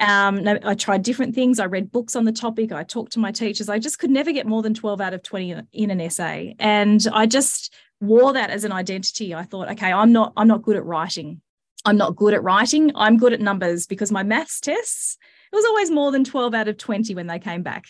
Um, 0.00 0.46
I 0.64 0.74
tried 0.74 1.02
different 1.02 1.34
things. 1.34 1.60
I 1.60 1.66
read 1.66 1.92
books 1.92 2.16
on 2.16 2.24
the 2.24 2.32
topic. 2.32 2.72
I 2.72 2.82
talked 2.82 3.12
to 3.12 3.18
my 3.18 3.30
teachers. 3.30 3.68
I 3.68 3.78
just 3.78 3.98
could 3.98 4.10
never 4.10 4.32
get 4.32 4.46
more 4.46 4.62
than 4.62 4.74
12 4.74 5.00
out 5.00 5.14
of 5.14 5.22
20 5.22 5.62
in 5.72 5.90
an 5.90 6.00
essay. 6.00 6.56
And 6.58 7.06
I 7.12 7.26
just 7.26 7.74
wore 8.00 8.32
that 8.32 8.50
as 8.50 8.64
an 8.64 8.72
identity. 8.72 9.34
I 9.34 9.42
thought, 9.42 9.70
okay, 9.72 9.92
I'm 9.92 10.12
not, 10.12 10.32
I'm 10.36 10.48
not 10.48 10.62
good 10.62 10.76
at 10.76 10.84
writing. 10.84 11.42
I'm 11.84 11.96
not 11.96 12.16
good 12.16 12.34
at 12.34 12.42
writing. 12.42 12.92
I'm 12.94 13.18
good 13.18 13.32
at 13.32 13.40
numbers 13.40 13.86
because 13.86 14.10
my 14.10 14.22
maths 14.22 14.60
tests, 14.60 15.18
it 15.52 15.56
was 15.56 15.64
always 15.64 15.90
more 15.90 16.12
than 16.12 16.24
12 16.24 16.54
out 16.54 16.68
of 16.68 16.78
20 16.78 17.14
when 17.14 17.26
they 17.26 17.38
came 17.38 17.62
back. 17.62 17.86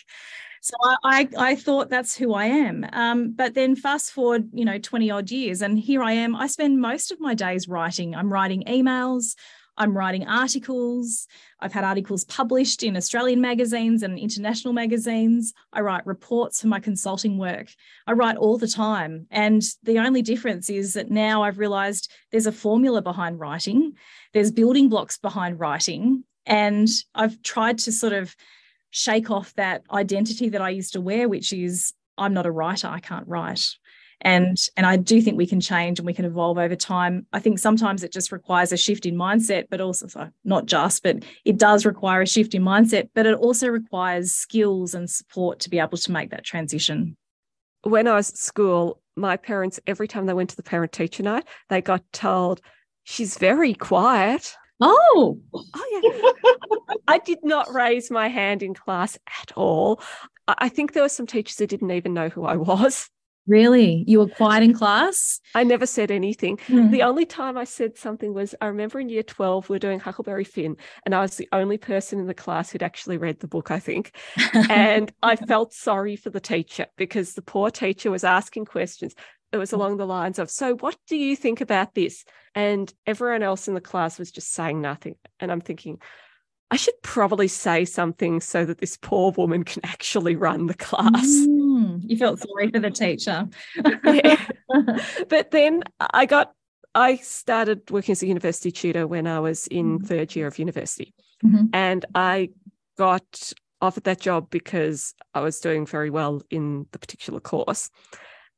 So 0.63 0.75
I, 1.03 1.27
I, 1.39 1.55
thought 1.55 1.89
that's 1.89 2.15
who 2.15 2.35
I 2.35 2.45
am. 2.45 2.85
Um, 2.93 3.31
but 3.31 3.55
then 3.55 3.75
fast 3.75 4.11
forward, 4.11 4.49
you 4.53 4.63
know, 4.63 4.77
20 4.77 5.09
odd 5.09 5.31
years, 5.31 5.63
and 5.63 5.77
here 5.77 6.03
I 6.03 6.11
am. 6.11 6.35
I 6.35 6.45
spend 6.45 6.79
most 6.79 7.11
of 7.11 7.19
my 7.19 7.33
days 7.33 7.67
writing. 7.67 8.13
I'm 8.13 8.31
writing 8.31 8.63
emails. 8.67 9.33
I'm 9.77 9.97
writing 9.97 10.27
articles. 10.27 11.27
I've 11.59 11.73
had 11.73 11.83
articles 11.83 12.25
published 12.25 12.83
in 12.83 12.97
Australian 12.97 13.41
magazines 13.41 14.03
and 14.03 14.19
international 14.19 14.73
magazines. 14.73 15.53
I 15.73 15.81
write 15.81 16.05
reports 16.05 16.61
for 16.61 16.67
my 16.67 16.79
consulting 16.79 17.37
work. 17.37 17.67
I 18.05 18.13
write 18.13 18.37
all 18.37 18.57
the 18.57 18.67
time. 18.67 19.27
And 19.31 19.63
the 19.83 19.99
only 19.99 20.21
difference 20.21 20.69
is 20.69 20.93
that 20.93 21.09
now 21.09 21.43
I've 21.43 21.59
realized 21.59 22.11
there's 22.31 22.47
a 22.47 22.51
formula 22.51 23.01
behind 23.01 23.39
writing, 23.39 23.93
there's 24.33 24.51
building 24.51 24.89
blocks 24.89 25.17
behind 25.17 25.59
writing. 25.59 26.23
And 26.45 26.89
I've 27.15 27.41
tried 27.43 27.77
to 27.79 27.91
sort 27.91 28.13
of 28.13 28.35
shake 28.89 29.31
off 29.31 29.53
that 29.55 29.83
identity 29.91 30.49
that 30.49 30.61
I 30.61 30.69
used 30.69 30.93
to 30.93 31.01
wear, 31.01 31.29
which 31.29 31.53
is 31.53 31.93
I'm 32.17 32.33
not 32.33 32.45
a 32.45 32.51
writer, 32.51 32.87
I 32.87 32.99
can't 32.99 33.27
write 33.27 33.77
and 34.21 34.57
and 34.77 34.85
i 34.85 34.95
do 34.95 35.21
think 35.21 35.37
we 35.37 35.47
can 35.47 35.59
change 35.59 35.99
and 35.99 36.05
we 36.05 36.13
can 36.13 36.25
evolve 36.25 36.57
over 36.57 36.75
time 36.75 37.25
i 37.33 37.39
think 37.39 37.59
sometimes 37.59 38.03
it 38.03 38.11
just 38.11 38.31
requires 38.31 38.71
a 38.71 38.77
shift 38.77 39.05
in 39.05 39.15
mindset 39.15 39.65
but 39.69 39.81
also 39.81 40.07
so 40.07 40.29
not 40.43 40.65
just 40.65 41.03
but 41.03 41.23
it 41.45 41.57
does 41.57 41.85
require 41.85 42.21
a 42.21 42.27
shift 42.27 42.53
in 42.53 42.61
mindset 42.61 43.09
but 43.13 43.25
it 43.25 43.35
also 43.35 43.67
requires 43.67 44.31
skills 44.31 44.93
and 44.93 45.09
support 45.09 45.59
to 45.59 45.69
be 45.69 45.79
able 45.79 45.97
to 45.97 46.11
make 46.11 46.29
that 46.29 46.45
transition 46.45 47.17
when 47.83 48.07
i 48.07 48.15
was 48.15 48.29
at 48.29 48.37
school 48.37 49.01
my 49.15 49.35
parents 49.35 49.79
every 49.87 50.07
time 50.07 50.25
they 50.25 50.33
went 50.33 50.49
to 50.49 50.55
the 50.55 50.63
parent 50.63 50.91
teacher 50.91 51.23
night 51.23 51.45
they 51.69 51.81
got 51.81 52.03
told 52.13 52.61
she's 53.03 53.37
very 53.37 53.73
quiet 53.73 54.55
Oh, 54.83 55.39
oh 55.53 56.01
yeah. 56.03 56.97
I 57.07 57.19
did 57.19 57.37
not 57.43 57.71
raise 57.71 58.09
my 58.09 58.29
hand 58.29 58.63
in 58.63 58.73
class 58.73 59.15
at 59.43 59.51
all. 59.55 60.01
I 60.47 60.69
think 60.69 60.93
there 60.93 61.03
were 61.03 61.09
some 61.09 61.27
teachers 61.27 61.59
who 61.59 61.67
didn't 61.67 61.91
even 61.91 62.15
know 62.15 62.29
who 62.29 62.45
I 62.45 62.55
was. 62.55 63.07
Really? 63.47 64.03
You 64.07 64.19
were 64.19 64.27
quiet 64.27 64.63
in 64.63 64.73
class? 64.73 65.39
I 65.55 65.63
never 65.63 65.85
said 65.85 66.11
anything. 66.11 66.57
Mm. 66.67 66.91
The 66.91 67.03
only 67.03 67.25
time 67.25 67.57
I 67.57 67.63
said 67.63 67.97
something 67.97 68.33
was 68.33 68.53
I 68.61 68.67
remember 68.67 68.99
in 68.99 69.09
year 69.09 69.23
12, 69.23 69.69
we 69.69 69.75
are 69.75 69.79
doing 69.79 69.99
Huckleberry 69.99 70.43
Finn, 70.43 70.77
and 71.05 71.15
I 71.15 71.21
was 71.21 71.37
the 71.37 71.49
only 71.51 71.77
person 71.77 72.19
in 72.19 72.27
the 72.27 72.33
class 72.33 72.71
who'd 72.71 72.83
actually 72.83 73.17
read 73.17 73.39
the 73.39 73.47
book, 73.47 73.71
I 73.71 73.79
think. 73.79 74.15
and 74.69 75.11
I 75.23 75.35
felt 75.35 75.73
sorry 75.73 76.15
for 76.15 76.29
the 76.29 76.39
teacher 76.39 76.87
because 76.97 77.33
the 77.33 77.41
poor 77.41 77.71
teacher 77.71 78.11
was 78.11 78.23
asking 78.23 78.65
questions. 78.65 79.15
It 79.51 79.57
was 79.57 79.73
along 79.73 79.97
the 79.97 80.07
lines 80.07 80.39
of, 80.39 80.49
So, 80.49 80.75
what 80.75 80.95
do 81.09 81.17
you 81.17 81.35
think 81.35 81.61
about 81.61 81.93
this? 81.93 82.23
And 82.55 82.93
everyone 83.05 83.43
else 83.43 83.67
in 83.67 83.73
the 83.73 83.81
class 83.81 84.19
was 84.19 84.31
just 84.31 84.53
saying 84.53 84.81
nothing. 84.81 85.15
And 85.39 85.51
I'm 85.51 85.61
thinking, 85.61 85.99
I 86.71 86.77
should 86.77 86.93
probably 87.01 87.49
say 87.49 87.83
something 87.83 88.39
so 88.39 88.63
that 88.63 88.77
this 88.77 88.97
poor 88.97 89.31
woman 89.31 89.63
can 89.63 89.81
actually 89.85 90.37
run 90.37 90.67
the 90.67 90.73
class. 90.73 91.27
Mm, 91.27 91.70
you 92.01 92.17
felt 92.17 92.39
sorry 92.39 92.69
for 92.69 92.79
the 92.79 92.91
teacher. 92.91 93.47
But 95.29 95.51
then 95.51 95.83
I 95.99 96.25
got, 96.25 96.53
I 96.95 97.17
started 97.17 97.89
working 97.91 98.13
as 98.13 98.23
a 98.23 98.27
university 98.27 98.71
tutor 98.71 99.07
when 99.07 99.27
I 99.27 99.39
was 99.39 99.67
in 99.67 99.99
mm-hmm. 99.99 100.05
third 100.05 100.35
year 100.35 100.47
of 100.47 100.59
university. 100.59 101.13
Mm-hmm. 101.43 101.67
And 101.73 102.05
I 102.15 102.49
got 102.97 103.53
offered 103.81 104.03
that 104.03 104.21
job 104.21 104.49
because 104.49 105.13
I 105.33 105.41
was 105.41 105.59
doing 105.59 105.85
very 105.85 106.09
well 106.09 106.41
in 106.49 106.85
the 106.91 106.99
particular 106.99 107.39
course. 107.39 107.89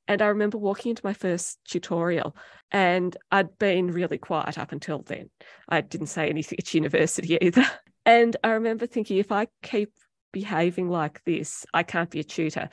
And 0.08 0.22
I 0.22 0.28
remember 0.28 0.58
walking 0.58 0.90
into 0.92 1.06
my 1.06 1.14
first 1.14 1.60
tutorial 1.66 2.36
and 2.72 3.16
I'd 3.32 3.58
been 3.58 3.88
really 3.88 4.18
quiet 4.18 4.58
up 4.58 4.72
until 4.72 5.02
then. 5.02 5.30
I 5.70 5.82
didn't 5.82 6.08
say 6.08 6.30
anything 6.30 6.60
at 6.60 6.74
university 6.74 7.38
either. 7.42 7.66
And 8.06 8.36
I 8.44 8.50
remember 8.50 8.86
thinking, 8.86 9.18
if 9.18 9.32
I 9.32 9.48
keep 9.62 9.94
behaving 10.34 10.90
like 10.90 11.24
this, 11.24 11.66
I 11.74 11.84
can't 11.84 12.10
be 12.10 12.20
a 12.20 12.24
tutor. 12.24 12.70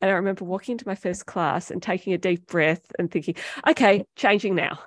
And 0.00 0.10
I 0.10 0.14
remember 0.14 0.44
walking 0.44 0.72
into 0.72 0.86
my 0.86 0.94
first 0.94 1.26
class 1.26 1.70
and 1.70 1.82
taking 1.82 2.12
a 2.12 2.18
deep 2.18 2.46
breath 2.46 2.92
and 2.98 3.10
thinking, 3.10 3.36
okay, 3.66 4.04
changing 4.16 4.54
now. 4.54 4.78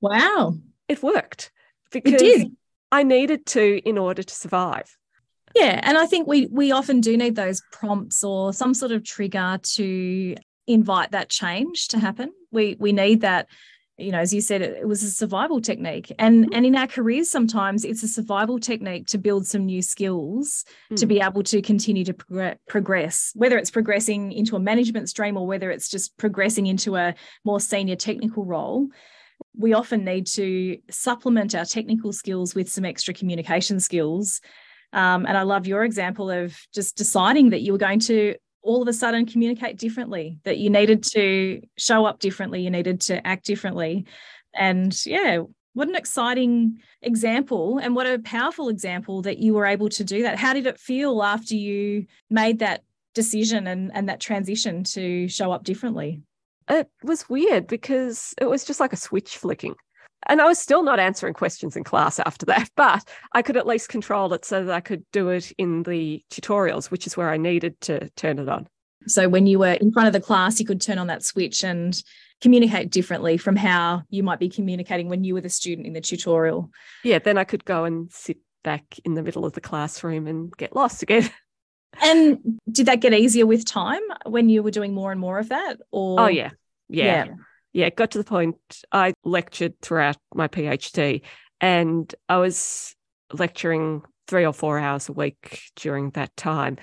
Wow. 0.00 0.54
It 0.88 1.02
worked 1.02 1.50
because 1.90 2.22
it 2.22 2.52
I 2.92 3.02
needed 3.02 3.46
to 3.46 3.80
in 3.84 3.98
order 3.98 4.22
to 4.22 4.34
survive. 4.34 4.96
Yeah, 5.54 5.80
and 5.82 5.96
I 5.96 6.06
think 6.06 6.26
we 6.26 6.46
we 6.46 6.72
often 6.72 7.00
do 7.00 7.16
need 7.16 7.36
those 7.36 7.62
prompts 7.72 8.22
or 8.24 8.52
some 8.52 8.74
sort 8.74 8.92
of 8.92 9.04
trigger 9.04 9.58
to 9.62 10.34
invite 10.66 11.12
that 11.12 11.28
change 11.28 11.88
to 11.88 11.98
happen. 11.98 12.30
We 12.50 12.76
we 12.78 12.92
need 12.92 13.22
that 13.22 13.48
you 13.96 14.10
know 14.10 14.18
as 14.18 14.34
you 14.34 14.40
said 14.40 14.60
it, 14.60 14.76
it, 14.78 14.88
was 14.88 15.02
a 15.02 15.10
survival 15.10 15.60
technique 15.60 16.12
and 16.18 16.46
mm. 16.46 16.56
and 16.56 16.66
in 16.66 16.74
our 16.74 16.86
careers 16.86 17.30
sometimes 17.30 17.84
it's 17.84 18.02
a 18.02 18.08
survival 18.08 18.58
technique 18.58 19.06
to 19.06 19.18
build 19.18 19.46
some 19.46 19.64
new 19.64 19.82
skills 19.82 20.64
mm. 20.90 20.96
to 20.96 21.06
be 21.06 21.20
able 21.20 21.42
to 21.42 21.62
continue 21.62 22.04
to 22.04 22.14
prog- 22.14 22.58
progress 22.68 23.32
whether 23.34 23.56
it's 23.56 23.70
progressing 23.70 24.32
into 24.32 24.56
a 24.56 24.60
management 24.60 25.08
stream 25.08 25.36
or 25.36 25.46
whether 25.46 25.70
it's 25.70 25.88
just 25.88 26.16
progressing 26.18 26.66
into 26.66 26.96
a 26.96 27.14
more 27.44 27.60
senior 27.60 27.96
technical 27.96 28.44
role 28.44 28.88
we 29.56 29.72
often 29.72 30.04
need 30.04 30.26
to 30.26 30.78
supplement 30.90 31.54
our 31.54 31.64
technical 31.64 32.12
skills 32.12 32.54
with 32.54 32.68
some 32.68 32.84
extra 32.84 33.14
communication 33.14 33.78
skills 33.78 34.40
um, 34.92 35.24
and 35.26 35.36
i 35.36 35.42
love 35.42 35.66
your 35.66 35.84
example 35.84 36.30
of 36.30 36.56
just 36.74 36.96
deciding 36.96 37.50
that 37.50 37.60
you 37.60 37.72
were 37.72 37.78
going 37.78 38.00
to 38.00 38.34
all 38.64 38.82
of 38.82 38.88
a 38.88 38.92
sudden 38.92 39.26
communicate 39.26 39.78
differently, 39.78 40.38
that 40.44 40.58
you 40.58 40.70
needed 40.70 41.02
to 41.04 41.60
show 41.76 42.06
up 42.06 42.18
differently, 42.18 42.62
you 42.62 42.70
needed 42.70 43.00
to 43.02 43.24
act 43.26 43.44
differently. 43.44 44.06
And 44.54 44.98
yeah, 45.06 45.42
what 45.74 45.88
an 45.88 45.96
exciting 45.96 46.80
example 47.02 47.78
and 47.78 47.94
what 47.94 48.06
a 48.06 48.18
powerful 48.20 48.68
example 48.68 49.22
that 49.22 49.38
you 49.38 49.54
were 49.54 49.66
able 49.66 49.88
to 49.90 50.04
do 50.04 50.22
that. 50.22 50.38
How 50.38 50.54
did 50.54 50.66
it 50.66 50.80
feel 50.80 51.22
after 51.22 51.54
you 51.54 52.06
made 52.30 52.60
that 52.60 52.82
decision 53.14 53.66
and, 53.66 53.90
and 53.94 54.08
that 54.08 54.20
transition 54.20 54.82
to 54.84 55.28
show 55.28 55.52
up 55.52 55.64
differently? 55.64 56.22
It 56.68 56.88
was 57.02 57.28
weird 57.28 57.66
because 57.66 58.34
it 58.40 58.46
was 58.46 58.64
just 58.64 58.80
like 58.80 58.92
a 58.92 58.96
switch 58.96 59.36
flicking. 59.36 59.74
And 60.26 60.40
I 60.40 60.46
was 60.46 60.58
still 60.58 60.82
not 60.82 60.98
answering 60.98 61.34
questions 61.34 61.76
in 61.76 61.84
class 61.84 62.18
after 62.18 62.46
that, 62.46 62.70
but 62.76 63.06
I 63.32 63.42
could 63.42 63.56
at 63.56 63.66
least 63.66 63.88
control 63.88 64.32
it 64.32 64.44
so 64.44 64.64
that 64.64 64.74
I 64.74 64.80
could 64.80 65.04
do 65.12 65.30
it 65.30 65.52
in 65.58 65.82
the 65.82 66.22
tutorials, 66.30 66.90
which 66.90 67.06
is 67.06 67.16
where 67.16 67.30
I 67.30 67.36
needed 67.36 67.80
to 67.82 68.10
turn 68.10 68.38
it 68.38 68.48
on. 68.48 68.68
So 69.06 69.28
when 69.28 69.46
you 69.46 69.58
were 69.58 69.72
in 69.72 69.92
front 69.92 70.06
of 70.06 70.12
the 70.14 70.20
class, 70.20 70.58
you 70.58 70.66
could 70.66 70.80
turn 70.80 70.98
on 70.98 71.08
that 71.08 71.24
switch 71.24 71.62
and 71.62 72.00
communicate 72.40 72.90
differently 72.90 73.36
from 73.36 73.56
how 73.56 74.02
you 74.08 74.22
might 74.22 74.38
be 74.38 74.48
communicating 74.48 75.08
when 75.08 75.24
you 75.24 75.34
were 75.34 75.40
the 75.40 75.48
student 75.48 75.86
in 75.86 75.92
the 75.92 76.00
tutorial. 76.00 76.70
Yeah, 77.02 77.18
then 77.18 77.38
I 77.38 77.44
could 77.44 77.64
go 77.64 77.84
and 77.84 78.10
sit 78.12 78.38
back 78.62 78.98
in 79.04 79.14
the 79.14 79.22
middle 79.22 79.44
of 79.44 79.52
the 79.52 79.60
classroom 79.60 80.26
and 80.26 80.54
get 80.56 80.74
lost 80.74 81.02
again. 81.02 81.30
And 82.02 82.58
did 82.68 82.86
that 82.86 82.98
get 82.98 83.14
easier 83.14 83.46
with 83.46 83.64
time 83.64 84.02
when 84.26 84.48
you 84.48 84.64
were 84.64 84.72
doing 84.72 84.94
more 84.94 85.12
and 85.12 85.20
more 85.20 85.38
of 85.38 85.50
that? 85.50 85.78
Or 85.92 86.22
oh 86.22 86.26
yeah, 86.26 86.50
yeah, 86.88 87.26
yeah. 87.26 87.34
Yeah 87.74 87.86
it 87.86 87.96
got 87.96 88.12
to 88.12 88.18
the 88.18 88.24
point 88.24 88.56
I 88.90 89.12
lectured 89.24 89.78
throughout 89.82 90.16
my 90.34 90.48
PhD, 90.48 91.20
and 91.60 92.14
I 92.28 92.38
was 92.38 92.94
lecturing 93.32 94.02
three 94.26 94.46
or 94.46 94.54
four 94.54 94.78
hours 94.78 95.10
a 95.10 95.12
week 95.12 95.60
during 95.76 96.10
that 96.10 96.34
time. 96.36 96.78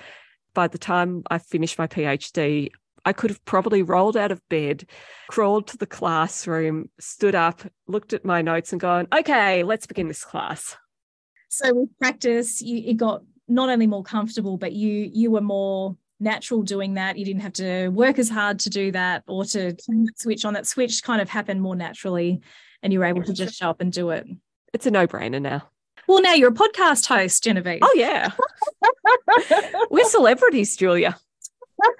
By 0.54 0.68
the 0.68 0.78
time 0.78 1.24
I 1.30 1.38
finished 1.38 1.78
my 1.78 1.88
PhD, 1.88 2.70
I 3.04 3.12
could 3.12 3.30
have 3.30 3.44
probably 3.44 3.82
rolled 3.82 4.16
out 4.16 4.30
of 4.30 4.40
bed, 4.48 4.84
crawled 5.28 5.66
to 5.68 5.76
the 5.76 5.86
classroom, 5.86 6.88
stood 7.00 7.34
up, 7.34 7.62
looked 7.88 8.12
at 8.12 8.24
my 8.24 8.42
notes, 8.42 8.72
and 8.72 8.80
gone, 8.80 9.08
okay, 9.12 9.64
let's 9.64 9.86
begin 9.86 10.08
this 10.08 10.24
class. 10.24 10.76
So 11.48 11.74
with 11.74 11.98
practice, 11.98 12.62
you 12.62 12.82
it 12.86 12.96
got 12.96 13.22
not 13.48 13.70
only 13.70 13.86
more 13.86 14.04
comfortable, 14.04 14.56
but 14.56 14.72
you 14.72 15.10
you 15.12 15.30
were 15.30 15.40
more 15.40 15.96
natural 16.22 16.62
doing 16.62 16.94
that. 16.94 17.18
You 17.18 17.24
didn't 17.24 17.42
have 17.42 17.52
to 17.54 17.88
work 17.88 18.18
as 18.18 18.30
hard 18.30 18.60
to 18.60 18.70
do 18.70 18.92
that 18.92 19.24
or 19.26 19.44
to 19.46 19.76
switch 20.16 20.44
on. 20.44 20.54
That 20.54 20.66
switch 20.66 21.02
kind 21.02 21.20
of 21.20 21.28
happened 21.28 21.60
more 21.60 21.76
naturally, 21.76 22.40
and 22.82 22.92
you 22.92 23.00
were 23.00 23.04
able 23.04 23.22
to 23.24 23.32
just 23.32 23.56
show 23.56 23.70
up 23.70 23.80
and 23.80 23.92
do 23.92 24.10
it. 24.10 24.26
It's 24.72 24.86
a 24.86 24.90
no 24.90 25.06
brainer 25.06 25.42
now. 25.42 25.68
Well, 26.08 26.22
now 26.22 26.34
you're 26.34 26.50
a 26.50 26.54
podcast 26.54 27.06
host, 27.06 27.44
Genevieve. 27.44 27.80
Oh 27.82 27.94
yeah, 27.94 28.30
we're 29.90 30.04
celebrities, 30.04 30.76
Julia. 30.76 31.18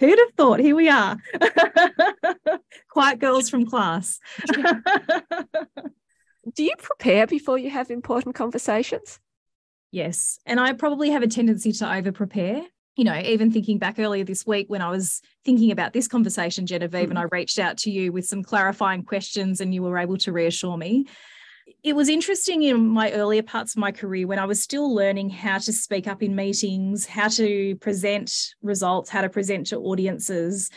Who'd 0.00 0.18
have 0.18 0.34
thought? 0.36 0.60
Here 0.60 0.76
we 0.76 0.88
are. 0.88 1.16
Quiet 2.90 3.18
girls 3.18 3.48
from 3.48 3.66
class. 3.66 4.20
Do 6.54 6.62
you 6.62 6.74
prepare 6.78 7.26
before 7.26 7.58
you 7.58 7.70
have 7.70 7.90
important 7.90 8.34
conversations? 8.34 9.18
Yes. 9.90 10.38
And 10.44 10.60
I 10.60 10.72
probably 10.72 11.10
have 11.10 11.22
a 11.22 11.28
tendency 11.28 11.72
to 11.72 11.94
over 11.94 12.12
prepare. 12.12 12.62
You 12.96 13.04
know, 13.04 13.18
even 13.18 13.50
thinking 13.50 13.78
back 13.78 13.98
earlier 13.98 14.24
this 14.24 14.46
week 14.46 14.70
when 14.70 14.80
I 14.80 14.90
was 14.90 15.20
thinking 15.44 15.72
about 15.72 15.92
this 15.92 16.06
conversation, 16.06 16.66
Genevieve, 16.66 17.02
mm-hmm. 17.02 17.10
and 17.10 17.18
I 17.18 17.26
reached 17.32 17.58
out 17.58 17.76
to 17.78 17.90
you 17.90 18.12
with 18.12 18.24
some 18.24 18.42
clarifying 18.42 19.02
questions 19.02 19.60
and 19.60 19.74
you 19.74 19.82
were 19.82 19.98
able 19.98 20.16
to 20.18 20.32
reassure 20.32 20.76
me 20.76 21.06
it 21.82 21.94
was 21.94 22.08
interesting 22.08 22.62
in 22.62 22.88
my 22.88 23.12
earlier 23.12 23.42
parts 23.42 23.74
of 23.74 23.78
my 23.78 23.92
career 23.92 24.26
when 24.26 24.38
I 24.38 24.46
was 24.46 24.62
still 24.62 24.94
learning 24.94 25.30
how 25.30 25.58
to 25.58 25.72
speak 25.72 26.06
up 26.06 26.22
in 26.22 26.34
meetings, 26.34 27.06
how 27.06 27.28
to 27.28 27.76
present 27.76 28.32
results, 28.62 29.10
how 29.10 29.22
to 29.22 29.28
present 29.28 29.68
to 29.68 29.78
audiences, 29.78 30.70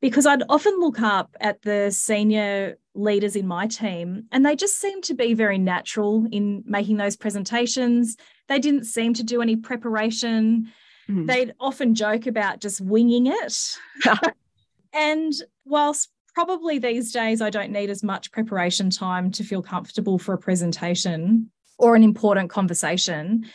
because 0.00 0.26
I'd 0.26 0.42
often 0.48 0.78
look 0.80 1.00
up 1.00 1.34
at 1.40 1.62
the 1.62 1.90
senior 1.90 2.76
leaders 2.94 3.36
in 3.36 3.46
my 3.46 3.66
team 3.66 4.24
and 4.32 4.44
they 4.44 4.56
just 4.56 4.78
seemed 4.78 5.04
to 5.04 5.14
be 5.14 5.34
very 5.34 5.58
natural 5.58 6.26
in 6.30 6.62
making 6.66 6.96
those 6.96 7.16
presentations. 7.16 8.16
They 8.48 8.58
didn't 8.58 8.84
seem 8.84 9.14
to 9.14 9.22
do 9.22 9.40
any 9.40 9.56
preparation. 9.56 10.72
Mm-hmm. 11.08 11.26
They'd 11.26 11.54
often 11.60 11.94
joke 11.94 12.26
about 12.26 12.60
just 12.60 12.80
winging 12.80 13.26
it. 13.26 13.76
and 14.92 15.32
whilst 15.64 16.10
probably 16.34 16.78
these 16.78 17.12
days 17.12 17.40
I 17.40 17.50
don't 17.50 17.70
need 17.70 17.90
as 17.90 18.02
much 18.02 18.32
preparation 18.32 18.90
time 18.90 19.30
to 19.32 19.44
feel 19.44 19.62
comfortable 19.62 20.18
for 20.18 20.34
a 20.34 20.38
presentation 20.38 21.50
or 21.78 21.94
an 21.94 22.02
important 22.02 22.50
conversation. 22.50 23.46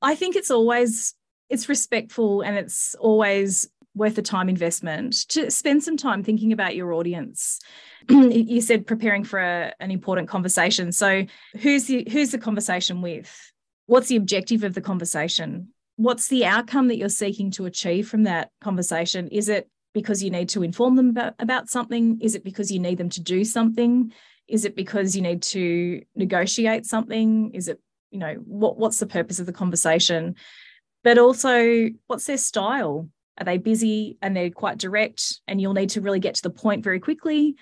I 0.00 0.14
think 0.14 0.36
it's 0.36 0.50
always 0.50 1.14
it's 1.48 1.68
respectful 1.68 2.42
and 2.42 2.56
it's 2.56 2.94
always 2.96 3.68
worth 3.94 4.14
the 4.14 4.22
time 4.22 4.48
investment 4.48 5.28
to 5.28 5.50
spend 5.50 5.82
some 5.82 5.96
time 5.96 6.22
thinking 6.22 6.52
about 6.52 6.76
your 6.76 6.92
audience. 6.92 7.58
you 8.08 8.60
said 8.60 8.86
preparing 8.86 9.24
for 9.24 9.40
a, 9.40 9.72
an 9.80 9.90
important 9.90 10.28
conversation. 10.28 10.92
So 10.92 11.24
who's 11.58 11.86
the 11.86 12.06
who's 12.10 12.30
the 12.30 12.38
conversation 12.38 13.02
with? 13.02 13.52
What's 13.86 14.08
the 14.08 14.16
objective 14.16 14.62
of 14.64 14.74
the 14.74 14.80
conversation? 14.80 15.68
What's 15.98 16.28
the 16.28 16.46
outcome 16.46 16.86
that 16.88 16.96
you're 16.96 17.08
seeking 17.08 17.50
to 17.52 17.66
achieve 17.66 18.08
from 18.08 18.22
that 18.22 18.52
conversation? 18.60 19.26
Is 19.32 19.48
it 19.48 19.68
because 19.94 20.22
you 20.22 20.30
need 20.30 20.48
to 20.50 20.62
inform 20.62 20.94
them 20.94 21.08
about, 21.08 21.34
about 21.40 21.68
something? 21.68 22.20
Is 22.20 22.36
it 22.36 22.44
because 22.44 22.70
you 22.70 22.78
need 22.78 22.98
them 22.98 23.08
to 23.08 23.20
do 23.20 23.44
something? 23.44 24.12
Is 24.46 24.64
it 24.64 24.76
because 24.76 25.16
you 25.16 25.22
need 25.22 25.42
to 25.42 26.02
negotiate 26.14 26.86
something? 26.86 27.50
Is 27.52 27.66
it, 27.66 27.80
you 28.12 28.20
know, 28.20 28.34
what, 28.34 28.78
what's 28.78 29.00
the 29.00 29.08
purpose 29.08 29.40
of 29.40 29.46
the 29.46 29.52
conversation? 29.52 30.36
But 31.02 31.18
also, 31.18 31.88
what's 32.06 32.26
their 32.26 32.38
style? 32.38 33.08
Are 33.36 33.44
they 33.44 33.58
busy 33.58 34.18
and 34.22 34.36
they're 34.36 34.50
quite 34.50 34.78
direct 34.78 35.40
and 35.48 35.60
you'll 35.60 35.74
need 35.74 35.90
to 35.90 36.00
really 36.00 36.20
get 36.20 36.36
to 36.36 36.42
the 36.42 36.50
point 36.50 36.84
very 36.84 37.00
quickly? 37.00 37.56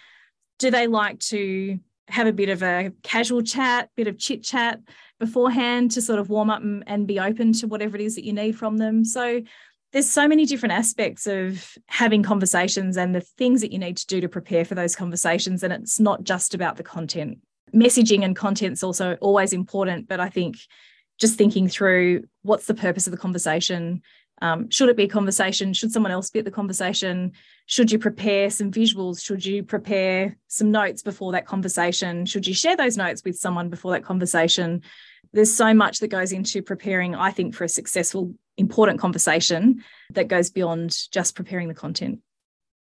Do 0.58 0.70
they 0.70 0.88
like 0.88 1.20
to 1.30 1.78
have 2.08 2.26
a 2.26 2.34
bit 2.34 2.50
of 2.50 2.62
a 2.62 2.92
casual 3.02 3.40
chat, 3.40 3.88
bit 3.96 4.08
of 4.08 4.18
chit 4.18 4.44
chat 4.44 4.80
beforehand 5.18 5.90
to 5.92 6.02
sort 6.02 6.18
of 6.18 6.28
warm 6.28 6.50
up 6.50 6.62
and, 6.62 6.84
and 6.86 7.06
be 7.06 7.18
open 7.18 7.52
to 7.54 7.66
whatever 7.66 7.96
it 7.96 8.02
is 8.02 8.14
that 8.16 8.24
you 8.24 8.32
need 8.32 8.58
from 8.58 8.78
them? 8.78 9.04
So 9.04 9.42
there's 9.92 10.08
so 10.08 10.28
many 10.28 10.44
different 10.44 10.74
aspects 10.74 11.26
of 11.26 11.76
having 11.86 12.22
conversations 12.22 12.96
and 12.96 13.14
the 13.14 13.20
things 13.20 13.60
that 13.60 13.72
you 13.72 13.78
need 13.78 13.96
to 13.96 14.06
do 14.06 14.20
to 14.20 14.28
prepare 14.28 14.64
for 14.64 14.74
those 14.74 14.96
conversations. 14.96 15.62
And 15.62 15.72
it's 15.72 15.98
not 16.00 16.24
just 16.24 16.54
about 16.54 16.76
the 16.76 16.82
content. 16.82 17.38
Messaging 17.74 18.24
and 18.24 18.36
content's 18.36 18.82
also 18.82 19.16
always 19.20 19.52
important, 19.52 20.08
but 20.08 20.20
I 20.20 20.28
think 20.28 20.56
just 21.18 21.38
thinking 21.38 21.68
through 21.68 22.24
what's 22.42 22.66
the 22.66 22.74
purpose 22.74 23.06
of 23.06 23.10
the 23.10 23.16
conversation. 23.16 24.02
Um, 24.42 24.70
should 24.70 24.88
it 24.88 24.96
be 24.96 25.04
a 25.04 25.08
conversation? 25.08 25.72
Should 25.72 25.92
someone 25.92 26.12
else 26.12 26.30
be 26.30 26.40
at 26.40 26.44
the 26.44 26.50
conversation? 26.50 27.32
Should 27.66 27.90
you 27.90 27.98
prepare 27.98 28.50
some 28.50 28.70
visuals? 28.70 29.24
Should 29.24 29.44
you 29.44 29.62
prepare 29.62 30.36
some 30.48 30.70
notes 30.70 31.02
before 31.02 31.32
that 31.32 31.46
conversation? 31.46 32.26
Should 32.26 32.46
you 32.46 32.54
share 32.54 32.76
those 32.76 32.96
notes 32.96 33.22
with 33.24 33.36
someone 33.38 33.70
before 33.70 33.92
that 33.92 34.04
conversation? 34.04 34.82
There's 35.32 35.52
so 35.52 35.72
much 35.72 36.00
that 36.00 36.08
goes 36.08 36.32
into 36.32 36.62
preparing, 36.62 37.14
I 37.14 37.30
think, 37.30 37.54
for 37.54 37.64
a 37.64 37.68
successful 37.68 38.34
important 38.56 39.00
conversation 39.00 39.84
that 40.10 40.28
goes 40.28 40.50
beyond 40.50 40.96
just 41.10 41.34
preparing 41.34 41.68
the 41.68 41.74
content. 41.74 42.20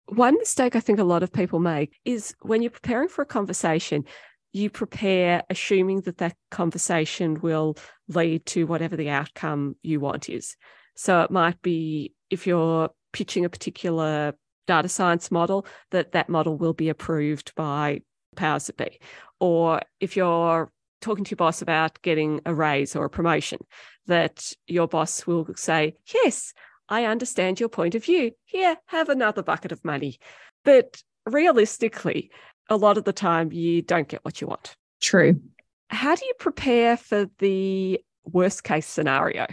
One 0.08 0.38
mistake 0.38 0.76
I 0.76 0.82
think 0.82 1.00
a 1.00 1.06
lot 1.06 1.24
of 1.24 1.32
people 1.32 1.60
make 1.60 1.98
is 2.04 2.36
when 2.42 2.62
you're 2.62 2.72
preparing 2.72 3.08
for 3.08 3.22
a 3.22 3.26
conversation, 3.26 4.04
you 4.52 4.70
prepare 4.70 5.44
assuming 5.50 6.02
that 6.02 6.18
that 6.18 6.36
conversation 6.52 7.40
will 7.42 7.76
lead 8.08 8.46
to 8.48 8.68
whatever 8.68 8.96
the 8.96 9.10
outcome 9.10 9.76
you 9.82 10.00
want 10.00 10.30
is. 10.30 10.56
So 10.96 11.22
it 11.22 11.32
might 11.32 11.62
be 11.62 12.14
if 12.30 12.48
you're 12.48 12.90
pitching 13.12 13.46
a 13.46 13.50
particular 13.50 14.34
data 14.68 14.90
science 14.90 15.32
model, 15.32 15.66
that 15.92 16.14
that 16.14 16.30
model 16.30 16.58
will 16.58 16.74
be 16.74 16.90
approved 16.90 17.54
by 17.56 18.02
powers 18.36 18.68
that 18.68 18.78
be. 18.78 19.00
Or 19.40 19.82
if 20.00 20.16
you're 20.16 20.72
talking 21.02 21.24
to 21.26 21.32
your 21.32 21.38
boss 21.38 21.62
about 21.62 22.02
getting 22.02 22.42
a 22.46 22.54
raise 22.54 22.96
or 22.96 23.06
a 23.06 23.10
promotion, 23.10 23.60
that 24.08 24.54
your 24.68 24.88
boss 24.88 25.28
will 25.28 25.48
say, 25.56 25.96
Yes, 26.14 26.54
I 26.90 27.06
understand 27.06 27.60
your 27.60 27.70
point 27.70 27.96
of 27.96 28.04
view. 28.04 28.32
Here, 28.46 28.78
have 28.88 29.10
another 29.10 29.44
bucket 29.44 29.72
of 29.72 29.84
money. 29.84 30.20
But 30.64 31.02
realistically, 31.26 32.32
a 32.70 32.78
lot 32.78 32.98
of 32.98 33.04
the 33.04 33.14
time 33.14 33.52
you 33.52 33.82
don't 33.82 34.08
get 34.08 34.24
what 34.24 34.42
you 34.42 34.48
want. 34.48 34.76
True. 35.02 35.42
How 35.90 36.16
do 36.16 36.26
you 36.26 36.34
prepare 36.40 36.98
for 36.98 37.30
the 37.40 38.00
worst 38.24 38.64
case 38.64 38.88
scenario? 38.88 39.48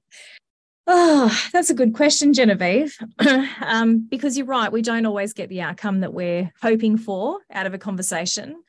oh, 0.87 1.49
that's 1.53 1.69
a 1.69 1.75
good 1.75 1.93
question, 1.93 2.33
Genevieve. 2.33 2.97
um, 3.61 4.07
because 4.09 4.37
you're 4.37 4.47
right, 4.47 4.71
we 4.71 4.81
don't 4.81 5.05
always 5.05 5.33
get 5.33 5.49
the 5.49 5.61
outcome 5.61 5.99
that 6.01 6.13
we're 6.13 6.51
hoping 6.61 6.97
for 6.97 7.39
out 7.51 7.65
of 7.65 7.73
a 7.73 7.77
conversation. 7.77 8.61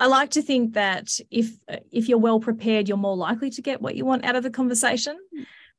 I 0.00 0.06
like 0.06 0.30
to 0.30 0.42
think 0.42 0.74
that 0.74 1.18
if 1.30 1.52
if 1.90 2.08
you're 2.08 2.18
well 2.18 2.40
prepared, 2.40 2.88
you're 2.88 2.96
more 2.96 3.16
likely 3.16 3.50
to 3.50 3.62
get 3.62 3.80
what 3.80 3.94
you 3.94 4.04
want 4.04 4.24
out 4.24 4.36
of 4.36 4.42
the 4.42 4.50
conversation. 4.50 5.16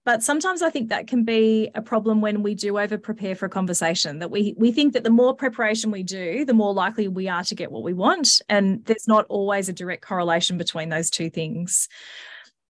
But 0.06 0.22
sometimes 0.22 0.62
I 0.62 0.70
think 0.70 0.90
that 0.90 1.08
can 1.08 1.24
be 1.24 1.72
a 1.74 1.82
problem 1.82 2.22
when 2.22 2.44
we 2.44 2.54
do 2.54 2.78
over 2.78 2.98
prepare 2.98 3.36
for 3.36 3.48
a 3.48 3.50
conversation. 3.50 4.20
That 4.20 4.30
we 4.32 4.54
we 4.58 4.72
think 4.72 4.94
that 4.94 5.04
the 5.04 5.10
more 5.10 5.36
preparation 5.36 5.92
we 5.92 6.04
do, 6.04 6.46
the 6.46 6.54
more 6.54 6.74
likely 6.74 7.08
we 7.08 7.28
are 7.28 7.44
to 7.44 7.56
get 7.56 7.72
what 7.72 7.84
we 7.84 7.94
want, 7.94 8.42
and 8.48 8.86
there's 8.86 9.08
not 9.08 9.26
always 9.28 9.68
a 9.68 9.74
direct 9.74 10.06
correlation 10.06 10.58
between 10.58 10.90
those 10.90 11.10
two 11.10 11.30
things. 11.30 11.90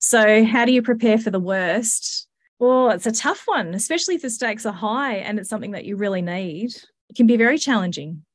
So, 0.06 0.44
how 0.44 0.66
do 0.66 0.74
you 0.74 0.82
prepare 0.82 1.18
for 1.18 1.32
the 1.32 1.40
worst? 1.40 2.28
Well, 2.60 2.90
it's 2.90 3.06
a 3.06 3.12
tough 3.14 3.44
one, 3.46 3.74
especially 3.74 4.16
if 4.16 4.22
the 4.22 4.30
stakes 4.30 4.66
are 4.66 4.74
high 4.74 5.16
and 5.16 5.40
it's 5.40 5.48
something 5.48 5.72
that 5.72 5.86
you 5.86 5.96
really 5.96 6.22
need. 6.22 6.76
It 7.10 7.16
can 7.16 7.26
be 7.26 7.38
very 7.38 7.58
challenging. 7.58 8.26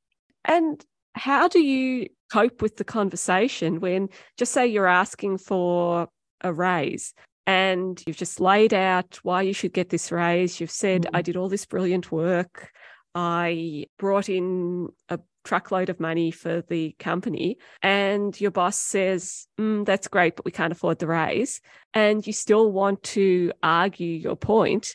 And 0.47 0.83
how 1.13 1.47
do 1.47 1.61
you 1.61 2.09
cope 2.33 2.63
with 2.63 2.79
the 2.79 2.85
conversation 2.85 3.81
when, 3.81 4.09
just 4.39 4.53
say, 4.53 4.67
you're 4.67 4.87
asking 4.87 5.39
for 5.39 6.09
a 6.41 6.55
raise 6.55 7.13
and 7.47 8.03
you've 8.07 8.17
just 8.17 8.41
laid 8.41 8.73
out 8.73 9.19
why 9.23 9.43
you 9.43 9.53
should 9.53 9.75
get 9.75 9.91
this 9.91 10.11
raise? 10.11 10.61
You've 10.61 10.71
said, 10.71 11.03
mm-hmm. 11.03 11.17
I 11.17 11.21
did 11.21 11.37
all 11.37 11.51
this 11.51 11.67
brilliant 11.67 12.11
work. 12.11 12.73
I 13.15 13.85
brought 13.99 14.31
in 14.31 14.89
a 15.11 15.19
truckload 15.49 15.89
of 15.89 15.99
money 15.99 16.31
for 16.31 16.63
the 16.69 16.95
company. 16.99 17.57
And 17.83 18.39
your 18.39 18.51
boss 18.51 18.77
says 18.79 19.47
mm, 19.59 19.87
that's 19.87 20.07
great 20.07 20.37
but 20.37 20.45
we 20.45 20.51
can't 20.51 20.73
afford 20.73 20.99
the 20.99 21.07
raise. 21.07 21.61
And 21.95 22.27
you 22.27 22.35
still 22.35 22.71
want 22.71 23.03
to 23.15 23.53
argue 23.63 24.13
your 24.13 24.37
point. 24.37 24.95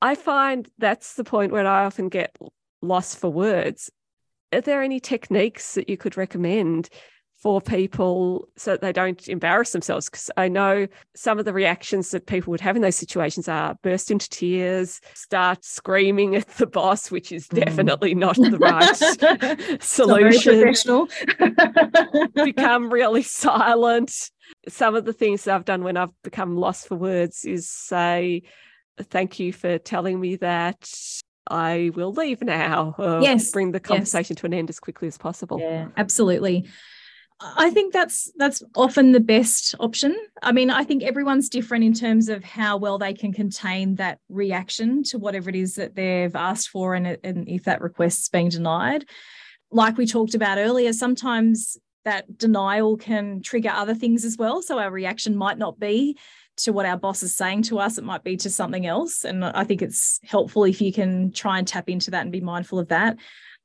I 0.00 0.16
find 0.16 0.68
that's 0.78 1.14
the 1.14 1.22
point 1.22 1.52
where 1.52 1.66
i 1.66 1.84
often 1.84 2.08
get 2.08 2.36
lost 2.80 3.18
for 3.18 3.30
words. 3.30 3.88
Are 4.52 4.60
there 4.60 4.82
any 4.82 4.98
techniques 4.98 5.74
that 5.74 5.88
you 5.88 5.96
could 5.96 6.16
recommend 6.16 6.88
for 7.42 7.60
people 7.60 8.48
so 8.56 8.70
that 8.70 8.80
they 8.80 8.92
don't 8.92 9.28
embarrass 9.28 9.72
themselves. 9.72 10.08
Because 10.08 10.30
I 10.36 10.46
know 10.46 10.86
some 11.16 11.40
of 11.40 11.44
the 11.44 11.52
reactions 11.52 12.12
that 12.12 12.26
people 12.26 12.52
would 12.52 12.60
have 12.60 12.76
in 12.76 12.82
those 12.82 12.94
situations 12.94 13.48
are 13.48 13.76
burst 13.82 14.12
into 14.12 14.28
tears, 14.28 15.00
start 15.14 15.64
screaming 15.64 16.36
at 16.36 16.46
the 16.50 16.68
boss, 16.68 17.10
which 17.10 17.32
is 17.32 17.48
mm. 17.48 17.64
definitely 17.64 18.14
not 18.14 18.36
the 18.36 18.58
right 18.60 19.82
solution. 19.82 20.72
Become 22.44 22.92
really 22.92 23.22
silent. 23.22 24.30
Some 24.68 24.94
of 24.94 25.04
the 25.04 25.12
things 25.12 25.42
that 25.44 25.56
I've 25.56 25.64
done 25.64 25.82
when 25.82 25.96
I've 25.96 26.10
become 26.22 26.56
lost 26.56 26.86
for 26.86 26.94
words 26.94 27.44
is 27.44 27.68
say, 27.68 28.42
Thank 29.00 29.40
you 29.40 29.52
for 29.52 29.78
telling 29.78 30.20
me 30.20 30.36
that. 30.36 30.88
I 31.48 31.90
will 31.96 32.12
leave 32.12 32.40
now. 32.40 32.94
yes. 33.20 33.50
Bring 33.50 33.72
the 33.72 33.80
conversation 33.80 34.34
yes. 34.34 34.40
to 34.40 34.46
an 34.46 34.54
end 34.54 34.70
as 34.70 34.78
quickly 34.78 35.08
as 35.08 35.18
possible. 35.18 35.58
Yeah, 35.58 35.88
absolutely. 35.96 36.68
I 37.56 37.70
think 37.70 37.92
that's 37.92 38.30
that's 38.36 38.62
often 38.76 39.12
the 39.12 39.20
best 39.20 39.74
option. 39.80 40.16
I 40.42 40.52
mean, 40.52 40.70
I 40.70 40.84
think 40.84 41.02
everyone's 41.02 41.48
different 41.48 41.84
in 41.84 41.92
terms 41.92 42.28
of 42.28 42.44
how 42.44 42.76
well 42.76 42.98
they 42.98 43.14
can 43.14 43.32
contain 43.32 43.96
that 43.96 44.18
reaction 44.28 45.02
to 45.04 45.18
whatever 45.18 45.50
it 45.50 45.56
is 45.56 45.74
that 45.74 45.94
they've 45.94 46.34
asked 46.34 46.68
for, 46.68 46.94
and, 46.94 47.18
and 47.24 47.48
if 47.48 47.64
that 47.64 47.80
request's 47.80 48.28
being 48.28 48.48
denied. 48.48 49.06
Like 49.70 49.96
we 49.96 50.06
talked 50.06 50.34
about 50.34 50.58
earlier, 50.58 50.92
sometimes 50.92 51.78
that 52.04 52.36
denial 52.36 52.96
can 52.96 53.42
trigger 53.42 53.70
other 53.70 53.94
things 53.94 54.24
as 54.24 54.36
well. 54.36 54.60
So 54.60 54.78
our 54.78 54.90
reaction 54.90 55.36
might 55.36 55.58
not 55.58 55.78
be 55.78 56.18
to 56.58 56.72
what 56.72 56.86
our 56.86 56.98
boss 56.98 57.22
is 57.22 57.34
saying 57.34 57.62
to 57.62 57.78
us, 57.78 57.96
it 57.96 58.04
might 58.04 58.24
be 58.24 58.36
to 58.36 58.50
something 58.50 58.86
else. 58.86 59.24
And 59.24 59.44
I 59.44 59.64
think 59.64 59.80
it's 59.80 60.20
helpful 60.24 60.64
if 60.64 60.80
you 60.80 60.92
can 60.92 61.32
try 61.32 61.58
and 61.58 61.66
tap 61.66 61.88
into 61.88 62.10
that 62.10 62.22
and 62.22 62.32
be 62.32 62.40
mindful 62.40 62.78
of 62.78 62.88
that. 62.88 63.16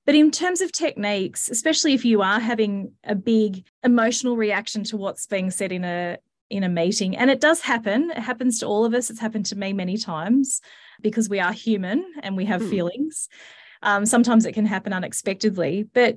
But 0.08 0.16
in 0.16 0.32
terms 0.32 0.62
of 0.62 0.72
techniques, 0.72 1.50
especially 1.50 1.94
if 1.94 2.06
you 2.06 2.22
are 2.22 2.40
having 2.40 2.94
a 3.04 3.14
big 3.14 3.66
emotional 3.84 4.38
reaction 4.38 4.86
to 4.86 4.98
what's 4.98 5.28
being 5.28 5.52
said 5.52 5.72
in 5.72 5.84
a 5.84 6.18
in 6.50 6.64
a 6.64 6.70
meeting, 6.70 7.18
and 7.18 7.30
it 7.30 7.42
does 7.42 7.60
happen, 7.60 8.10
it 8.12 8.20
happens 8.20 8.60
to 8.60 8.66
all 8.66 8.86
of 8.86 8.94
us. 8.94 9.10
It's 9.10 9.20
happened 9.20 9.48
to 9.48 9.58
me 9.58 9.74
many 9.74 9.98
times 9.98 10.62
because 11.02 11.28
we 11.28 11.42
are 11.42 11.52
human 11.52 12.06
and 12.24 12.38
we 12.38 12.46
have 12.46 12.62
hmm. 12.62 12.70
feelings. 12.70 13.28
Um, 13.84 14.06
sometimes 14.06 14.46
it 14.46 14.54
can 14.54 14.66
happen 14.66 14.94
unexpectedly, 14.94 15.90
but 15.94 16.16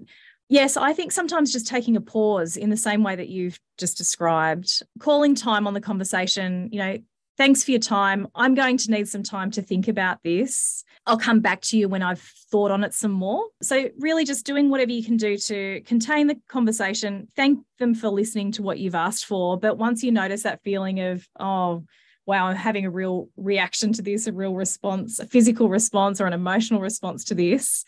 yes, 0.48 0.76
I 0.76 0.92
think 0.92 1.10
sometimes 1.10 1.52
just 1.52 1.66
taking 1.66 1.96
a 1.96 2.00
pause 2.00 2.56
in 2.56 2.70
the 2.70 2.76
same 2.76 3.02
way 3.02 3.16
that 3.16 3.28
you've 3.28 3.58
just 3.76 3.98
described, 3.98 4.82
calling 5.00 5.34
time 5.34 5.66
on 5.66 5.74
the 5.74 5.80
conversation, 5.80 6.68
you 6.70 6.78
know, 6.78 6.98
thanks 7.40 7.64
for 7.64 7.70
your 7.70 7.80
time. 7.80 8.28
I'm 8.34 8.54
going 8.54 8.76
to 8.76 8.90
need 8.90 9.08
some 9.08 9.22
time 9.22 9.50
to 9.52 9.62
think 9.62 9.88
about 9.88 10.22
this. 10.22 10.84
I'll 11.06 11.16
come 11.16 11.40
back 11.40 11.62
to 11.62 11.78
you 11.78 11.88
when 11.88 12.02
I've 12.02 12.20
thought 12.50 12.70
on 12.70 12.84
it 12.84 12.92
some 12.92 13.12
more. 13.12 13.46
So, 13.62 13.88
really, 13.98 14.26
just 14.26 14.44
doing 14.44 14.68
whatever 14.68 14.92
you 14.92 15.02
can 15.02 15.16
do 15.16 15.38
to 15.38 15.80
contain 15.86 16.26
the 16.26 16.36
conversation. 16.48 17.28
Thank 17.36 17.64
them 17.78 17.94
for 17.94 18.10
listening 18.10 18.52
to 18.52 18.62
what 18.62 18.78
you've 18.78 18.94
asked 18.94 19.24
for. 19.24 19.58
But 19.58 19.78
once 19.78 20.02
you 20.02 20.12
notice 20.12 20.42
that 20.42 20.62
feeling 20.62 21.00
of, 21.00 21.26
oh, 21.40 21.84
wow, 22.26 22.48
I'm 22.48 22.56
having 22.56 22.84
a 22.84 22.90
real 22.90 23.30
reaction 23.38 23.94
to 23.94 24.02
this, 24.02 24.26
a 24.26 24.34
real 24.34 24.54
response, 24.54 25.18
a 25.18 25.24
physical 25.24 25.70
response 25.70 26.20
or 26.20 26.26
an 26.26 26.34
emotional 26.34 26.82
response 26.82 27.24
to 27.24 27.34
this, 27.34 27.86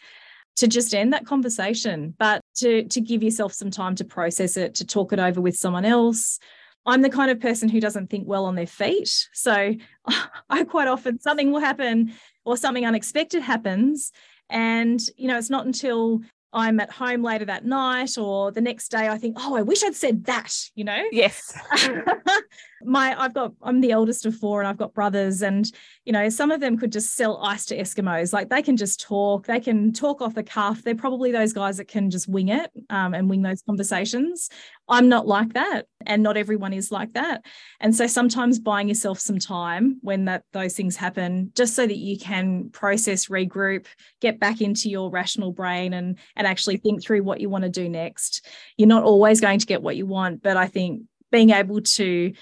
to 0.57 0.67
just 0.67 0.95
end 0.95 1.13
that 1.13 1.27
conversation, 1.27 2.15
but 2.19 2.41
to, 2.57 2.85
to 2.85 3.03
give 3.03 3.23
yourself 3.23 3.53
some 3.53 3.71
time 3.71 3.97
to 3.97 4.05
process 4.07 4.57
it, 4.57 4.77
to 4.77 4.87
talk 4.87 5.13
it 5.13 5.19
over 5.19 5.43
with 5.43 5.59
someone 5.59 5.85
else, 5.85 6.39
I'm 6.85 7.03
the 7.03 7.11
kind 7.11 7.31
of 7.31 7.41
person 7.41 7.69
who 7.69 7.81
doesn't 7.81 8.11
think 8.11 8.27
well 8.27 8.45
on 8.45 8.55
their 8.55 8.67
feet. 8.67 9.29
So 9.33 9.75
I 10.51 10.65
quite 10.65 10.89
often 10.89 11.21
something 11.21 11.53
will 11.53 11.61
happen 11.61 12.13
or 12.45 12.57
something 12.57 12.85
unexpected 12.85 13.43
happens. 13.43 14.13
And, 14.51 15.01
you 15.17 15.29
know, 15.29 15.39
it's 15.39 15.51
not 15.51 15.67
until 15.67 16.21
I'm 16.53 16.81
at 16.81 16.91
home 16.91 17.23
later 17.23 17.47
that 17.47 17.65
night 17.65 18.19
or 18.19 18.53
the 18.53 18.61
next 18.61 18.91
day 18.91 19.09
I 19.09 19.17
think, 19.17 19.37
oh, 19.41 19.57
I 19.57 19.63
wish 19.63 19.83
I'd 19.83 19.95
said 19.95 20.25
that, 20.25 20.55
you 20.75 20.85
know? 20.85 21.03
Yes. 21.11 21.57
My 22.85 23.19
I've 23.19 23.35
got 23.35 23.53
I'm 23.63 23.81
the 23.81 23.93
eldest 23.93 24.27
of 24.27 24.37
four 24.37 24.61
and 24.61 24.69
I've 24.69 24.79
got 24.79 24.95
brothers 24.95 25.43
and 25.43 25.71
you 26.05 26.13
know, 26.13 26.29
some 26.29 26.51
of 26.51 26.61
them 26.61 26.77
could 26.77 26.91
just 26.91 27.15
sell 27.15 27.39
ice 27.45 27.65
to 27.67 27.79
Eskimos. 27.79 28.33
Like 28.33 28.49
they 28.49 28.63
can 28.63 28.77
just 28.77 29.01
talk, 29.01 29.47
they 29.47 29.61
can 29.61 29.93
talk 29.93 30.21
off 30.21 30.35
the 30.35 30.43
cuff. 30.43 30.83
They're 30.83 30.97
probably 30.97 31.31
those 31.31 31.53
guys 31.53 31.77
that 31.77 31.87
can 31.87 32.11
just 32.11 32.29
wing 32.29 32.49
it 32.49 32.71
um, 32.91 33.15
and 33.15 33.31
wing 33.31 33.43
those 33.43 33.63
conversations. 33.63 34.49
I'm 34.89 35.09
not 35.09 35.29
like 35.29 35.53
that, 35.55 35.87
and 36.07 36.23
not 36.23 36.37
everyone 36.37 36.73
is 36.73 36.91
like 36.91 37.13
that. 37.13 37.45
And 37.81 37.95
so 37.95 38.07
sometimes 38.07 38.59
buying 38.59 38.89
yourself 38.89 39.21
some 39.21 39.39
time 39.39 39.99
when 40.03 40.25
that 40.25 40.43
those 40.53 40.75
things 40.75 40.97
happen, 40.97 41.53
just 41.55 41.75
so 41.75 41.87
that 41.87 41.97
you 41.97 42.19
can 42.19 42.71
process, 42.71 43.27
regroup, 43.27 43.87
get 44.21 44.41
back 44.41 44.61
into 44.61 44.91
your 44.91 45.09
rational 45.11 45.53
brain, 45.53 45.93
and 45.93 46.19
and 46.35 46.47
actually 46.47 46.79
think 46.79 47.03
through 47.03 47.23
what 47.23 47.41
you 47.41 47.49
want 47.49 47.63
to 47.63 47.71
do 47.71 47.89
next. 47.89 48.45
You're 48.77 48.89
not 48.89 49.05
always 49.05 49.41
going 49.41 49.61
to 49.61 49.67
get 49.67 49.83
what 49.83 49.97
you 49.97 50.05
want, 50.05 50.43
but 50.43 50.57
I 50.57 50.67
think 50.67 51.03
being 51.31 51.51
able 51.51 51.81
to 51.81 52.33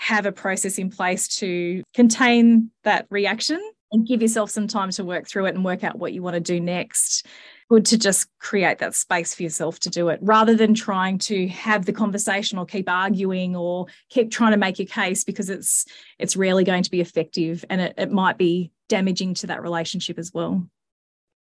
have 0.00 0.24
a 0.24 0.32
process 0.32 0.78
in 0.78 0.88
place 0.88 1.28
to 1.28 1.82
contain 1.94 2.70
that 2.84 3.06
reaction 3.10 3.60
and 3.92 4.08
give 4.08 4.22
yourself 4.22 4.50
some 4.50 4.66
time 4.66 4.90
to 4.90 5.04
work 5.04 5.28
through 5.28 5.44
it 5.44 5.54
and 5.54 5.62
work 5.62 5.84
out 5.84 5.98
what 5.98 6.14
you 6.14 6.22
want 6.22 6.32
to 6.32 6.40
do 6.40 6.58
next. 6.58 7.26
Good 7.68 7.84
to 7.86 7.98
just 7.98 8.26
create 8.38 8.78
that 8.78 8.94
space 8.94 9.34
for 9.34 9.42
yourself 9.42 9.78
to 9.80 9.90
do 9.90 10.08
it 10.08 10.18
rather 10.22 10.56
than 10.56 10.72
trying 10.72 11.18
to 11.18 11.48
have 11.48 11.84
the 11.84 11.92
conversation 11.92 12.56
or 12.56 12.64
keep 12.64 12.88
arguing 12.88 13.54
or 13.54 13.86
keep 14.08 14.30
trying 14.30 14.52
to 14.52 14.56
make 14.56 14.78
your 14.78 14.86
case 14.86 15.22
because 15.22 15.50
it's 15.50 15.84
it's 16.18 16.34
rarely 16.34 16.64
going 16.64 16.82
to 16.82 16.90
be 16.90 17.02
effective 17.02 17.62
and 17.68 17.82
it, 17.82 17.94
it 17.98 18.10
might 18.10 18.38
be 18.38 18.72
damaging 18.88 19.34
to 19.34 19.48
that 19.48 19.62
relationship 19.62 20.18
as 20.18 20.32
well. 20.32 20.66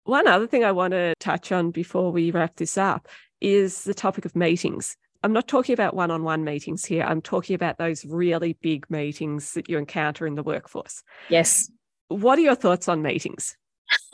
One 0.04 0.28
other 0.28 0.46
thing 0.46 0.64
I 0.64 0.72
want 0.72 0.91
to 0.91 1.16
touch 1.20 1.52
on 1.52 1.72
before 1.72 2.12
we 2.12 2.30
wrap 2.30 2.58
this 2.58 2.78
up 2.78 3.08
is 3.41 3.86
the 3.86 3.96
topic 3.96 4.24
of 4.26 4.36
meetings. 4.36 4.96
I'm 5.26 5.34
not 5.34 5.47
talking 5.47 5.73
about 5.73 5.95
one 5.95 6.11
on 6.11 6.23
one 6.23 6.43
meetings 6.43 6.86
here. 6.86 7.01
I'm 7.01 7.19
talking 7.19 7.55
about 7.55 7.80
those 7.80 8.05
really 8.05 8.53
big 8.61 8.88
meetings 8.91 9.53
that 9.53 9.67
you 9.67 9.80
encounter 9.80 10.28
in 10.28 10.36
the 10.36 10.43
workforce. 10.43 11.01
Yes. 11.30 11.71
What 12.09 12.38
are 12.38 12.43
your 12.43 12.53
thoughts 12.53 12.88
on 12.88 13.01
meetings? 13.01 13.57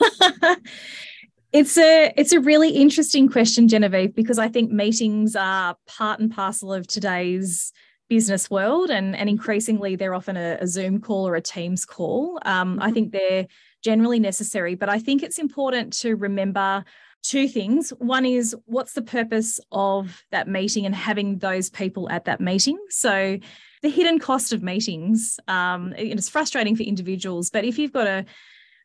it's 1.52 1.76
a 1.76 2.14
it's 2.16 2.32
a 2.32 2.40
really 2.40 2.70
interesting 2.70 3.28
question, 3.28 3.68
Genevieve, 3.68 4.14
because 4.14 4.38
I 4.38 4.48
think 4.48 4.72
meetings 4.72 5.36
are 5.36 5.76
part 5.86 6.18
and 6.18 6.32
parcel 6.32 6.72
of 6.72 6.86
today's 6.86 7.74
business 8.08 8.50
world, 8.50 8.88
and 8.88 9.14
and 9.14 9.28
increasingly 9.28 9.96
they're 9.96 10.14
often 10.14 10.38
a, 10.38 10.56
a 10.62 10.66
Zoom 10.66 10.98
call 10.98 11.28
or 11.28 11.36
a 11.36 11.42
Teams 11.42 11.84
call. 11.84 12.38
Um, 12.46 12.78
I 12.80 12.86
mm-hmm. 12.86 12.94
think 12.94 13.12
they're 13.12 13.46
generally 13.84 14.18
necessary, 14.18 14.76
but 14.76 14.88
I 14.88 14.98
think 14.98 15.22
it's 15.22 15.38
important 15.38 15.92
to 15.98 16.16
remember 16.16 16.84
two 17.22 17.48
things. 17.48 17.90
One 17.98 18.26
is 18.26 18.54
what's 18.66 18.92
the 18.92 19.02
purpose 19.02 19.60
of 19.70 20.24
that 20.30 20.48
meeting 20.48 20.86
and 20.86 20.94
having 20.94 21.38
those 21.38 21.70
people 21.70 22.10
at 22.10 22.24
that 22.26 22.40
meeting? 22.40 22.78
So, 22.88 23.38
the 23.82 23.88
hidden 23.88 24.20
cost 24.20 24.52
of 24.52 24.62
meetings, 24.62 25.40
um, 25.48 25.92
it's 25.96 26.28
frustrating 26.28 26.76
for 26.76 26.84
individuals, 26.84 27.50
but 27.50 27.64
if 27.64 27.78
you've 27.78 27.92
got 27.92 28.06
a 28.06 28.24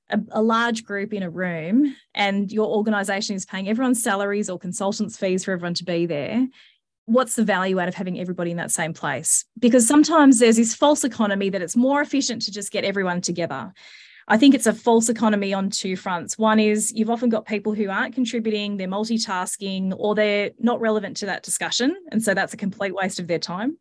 a, 0.09 0.19
a, 0.31 0.41
large 0.41 0.85
group 0.85 1.13
in 1.13 1.21
a 1.21 1.29
room 1.29 1.93
and 2.15 2.49
your 2.49 2.67
organization 2.67 3.35
is 3.35 3.45
paying 3.45 3.67
everyone's 3.67 4.01
salaries 4.01 4.49
or 4.49 4.57
consultants 4.57 5.17
fees 5.17 5.43
for 5.43 5.51
everyone 5.51 5.73
to 5.73 5.83
be 5.83 6.05
there 6.05 6.47
what's 7.07 7.35
the 7.35 7.43
value 7.43 7.79
out 7.79 7.87
of 7.87 7.95
having 7.95 8.19
everybody 8.19 8.51
in 8.51 8.57
that 8.57 8.71
same 8.71 8.93
place 8.93 9.45
because 9.57 9.87
sometimes 9.87 10.39
there's 10.39 10.57
this 10.57 10.75
false 10.75 11.03
economy 11.03 11.49
that 11.49 11.61
it's 11.61 11.75
more 11.75 12.01
efficient 12.01 12.41
to 12.41 12.51
just 12.51 12.71
get 12.71 12.83
everyone 12.83 13.21
together 13.21 13.73
I 14.29 14.37
think 14.37 14.53
it's 14.53 14.67
a 14.67 14.73
false 14.73 15.07
economy 15.07 15.53
on 15.53 15.69
two 15.69 15.95
fronts. 15.95 16.37
One 16.37 16.59
is 16.59 16.91
you've 16.93 17.09
often 17.09 17.29
got 17.29 17.45
people 17.45 17.73
who 17.73 17.89
aren't 17.89 18.13
contributing, 18.13 18.75
they're 18.75 18.87
multitasking, 18.87 19.93
or 19.97 20.15
they're 20.15 20.51
not 20.59 20.81
relevant 20.81 21.17
to 21.17 21.27
that 21.27 21.43
discussion. 21.43 21.95
And 22.11 22.21
so 22.21 22.33
that's 22.33 22.53
a 22.53 22.57
complete 22.57 22.93
waste 22.93 23.19
of 23.19 23.27
their 23.27 23.39
time. 23.39 23.77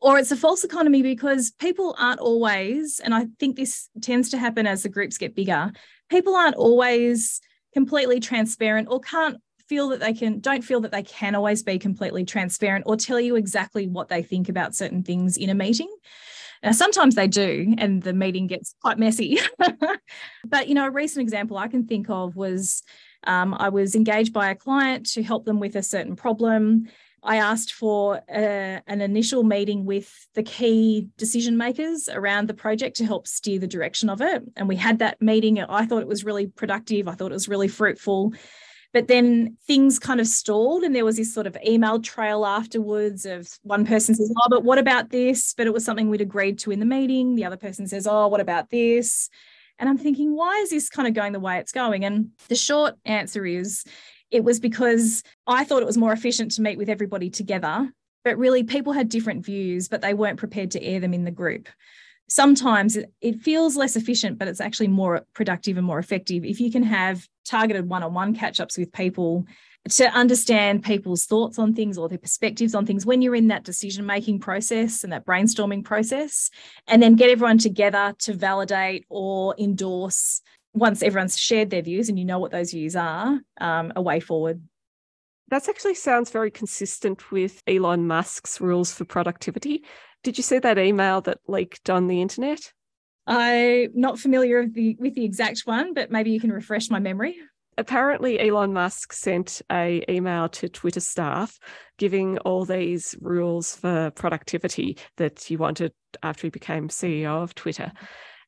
Or 0.00 0.16
it's 0.16 0.30
a 0.30 0.36
false 0.36 0.64
economy 0.64 1.02
because 1.02 1.50
people 1.50 1.94
aren't 1.98 2.20
always, 2.20 3.00
and 3.00 3.14
I 3.14 3.26
think 3.38 3.56
this 3.56 3.90
tends 4.00 4.30
to 4.30 4.38
happen 4.38 4.66
as 4.66 4.82
the 4.82 4.88
groups 4.88 5.18
get 5.18 5.34
bigger, 5.34 5.72
people 6.08 6.36
aren't 6.36 6.56
always 6.56 7.40
completely 7.74 8.20
transparent 8.20 8.88
or 8.90 9.00
can't 9.00 9.38
feel 9.68 9.88
that 9.90 10.00
they 10.00 10.12
can 10.12 10.40
don't 10.40 10.64
feel 10.64 10.80
that 10.80 10.90
they 10.90 11.02
can 11.02 11.36
always 11.36 11.62
be 11.62 11.78
completely 11.78 12.24
transparent 12.24 12.84
or 12.88 12.96
tell 12.96 13.20
you 13.20 13.36
exactly 13.36 13.86
what 13.86 14.08
they 14.08 14.20
think 14.20 14.48
about 14.48 14.74
certain 14.74 15.02
things 15.04 15.36
in 15.36 15.48
a 15.48 15.54
meeting 15.54 15.88
Now, 16.62 16.72
sometimes 16.72 17.14
they 17.14 17.26
do, 17.26 17.74
and 17.78 18.02
the 18.02 18.12
meeting 18.12 18.46
gets 18.46 18.74
quite 18.82 18.98
messy. 18.98 19.38
but, 20.44 20.68
you 20.68 20.74
know, 20.74 20.86
a 20.86 20.90
recent 20.90 21.22
example 21.22 21.56
I 21.56 21.68
can 21.68 21.86
think 21.86 22.10
of 22.10 22.36
was 22.36 22.82
um, 23.24 23.54
I 23.54 23.70
was 23.70 23.94
engaged 23.94 24.32
by 24.32 24.50
a 24.50 24.54
client 24.54 25.06
to 25.12 25.22
help 25.22 25.44
them 25.44 25.60
with 25.60 25.76
a 25.76 25.82
certain 25.82 26.16
problem. 26.16 26.88
I 27.22 27.36
asked 27.36 27.74
for 27.74 28.22
a, 28.30 28.80
an 28.86 29.00
initial 29.00 29.42
meeting 29.42 29.84
with 29.84 30.10
the 30.34 30.42
key 30.42 31.08
decision 31.18 31.56
makers 31.56 32.08
around 32.10 32.48
the 32.48 32.54
project 32.54 32.96
to 32.96 33.04
help 33.04 33.26
steer 33.26 33.58
the 33.58 33.66
direction 33.66 34.08
of 34.08 34.22
it. 34.22 34.42
And 34.56 34.68
we 34.68 34.76
had 34.76 35.00
that 35.00 35.20
meeting. 35.20 35.60
I 35.60 35.84
thought 35.84 36.02
it 36.02 36.08
was 36.08 36.24
really 36.24 36.46
productive. 36.46 37.08
I 37.08 37.12
thought 37.12 37.30
it 37.30 37.34
was 37.34 37.48
really 37.48 37.68
fruitful. 37.68 38.32
But 38.92 39.06
then 39.06 39.56
things 39.66 39.98
kind 40.00 40.20
of 40.20 40.26
stalled, 40.26 40.82
and 40.82 40.94
there 40.94 41.04
was 41.04 41.16
this 41.16 41.32
sort 41.32 41.46
of 41.46 41.56
email 41.64 42.00
trail 42.00 42.44
afterwards 42.44 43.24
of 43.24 43.48
one 43.62 43.86
person 43.86 44.14
says, 44.14 44.32
Oh, 44.36 44.48
but 44.50 44.64
what 44.64 44.78
about 44.78 45.10
this? 45.10 45.54
But 45.54 45.66
it 45.66 45.72
was 45.72 45.84
something 45.84 46.10
we'd 46.10 46.20
agreed 46.20 46.58
to 46.60 46.72
in 46.72 46.80
the 46.80 46.86
meeting. 46.86 47.36
The 47.36 47.44
other 47.44 47.56
person 47.56 47.86
says, 47.86 48.06
Oh, 48.06 48.26
what 48.26 48.40
about 48.40 48.70
this? 48.70 49.28
And 49.78 49.88
I'm 49.88 49.96
thinking, 49.96 50.36
why 50.36 50.56
is 50.56 50.70
this 50.70 50.90
kind 50.90 51.08
of 51.08 51.14
going 51.14 51.32
the 51.32 51.40
way 51.40 51.58
it's 51.58 51.72
going? 51.72 52.04
And 52.04 52.30
the 52.48 52.54
short 52.54 52.96
answer 53.06 53.46
is 53.46 53.84
it 54.30 54.44
was 54.44 54.60
because 54.60 55.22
I 55.46 55.64
thought 55.64 55.80
it 55.80 55.86
was 55.86 55.96
more 55.96 56.12
efficient 56.12 56.50
to 56.52 56.62
meet 56.62 56.76
with 56.76 56.90
everybody 56.90 57.30
together. 57.30 57.90
But 58.22 58.36
really, 58.36 58.62
people 58.62 58.92
had 58.92 59.08
different 59.08 59.46
views, 59.46 59.88
but 59.88 60.02
they 60.02 60.12
weren't 60.12 60.38
prepared 60.38 60.72
to 60.72 60.82
air 60.82 61.00
them 61.00 61.14
in 61.14 61.24
the 61.24 61.30
group 61.30 61.68
sometimes 62.30 62.96
it 63.20 63.40
feels 63.40 63.76
less 63.76 63.96
efficient, 63.96 64.38
but 64.38 64.48
it's 64.48 64.60
actually 64.60 64.88
more 64.88 65.26
productive 65.34 65.76
and 65.76 65.86
more 65.86 65.98
effective 65.98 66.44
if 66.44 66.60
you 66.60 66.70
can 66.70 66.84
have 66.84 67.28
targeted 67.50 67.88
one 67.88 68.02
on 68.02 68.14
one 68.14 68.34
catch 68.34 68.60
ups 68.60 68.78
with 68.78 68.92
people 68.92 69.44
to 69.88 70.04
understand 70.10 70.84
people's 70.84 71.24
thoughts 71.24 71.58
on 71.58 71.74
things 71.74 71.96
or 71.96 72.08
their 72.08 72.18
perspectives 72.18 72.74
on 72.74 72.84
things 72.84 73.06
when 73.06 73.22
you're 73.22 73.34
in 73.34 73.48
that 73.48 73.64
decision 73.64 74.04
making 74.04 74.38
process 74.38 75.04
and 75.04 75.12
that 75.12 75.26
brainstorming 75.26 75.84
process, 75.84 76.50
and 76.86 77.02
then 77.02 77.16
get 77.16 77.30
everyone 77.30 77.58
together 77.58 78.14
to 78.18 78.34
validate 78.34 79.04
or 79.08 79.54
endorse 79.58 80.42
once 80.74 81.02
everyone's 81.02 81.38
shared 81.38 81.70
their 81.70 81.82
views 81.82 82.08
and 82.08 82.18
you 82.18 82.24
know 82.24 82.38
what 82.38 82.52
those 82.52 82.70
views 82.70 82.94
are, 82.94 83.40
um, 83.60 83.92
a 83.96 84.02
way 84.02 84.20
forward. 84.20 84.62
That 85.48 85.68
actually 85.68 85.94
sounds 85.94 86.30
very 86.30 86.50
consistent 86.50 87.32
with 87.32 87.60
Elon 87.66 88.06
Musk's 88.06 88.60
rules 88.60 88.92
for 88.92 89.04
productivity. 89.04 89.82
Did 90.22 90.36
you 90.36 90.44
see 90.44 90.58
that 90.58 90.78
email 90.78 91.22
that 91.22 91.38
leaked 91.48 91.90
on 91.90 92.06
the 92.06 92.20
internet? 92.20 92.72
I'm 93.26 93.90
not 93.94 94.18
familiar 94.18 94.62
with 94.62 94.74
the, 94.74 94.96
with 94.98 95.14
the 95.14 95.24
exact 95.24 95.62
one, 95.64 95.94
but 95.94 96.10
maybe 96.10 96.30
you 96.30 96.40
can 96.40 96.52
refresh 96.52 96.90
my 96.90 96.98
memory. 96.98 97.36
Apparently, 97.78 98.38
Elon 98.40 98.72
Musk 98.72 99.12
sent 99.12 99.62
a 99.70 100.04
email 100.08 100.48
to 100.50 100.68
Twitter 100.68 101.00
staff 101.00 101.58
giving 101.98 102.36
all 102.38 102.64
these 102.64 103.14
rules 103.20 103.74
for 103.76 104.10
productivity 104.10 104.98
that 105.16 105.42
he 105.42 105.56
wanted 105.56 105.92
after 106.22 106.46
he 106.46 106.50
became 106.50 106.88
CEO 106.88 107.42
of 107.42 107.54
Twitter. 107.54 107.92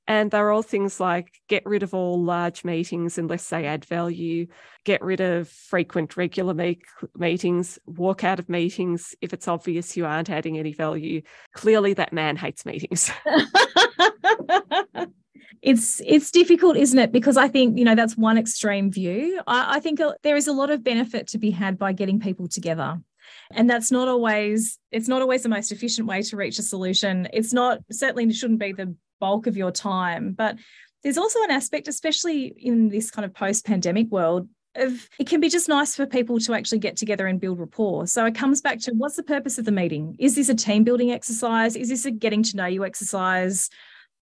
And 0.09 0.31
they're 0.31 0.51
all 0.51 0.63
things 0.63 0.99
like 0.99 1.33
get 1.49 1.65
rid 1.65 1.83
of 1.83 1.95
all 1.95 2.21
large 2.21 2.65
meetings 2.65 3.19
unless 3.19 3.49
they 3.49 3.67
add 3.67 3.85
value, 3.85 4.49
get 4.85 5.01
rid 5.01 5.21
of 5.21 5.49
frequent, 5.49 6.17
regular 6.17 6.55
me- 6.55 6.83
meetings, 7.17 7.79
walk 7.87 8.25
out 8.25 8.41
of 8.41 8.49
meetings 8.49 9.15
if 9.21 9.33
it's 9.33 9.47
obvious 9.47 9.97
you 9.97 10.05
aren't 10.05 10.31
adding 10.31 10.59
any 10.59 10.73
value. 10.73 11.23
Clearly, 11.55 11.95
that 11.95 12.13
man 12.13 12.37
hates 12.37 12.67
meetings. 12.67 13.13
it's 15.63 16.03
it's 16.05 16.31
difficult 16.31 16.77
isn't 16.77 16.99
it? 16.99 17.13
Because 17.13 17.37
i 17.37 17.49
think 17.49 17.79
you 17.79 17.85
know 17.85 17.95
that's 17.95 18.17
one 18.17 18.39
extreme 18.39 18.91
view. 18.91 19.41
I, 19.47 19.77
I, 19.77 19.81
think 19.81 20.01
uh, 20.01 20.15
there 20.23 20.37
is 20.37 20.49
a 20.49 20.53
lot 20.53 20.71
of 20.71 20.83
benefit 20.83 21.29
to 21.29 21.39
be 21.39 21.51
had 21.51 21.79
by 21.79 21.93
getting 21.93 22.21
people 22.21 22.49
together. 22.49 23.01
And 23.53 23.71
that's 23.71 23.91
not 23.91 24.09
always 24.09 24.79
it's 24.91 25.09
not 25.09 25.23
always 25.23 25.43
the 25.43 25.49
most 25.49 25.73
efficient 25.73 26.09
way 26.09 26.23
to 26.23 26.37
reach 26.37 26.59
a 26.59 26.63
solution. 26.63 27.29
It's 27.33 27.53
not 27.53 27.79
certainly 27.91 28.33
shouldn't 28.33 28.61
be 28.61 28.73
the 28.73 28.95
bulk 29.23 29.47
of 29.47 29.57
your 29.57 29.71
time. 29.71 30.33
But 30.33 30.57
there's 31.05 31.17
also 31.17 31.41
an 31.45 31.53
aspect, 31.53 31.87
especially 31.87 32.47
in 32.59 32.89
this 32.89 33.09
kind 33.09 33.25
of 33.25 33.33
post 33.33 33.65
pandemic 33.65 34.11
world, 34.11 34.49
of 34.75 35.09
it 35.19 35.29
can 35.29 35.41
be 35.41 35.49
just 35.49 35.69
nice 35.69 35.95
for 35.95 36.07
people 36.07 36.41
to 36.41 36.55
actually 36.55 36.81
get 36.81 36.97
together 36.97 37.29
and 37.29 37.41
build 37.41 37.61
rapport. 37.61 38.09
So 38.09 38.25
it 38.25 38.35
comes 38.35 38.61
back 38.61 38.81
to 38.81 38.93
what's 38.97 39.17
the 39.17 39.23
purpose 39.23 39.59
of 39.59 39.65
the 39.65 39.71
meeting? 39.71 40.17
Is 40.19 40.35
this 40.35 40.49
a 40.49 40.55
team 40.55 40.83
building 40.83 41.13
exercise? 41.13 41.77
Is 41.77 41.89
this 41.89 42.05
a 42.05 42.11
getting 42.11 42.43
to 42.43 42.57
know 42.57 42.67
you 42.67 42.85
exercise? 42.85 43.71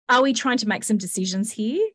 Are 0.07 0.21
we 0.21 0.33
trying 0.33 0.59
to 0.59 0.67
make 0.67 0.85
some 0.85 0.97
decisions 0.97 1.51
here? 1.51 1.85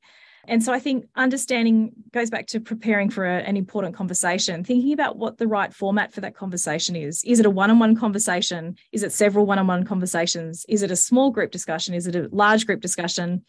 And 0.47 0.63
so 0.63 0.73
I 0.73 0.79
think 0.79 1.07
understanding 1.17 1.93
goes 2.13 2.31
back 2.31 2.47
to 2.49 2.61
preparing 2.61 3.11
for 3.11 3.25
a, 3.25 3.41
an 3.43 3.57
important 3.57 3.95
conversation, 3.95 4.65
thinking 4.65 4.93
about 4.93 5.17
what 5.17 5.39
the 5.39 5.47
right 5.47 5.73
format 5.73 6.13
for 6.13 6.21
that 6.23 6.35
conversation 6.35 6.97
is. 6.97 7.23
Is 7.25 7.41
it 7.41 7.47
a 7.47 7.51
one 7.51 7.71
on 7.71 7.79
one 7.79 7.97
conversation? 7.97 8.77
Is 8.93 9.03
it 9.03 9.13
several 9.13 9.47
one 9.47 9.59
on 9.59 9.67
one 9.67 9.85
conversations? 9.85 10.65
Is 10.69 10.83
it 10.83 10.91
a 10.91 10.97
small 10.97 11.31
group 11.31 11.51
discussion? 11.51 11.95
Is 11.95 12.07
it 12.07 12.17
a 12.17 12.29
large 12.33 12.67
group 12.67 12.81
discussion? 12.81 13.45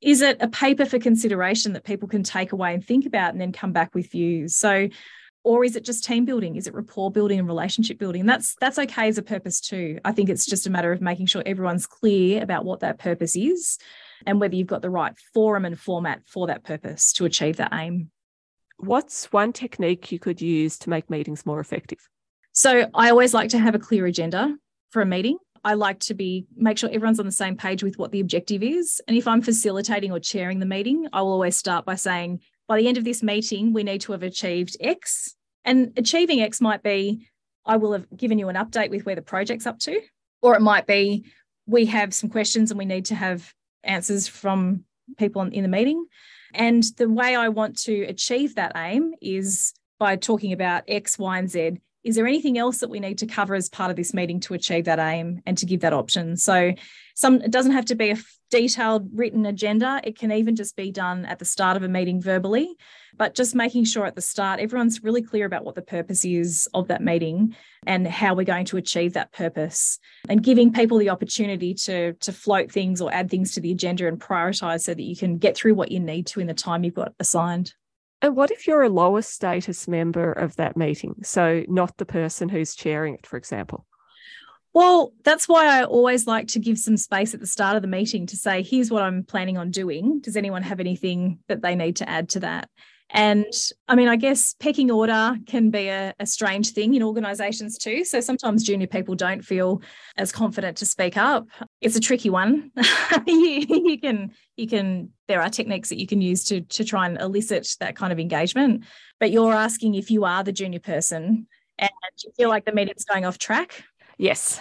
Is 0.00 0.20
it 0.20 0.36
a 0.40 0.48
paper 0.48 0.84
for 0.84 0.98
consideration 0.98 1.72
that 1.72 1.84
people 1.84 2.08
can 2.08 2.22
take 2.22 2.52
away 2.52 2.74
and 2.74 2.84
think 2.84 3.06
about 3.06 3.32
and 3.32 3.40
then 3.40 3.52
come 3.52 3.72
back 3.72 3.94
with 3.94 4.10
views? 4.10 4.54
So, 4.54 4.88
or 5.44 5.64
is 5.64 5.76
it 5.76 5.84
just 5.84 6.04
team 6.04 6.24
building? 6.24 6.56
Is 6.56 6.66
it 6.66 6.74
rapport 6.74 7.10
building 7.10 7.38
and 7.38 7.48
relationship 7.48 7.98
building? 7.98 8.20
And 8.20 8.28
that's 8.28 8.54
that's 8.60 8.78
okay 8.78 9.08
as 9.08 9.18
a 9.18 9.22
purpose 9.22 9.60
too. 9.60 9.98
I 10.04 10.12
think 10.12 10.28
it's 10.28 10.46
just 10.46 10.66
a 10.66 10.70
matter 10.70 10.92
of 10.92 11.00
making 11.00 11.26
sure 11.26 11.42
everyone's 11.44 11.86
clear 11.86 12.42
about 12.42 12.64
what 12.64 12.80
that 12.80 12.98
purpose 12.98 13.36
is 13.36 13.78
and 14.26 14.40
whether 14.40 14.54
you've 14.54 14.66
got 14.66 14.82
the 14.82 14.90
right 14.90 15.14
forum 15.32 15.64
and 15.64 15.78
format 15.78 16.22
for 16.26 16.46
that 16.46 16.64
purpose 16.64 17.12
to 17.14 17.24
achieve 17.24 17.56
that 17.56 17.72
aim. 17.72 18.10
What's 18.78 19.32
one 19.32 19.52
technique 19.52 20.10
you 20.10 20.18
could 20.18 20.40
use 20.40 20.78
to 20.80 20.90
make 20.90 21.08
meetings 21.08 21.46
more 21.46 21.60
effective? 21.60 21.98
So 22.52 22.88
I 22.94 23.10
always 23.10 23.34
like 23.34 23.50
to 23.50 23.58
have 23.58 23.74
a 23.74 23.78
clear 23.78 24.06
agenda 24.06 24.56
for 24.90 25.02
a 25.02 25.06
meeting. 25.06 25.38
I 25.64 25.74
like 25.74 25.98
to 26.00 26.14
be 26.14 26.46
make 26.54 26.76
sure 26.76 26.90
everyone's 26.92 27.18
on 27.18 27.26
the 27.26 27.32
same 27.32 27.56
page 27.56 27.82
with 27.82 27.98
what 27.98 28.12
the 28.12 28.20
objective 28.20 28.62
is. 28.62 29.00
And 29.08 29.16
if 29.16 29.26
I'm 29.26 29.42
facilitating 29.42 30.12
or 30.12 30.20
chairing 30.20 30.58
the 30.58 30.66
meeting, 30.66 31.08
I 31.12 31.22
will 31.22 31.32
always 31.32 31.56
start 31.56 31.84
by 31.86 31.94
saying, 31.94 32.40
by 32.68 32.78
the 32.78 32.86
end 32.86 32.98
of 32.98 33.04
this 33.04 33.22
meeting, 33.22 33.72
we 33.72 33.82
need 33.82 34.02
to 34.02 34.12
have 34.12 34.22
achieved 34.22 34.76
X. 34.80 35.34
And 35.64 35.92
achieving 35.96 36.42
X 36.42 36.60
might 36.60 36.82
be, 36.82 37.28
I 37.64 37.78
will 37.78 37.92
have 37.92 38.06
given 38.14 38.38
you 38.38 38.50
an 38.50 38.56
update 38.56 38.90
with 38.90 39.06
where 39.06 39.14
the 39.14 39.22
project's 39.22 39.66
up 39.66 39.78
to. 39.80 40.00
Or 40.42 40.54
it 40.54 40.60
might 40.60 40.86
be, 40.86 41.24
we 41.66 41.86
have 41.86 42.12
some 42.12 42.28
questions 42.28 42.70
and 42.70 42.78
we 42.78 42.84
need 42.84 43.06
to 43.06 43.14
have 43.14 43.50
answers 43.84 44.26
from 44.28 44.84
people 45.18 45.42
in 45.42 45.62
the 45.62 45.68
meeting. 45.68 46.06
And 46.54 46.84
the 46.96 47.08
way 47.08 47.34
I 47.34 47.48
want 47.48 47.78
to 47.80 48.02
achieve 48.02 48.54
that 48.54 48.72
aim 48.76 49.12
is 49.20 49.74
by 49.98 50.16
talking 50.16 50.52
about 50.52 50.84
X, 50.88 51.18
Y, 51.18 51.38
and 51.38 51.50
Z. 51.50 51.78
Is 52.04 52.16
there 52.16 52.26
anything 52.26 52.58
else 52.58 52.78
that 52.78 52.90
we 52.90 53.00
need 53.00 53.18
to 53.18 53.26
cover 53.26 53.54
as 53.54 53.68
part 53.68 53.90
of 53.90 53.96
this 53.96 54.12
meeting 54.12 54.38
to 54.40 54.54
achieve 54.54 54.84
that 54.84 54.98
aim 54.98 55.40
and 55.46 55.56
to 55.58 55.66
give 55.66 55.80
that 55.80 55.92
option? 55.92 56.36
So, 56.36 56.72
some 57.14 57.40
it 57.40 57.50
doesn't 57.50 57.72
have 57.72 57.86
to 57.86 57.94
be 57.94 58.10
a 58.10 58.16
detailed 58.50 59.08
written 59.14 59.46
agenda. 59.46 60.00
It 60.04 60.18
can 60.18 60.30
even 60.30 60.56
just 60.56 60.76
be 60.76 60.90
done 60.90 61.24
at 61.24 61.38
the 61.38 61.44
start 61.44 61.76
of 61.76 61.82
a 61.82 61.88
meeting 61.88 62.20
verbally, 62.20 62.76
but 63.16 63.34
just 63.34 63.54
making 63.54 63.84
sure 63.84 64.04
at 64.04 64.14
the 64.14 64.20
start 64.20 64.60
everyone's 64.60 65.02
really 65.02 65.22
clear 65.22 65.46
about 65.46 65.64
what 65.64 65.74
the 65.74 65.82
purpose 65.82 66.24
is 66.24 66.68
of 66.74 66.88
that 66.88 67.02
meeting 67.02 67.56
and 67.86 68.06
how 68.06 68.34
we're 68.34 68.44
going 68.44 68.66
to 68.66 68.76
achieve 68.76 69.14
that 69.14 69.32
purpose 69.32 69.98
and 70.28 70.42
giving 70.42 70.72
people 70.72 70.98
the 70.98 71.10
opportunity 71.10 71.74
to 71.74 72.12
to 72.14 72.32
float 72.32 72.70
things 72.70 73.00
or 73.00 73.12
add 73.12 73.30
things 73.30 73.52
to 73.52 73.60
the 73.60 73.72
agenda 73.72 74.06
and 74.06 74.20
prioritize 74.20 74.82
so 74.82 74.92
that 74.92 75.02
you 75.02 75.16
can 75.16 75.38
get 75.38 75.56
through 75.56 75.74
what 75.74 75.90
you 75.90 76.00
need 76.00 76.26
to 76.26 76.40
in 76.40 76.46
the 76.46 76.54
time 76.54 76.84
you've 76.84 76.94
got 76.94 77.14
assigned. 77.18 77.74
And 78.22 78.36
what 78.36 78.50
if 78.50 78.66
you're 78.66 78.82
a 78.82 78.88
lower 78.88 79.20
status 79.20 79.86
member 79.86 80.32
of 80.32 80.56
that 80.56 80.76
meeting? 80.76 81.16
So 81.22 81.62
not 81.68 81.98
the 81.98 82.06
person 82.06 82.48
who's 82.48 82.74
chairing 82.74 83.14
it, 83.14 83.26
for 83.26 83.36
example. 83.36 83.84
Well, 84.74 85.12
that's 85.22 85.48
why 85.48 85.66
I 85.66 85.84
always 85.84 86.26
like 86.26 86.48
to 86.48 86.58
give 86.58 86.78
some 86.78 86.96
space 86.96 87.32
at 87.32 87.38
the 87.38 87.46
start 87.46 87.76
of 87.76 87.82
the 87.82 87.88
meeting 87.88 88.26
to 88.26 88.36
say, 88.36 88.60
here's 88.60 88.90
what 88.90 89.04
I'm 89.04 89.22
planning 89.22 89.56
on 89.56 89.70
doing. 89.70 90.18
Does 90.20 90.36
anyone 90.36 90.64
have 90.64 90.80
anything 90.80 91.38
that 91.46 91.62
they 91.62 91.76
need 91.76 91.96
to 91.96 92.08
add 92.08 92.28
to 92.30 92.40
that? 92.40 92.68
And 93.10 93.46
I 93.86 93.94
mean, 93.94 94.08
I 94.08 94.16
guess 94.16 94.56
pecking 94.58 94.90
order 94.90 95.36
can 95.46 95.70
be 95.70 95.88
a, 95.88 96.12
a, 96.18 96.26
strange 96.26 96.70
thing 96.70 96.94
in 96.94 97.02
organizations 97.02 97.78
too. 97.78 98.04
So 98.04 98.20
sometimes 98.20 98.64
junior 98.64 98.88
people 98.88 99.14
don't 99.14 99.44
feel 99.44 99.82
as 100.16 100.32
confident 100.32 100.78
to 100.78 100.86
speak 100.86 101.16
up. 101.16 101.46
It's 101.80 101.94
a 101.94 102.00
tricky 102.00 102.30
one. 102.30 102.72
you, 103.26 103.66
you, 103.68 104.00
can, 104.00 104.32
you 104.56 104.66
can, 104.66 105.10
there 105.28 105.42
are 105.42 105.50
techniques 105.50 105.90
that 105.90 106.00
you 106.00 106.08
can 106.08 106.20
use 106.20 106.42
to, 106.44 106.62
to 106.62 106.82
try 106.82 107.06
and 107.06 107.20
elicit 107.20 107.76
that 107.78 107.94
kind 107.94 108.12
of 108.12 108.18
engagement. 108.18 108.84
But 109.20 109.30
you're 109.30 109.54
asking 109.54 109.94
if 109.94 110.10
you 110.10 110.24
are 110.24 110.42
the 110.42 110.50
junior 110.50 110.80
person 110.80 111.46
and 111.78 111.90
you 112.24 112.32
feel 112.36 112.48
like 112.48 112.64
the 112.64 112.72
meeting's 112.72 113.04
going 113.04 113.26
off 113.26 113.38
track 113.38 113.84
Yes. 114.18 114.60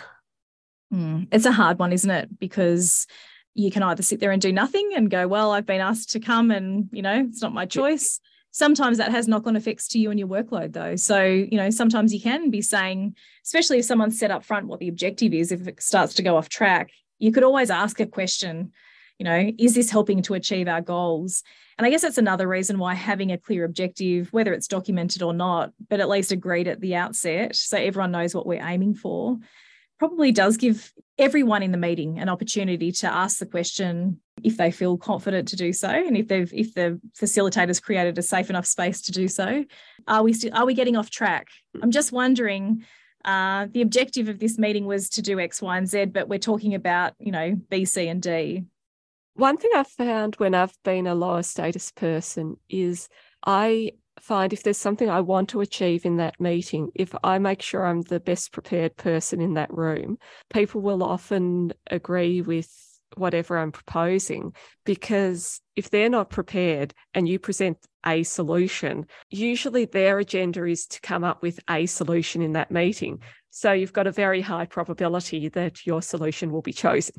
Mm. 0.93 1.27
It's 1.31 1.45
a 1.45 1.51
hard 1.51 1.79
one, 1.79 1.93
isn't 1.93 2.09
it? 2.09 2.39
Because 2.39 3.07
you 3.55 3.71
can 3.71 3.83
either 3.83 4.03
sit 4.03 4.19
there 4.19 4.31
and 4.31 4.41
do 4.41 4.51
nothing 4.51 4.91
and 4.95 5.09
go, 5.09 5.27
well, 5.27 5.51
I've 5.51 5.65
been 5.65 5.81
asked 5.81 6.11
to 6.11 6.19
come 6.19 6.51
and, 6.51 6.89
you 6.91 7.01
know, 7.01 7.25
it's 7.27 7.41
not 7.41 7.53
my 7.53 7.65
choice. 7.65 8.19
Sometimes 8.51 8.97
that 8.99 9.11
has 9.11 9.27
knock 9.27 9.47
on 9.47 9.55
effects 9.55 9.87
to 9.89 9.99
you 9.99 10.11
and 10.11 10.19
your 10.19 10.27
workload, 10.27 10.73
though. 10.73 10.95
So, 10.95 11.23
you 11.23 11.57
know, 11.57 11.69
sometimes 11.69 12.13
you 12.13 12.21
can 12.21 12.51
be 12.51 12.61
saying, 12.61 13.15
especially 13.43 13.79
if 13.79 13.85
someone's 13.85 14.19
set 14.19 14.31
up 14.31 14.43
front 14.43 14.67
what 14.67 14.79
the 14.79 14.87
objective 14.87 15.33
is, 15.33 15.51
if 15.51 15.67
it 15.67 15.81
starts 15.81 16.13
to 16.15 16.23
go 16.23 16.37
off 16.37 16.49
track, 16.49 16.91
you 17.17 17.31
could 17.31 17.43
always 17.43 17.71
ask 17.71 17.99
a 17.99 18.05
question, 18.05 18.71
you 19.19 19.23
know, 19.23 19.51
is 19.57 19.75
this 19.75 19.89
helping 19.89 20.21
to 20.23 20.33
achieve 20.33 20.67
our 20.67 20.81
goals? 20.81 21.43
And 21.77 21.85
I 21.85 21.89
guess 21.89 22.01
that's 22.01 22.17
another 22.17 22.47
reason 22.47 22.77
why 22.77 22.93
having 22.93 23.31
a 23.31 23.37
clear 23.37 23.65
objective, 23.65 24.31
whether 24.31 24.53
it's 24.53 24.67
documented 24.67 25.21
or 25.21 25.33
not, 25.33 25.71
but 25.89 25.99
at 25.99 26.09
least 26.09 26.31
agreed 26.31 26.67
at 26.67 26.81
the 26.81 26.95
outset, 26.95 27.55
so 27.55 27.77
everyone 27.77 28.11
knows 28.11 28.35
what 28.35 28.45
we're 28.45 28.63
aiming 28.63 28.95
for, 28.95 29.37
probably 29.99 30.31
does 30.31 30.57
give 30.57 30.91
everyone 31.17 31.63
in 31.63 31.71
the 31.71 31.77
meeting 31.77 32.19
an 32.19 32.29
opportunity 32.29 32.91
to 32.91 33.07
ask 33.07 33.37
the 33.37 33.45
question 33.45 34.19
if 34.43 34.57
they 34.57 34.71
feel 34.71 34.97
confident 34.97 35.47
to 35.47 35.55
do 35.55 35.71
so 35.71 35.87
and 35.87 36.17
if 36.17 36.27
they've 36.27 36.51
if 36.53 36.73
the 36.73 36.99
facilitators 37.17 37.81
created 37.81 38.17
a 38.17 38.21
safe 38.21 38.49
enough 38.49 38.65
space 38.65 39.01
to 39.03 39.11
do 39.11 39.27
so. 39.27 39.63
Are 40.07 40.23
we 40.23 40.33
still 40.33 40.51
are 40.53 40.65
we 40.65 40.73
getting 40.73 40.97
off 40.97 41.09
track? 41.09 41.47
I'm 41.81 41.91
just 41.91 42.11
wondering 42.11 42.83
uh, 43.23 43.67
the 43.71 43.81
objective 43.81 44.27
of 44.27 44.39
this 44.39 44.57
meeting 44.57 44.85
was 44.85 45.09
to 45.11 45.21
do 45.21 45.39
x 45.39 45.61
y 45.61 45.77
and 45.77 45.87
z 45.87 46.05
but 46.05 46.27
we're 46.27 46.39
talking 46.39 46.75
about 46.75 47.13
you 47.19 47.31
know 47.31 47.55
b 47.69 47.85
c 47.85 48.07
and 48.09 48.21
d 48.21 48.65
one 49.35 49.57
thing 49.57 49.71
i've 49.75 49.87
found 49.87 50.35
when 50.35 50.53
i've 50.53 50.75
been 50.83 51.07
a 51.07 51.15
lower 51.15 51.43
status 51.43 51.91
person 51.91 52.55
is 52.69 53.09
i 53.45 53.91
find 54.21 54.53
if 54.53 54.63
there's 54.63 54.77
something 54.77 55.09
I 55.09 55.21
want 55.21 55.49
to 55.49 55.61
achieve 55.61 56.05
in 56.05 56.17
that 56.17 56.39
meeting, 56.39 56.91
if 56.95 57.13
I 57.23 57.39
make 57.39 57.61
sure 57.61 57.85
I'm 57.85 58.01
the 58.01 58.19
best 58.19 58.51
prepared 58.51 58.95
person 58.95 59.41
in 59.41 59.55
that 59.55 59.73
room, 59.73 60.17
people 60.51 60.81
will 60.81 61.03
often 61.03 61.73
agree 61.89 62.41
with 62.41 62.69
whatever 63.17 63.57
I'm 63.57 63.71
proposing 63.71 64.53
because 64.85 65.61
if 65.75 65.89
they're 65.89 66.09
not 66.09 66.29
prepared 66.29 66.93
and 67.13 67.27
you 67.27 67.39
present 67.39 67.77
a 68.05 68.23
solution, 68.23 69.05
usually 69.29 69.85
their 69.85 70.19
agenda 70.19 70.65
is 70.65 70.85
to 70.87 71.01
come 71.01 71.23
up 71.23 71.41
with 71.41 71.59
a 71.69 71.85
solution 71.85 72.41
in 72.41 72.53
that 72.53 72.71
meeting. 72.71 73.19
So 73.49 73.71
you've 73.71 73.93
got 73.93 74.07
a 74.07 74.11
very 74.11 74.41
high 74.41 74.65
probability 74.65 75.49
that 75.49 75.85
your 75.85 76.01
solution 76.01 76.51
will 76.51 76.61
be 76.61 76.73
chosen. 76.73 77.15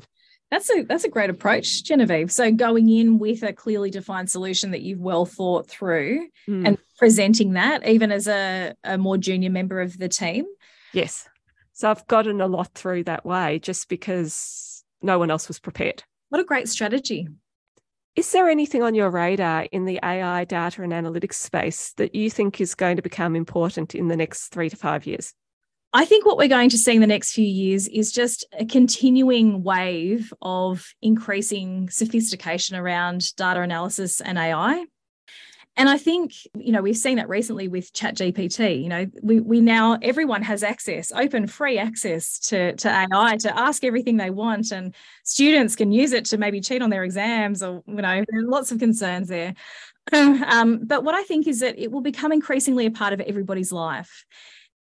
That's 0.51 0.69
a 0.69 0.83
that's 0.83 1.03
a 1.03 1.09
great 1.09 1.29
approach, 1.29 1.83
Genevieve. 1.83 2.31
So 2.31 2.51
going 2.51 2.89
in 2.89 3.17
with 3.17 3.43
a 3.43 3.51
clearly 3.51 3.89
defined 3.89 4.29
solution 4.29 4.71
that 4.71 4.81
you've 4.81 4.99
well 4.99 5.25
thought 5.25 5.67
through 5.67 6.27
mm. 6.47 6.67
and 6.67 6.77
presenting 6.99 7.53
that 7.53 7.87
even 7.87 8.11
as 8.11 8.27
a, 8.27 8.75
a 8.83 8.97
more 8.97 9.17
junior 9.17 9.49
member 9.49 9.81
of 9.81 9.97
the 9.97 10.07
team. 10.07 10.45
Yes. 10.93 11.27
So 11.73 11.89
I've 11.89 12.07
gotten 12.07 12.41
a 12.41 12.47
lot 12.47 12.73
through 12.73 13.03
that 13.05 13.25
way 13.25 13.59
just 13.59 13.89
because 13.89 14.83
no 15.01 15.19
one 15.19 15.31
else 15.31 15.47
was 15.47 15.59
prepared. 15.59 16.03
What 16.29 16.41
a 16.41 16.45
great 16.45 16.69
strategy. 16.69 17.27
Is 18.15 18.31
there 18.31 18.47
anything 18.47 18.81
on 18.81 18.95
your 18.95 19.09
radar 19.09 19.63
in 19.73 19.83
the 19.83 19.99
AI 20.01 20.45
data 20.45 20.83
and 20.83 20.93
analytics 20.93 21.33
space 21.33 21.91
that 21.97 22.15
you 22.15 22.29
think 22.29 22.61
is 22.61 22.73
going 22.73 22.95
to 22.95 23.01
become 23.01 23.35
important 23.35 23.93
in 23.93 24.07
the 24.07 24.15
next 24.15 24.49
three 24.49 24.69
to 24.69 24.75
five 24.77 25.05
years? 25.05 25.33
I 25.95 26.03
think 26.03 26.25
what 26.25 26.35
we're 26.35 26.49
going 26.49 26.69
to 26.71 26.77
see 26.77 26.93
in 26.93 26.99
the 26.99 27.07
next 27.07 27.31
few 27.31 27.45
years 27.45 27.87
is 27.87 28.11
just 28.11 28.45
a 28.59 28.65
continuing 28.65 29.63
wave 29.63 30.33
of 30.41 30.85
increasing 31.01 31.89
sophistication 31.89 32.75
around 32.75 33.33
data 33.37 33.61
analysis 33.61 34.19
and 34.19 34.37
AI. 34.37 34.83
And 35.77 35.87
I 35.87 35.97
think, 35.97 36.33
you 36.53 36.73
know, 36.73 36.81
we've 36.81 36.97
seen 36.97 37.15
that 37.15 37.29
recently 37.29 37.69
with 37.69 37.93
ChatGPT. 37.93 38.83
You 38.83 38.89
know, 38.89 39.05
we, 39.21 39.39
we 39.39 39.61
now, 39.61 39.97
everyone 40.01 40.41
has 40.41 40.63
access, 40.63 41.13
open, 41.13 41.47
free 41.47 41.77
access 41.77 42.39
to, 42.49 42.75
to 42.75 42.89
AI 42.89 43.37
to 43.37 43.57
ask 43.57 43.85
everything 43.85 44.17
they 44.17 44.31
want. 44.31 44.73
And 44.73 44.93
students 45.23 45.77
can 45.77 45.93
use 45.93 46.11
it 46.11 46.25
to 46.25 46.37
maybe 46.37 46.59
cheat 46.59 46.81
on 46.81 46.89
their 46.89 47.05
exams 47.05 47.63
or, 47.63 47.83
you 47.87 47.95
know, 47.95 48.21
lots 48.33 48.73
of 48.73 48.79
concerns 48.79 49.29
there. 49.29 49.53
Um, 50.13 50.81
but 50.85 51.03
what 51.03 51.15
I 51.15 51.23
think 51.23 51.47
is 51.47 51.61
that 51.61 51.79
it 51.79 51.91
will 51.91 52.01
become 52.01 52.31
increasingly 52.31 52.85
a 52.85 52.91
part 52.91 53.11
of 53.11 53.21
everybody's 53.21 53.71
life 53.71 54.23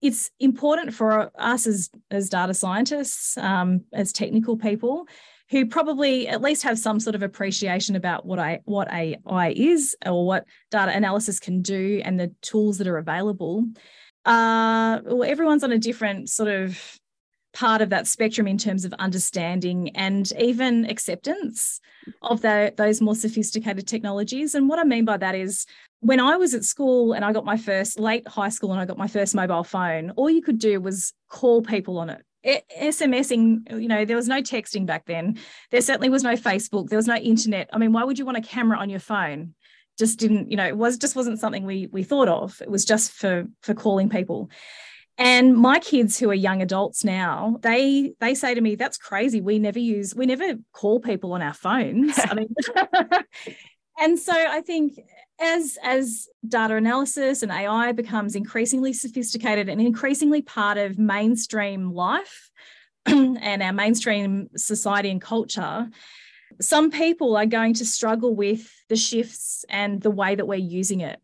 it's 0.01 0.29
important 0.39 0.93
for 0.93 1.31
us 1.37 1.65
as, 1.67 1.89
as 2.11 2.29
data 2.29 2.53
scientists, 2.53 3.37
um, 3.37 3.81
as 3.93 4.11
technical 4.13 4.57
people, 4.57 5.07
who 5.49 5.65
probably 5.65 6.27
at 6.27 6.41
least 6.41 6.63
have 6.63 6.77
some 6.77 6.99
sort 6.99 7.15
of 7.15 7.23
appreciation 7.23 7.95
about 7.95 8.25
what 8.25 8.37
I 8.37 8.59
what 8.65 8.91
AI 8.91 9.53
is 9.55 9.95
or 10.05 10.25
what 10.25 10.45
data 10.71 10.95
analysis 10.95 11.39
can 11.39 11.61
do 11.61 12.01
and 12.03 12.19
the 12.19 12.33
tools 12.41 12.77
that 12.79 12.87
are 12.87 12.97
available. 12.97 13.65
Uh, 14.25 14.99
well, 15.05 15.23
everyone's 15.23 15.63
on 15.63 15.71
a 15.71 15.79
different 15.79 16.29
sort 16.29 16.49
of 16.49 16.99
part 17.53 17.81
of 17.81 17.89
that 17.89 18.05
spectrum 18.05 18.45
in 18.45 18.57
terms 18.57 18.85
of 18.85 18.93
understanding 18.99 19.89
and 19.95 20.31
even 20.37 20.85
acceptance 20.85 21.79
of 22.21 22.41
the, 22.41 22.71
those 22.77 23.01
more 23.01 23.15
sophisticated 23.15 23.87
technologies. 23.87 24.53
And 24.53 24.69
what 24.69 24.79
I 24.79 24.83
mean 24.83 25.05
by 25.05 25.17
that 25.17 25.33
is 25.33 25.65
when 25.99 26.19
I 26.19 26.37
was 26.37 26.53
at 26.53 26.63
school 26.63 27.13
and 27.13 27.25
I 27.25 27.33
got 27.33 27.45
my 27.45 27.57
first 27.57 27.99
late 27.99 28.27
high 28.27 28.49
school 28.49 28.71
and 28.71 28.79
I 28.79 28.85
got 28.85 28.97
my 28.97 29.07
first 29.07 29.33
mobile 29.33 29.63
phone, 29.63 30.11
all 30.11 30.29
you 30.29 30.41
could 30.41 30.59
do 30.59 30.79
was 30.79 31.13
call 31.29 31.61
people 31.61 31.97
on 31.97 32.09
it. 32.09 32.23
SMSing, 32.79 33.81
you 33.81 33.87
know, 33.87 34.05
there 34.05 34.15
was 34.15 34.27
no 34.27 34.41
texting 34.41 34.85
back 34.85 35.05
then. 35.05 35.37
There 35.71 35.81
certainly 35.81 36.09
was 36.09 36.23
no 36.23 36.35
Facebook. 36.35 36.87
There 36.87 36.97
was 36.97 37.07
no 37.07 37.15
internet. 37.15 37.69
I 37.73 37.77
mean, 37.77 37.91
why 37.91 38.03
would 38.03 38.19
you 38.19 38.25
want 38.25 38.37
a 38.37 38.41
camera 38.41 38.77
on 38.77 38.89
your 38.89 38.99
phone? 38.99 39.55
Just 39.97 40.19
didn't, 40.19 40.51
you 40.51 40.55
know, 40.55 40.67
it 40.67 40.77
was 40.77 40.97
just 40.97 41.15
wasn't 41.15 41.39
something 41.39 41.65
we 41.65 41.87
we 41.91 42.03
thought 42.03 42.29
of. 42.29 42.61
It 42.61 42.69
was 42.69 42.85
just 42.85 43.11
for 43.11 43.45
for 43.61 43.73
calling 43.73 44.09
people. 44.09 44.49
And 45.17 45.57
my 45.57 45.79
kids 45.79 46.19
who 46.19 46.29
are 46.29 46.35
young 46.35 46.61
adults 46.61 47.03
now, 47.03 47.57
they 47.63 48.13
they 48.19 48.35
say 48.35 48.53
to 48.53 48.61
me, 48.61 48.75
"That's 48.75 48.99
crazy. 48.99 49.41
We 49.41 49.57
never 49.57 49.79
use, 49.79 50.13
we 50.13 50.27
never 50.27 50.53
call 50.73 50.99
people 50.99 51.33
on 51.33 51.41
our 51.41 51.55
phones." 51.55 52.13
I 52.19 52.35
mean, 52.35 52.53
and 53.99 54.19
so 54.19 54.33
I 54.33 54.61
think 54.61 54.99
as 55.39 55.77
as 55.83 56.27
data 56.47 56.75
analysis 56.75 57.43
and 57.43 57.51
AI 57.51 57.91
becomes 57.91 58.35
increasingly 58.35 58.93
sophisticated 58.93 59.69
and 59.69 59.79
increasingly 59.79 60.41
part 60.41 60.77
of 60.77 60.97
mainstream 60.97 61.91
life 61.91 62.49
and 63.05 63.61
our 63.61 63.73
mainstream 63.73 64.49
society 64.55 65.09
and 65.09 65.21
culture, 65.21 65.89
some 66.59 66.91
people 66.91 67.35
are 67.37 67.45
going 67.45 67.73
to 67.75 67.85
struggle 67.85 68.35
with 68.35 68.71
the 68.89 68.95
shifts 68.95 69.63
and 69.69 70.01
the 70.01 70.11
way 70.11 70.35
that 70.35 70.47
we're 70.47 70.55
using 70.55 71.01
it. 71.01 71.19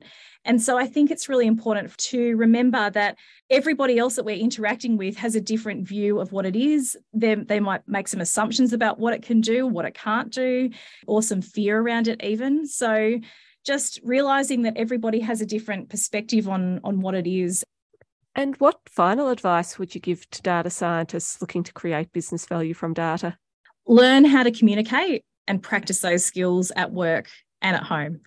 And 0.45 0.61
so 0.61 0.77
I 0.77 0.87
think 0.87 1.09
it's 1.09 1.29
really 1.29 1.47
important 1.47 1.95
to 1.97 2.35
remember 2.35 2.89
that 2.89 3.17
everybody 3.49 3.97
else 3.97 4.15
that 4.15 4.25
we're 4.25 4.35
interacting 4.35 4.97
with 4.97 5.15
has 5.17 5.35
a 5.35 5.41
different 5.41 5.87
view 5.87 6.19
of 6.19 6.33
what 6.33 6.45
it 6.45 6.55
is. 6.55 6.97
They, 7.13 7.35
they 7.35 7.61
might 7.61 7.87
make 7.87 8.09
some 8.09 8.19
assumptions 8.19 8.73
about 8.73 8.99
what 8.99 9.13
it 9.13 9.21
can 9.21 9.39
do, 9.39 9.65
what 9.65 9.85
it 9.85 9.93
can't 9.93 10.31
do, 10.31 10.69
or 11.07 11.23
some 11.23 11.41
fear 11.41 11.79
around 11.79 12.09
it, 12.09 12.21
even. 12.21 12.67
So 12.67 13.19
just 13.63 13.99
realizing 14.03 14.63
that 14.63 14.77
everybody 14.77 15.19
has 15.19 15.41
a 15.41 15.45
different 15.45 15.89
perspective 15.89 16.49
on, 16.49 16.79
on 16.83 17.01
what 17.01 17.15
it 17.15 17.27
is. 17.27 17.63
And 18.35 18.55
what 18.57 18.79
final 18.89 19.29
advice 19.29 19.77
would 19.77 19.93
you 19.93 20.01
give 20.01 20.29
to 20.31 20.41
data 20.41 20.69
scientists 20.69 21.39
looking 21.39 21.63
to 21.63 21.73
create 21.73 22.11
business 22.11 22.45
value 22.45 22.73
from 22.73 22.93
data? 22.93 23.37
Learn 23.85 24.25
how 24.25 24.43
to 24.43 24.51
communicate 24.51 25.23
and 25.47 25.61
practice 25.61 25.99
those 25.99 26.25
skills 26.25 26.71
at 26.75 26.91
work 26.91 27.29
and 27.61 27.75
at 27.75 27.83
home. 27.83 28.21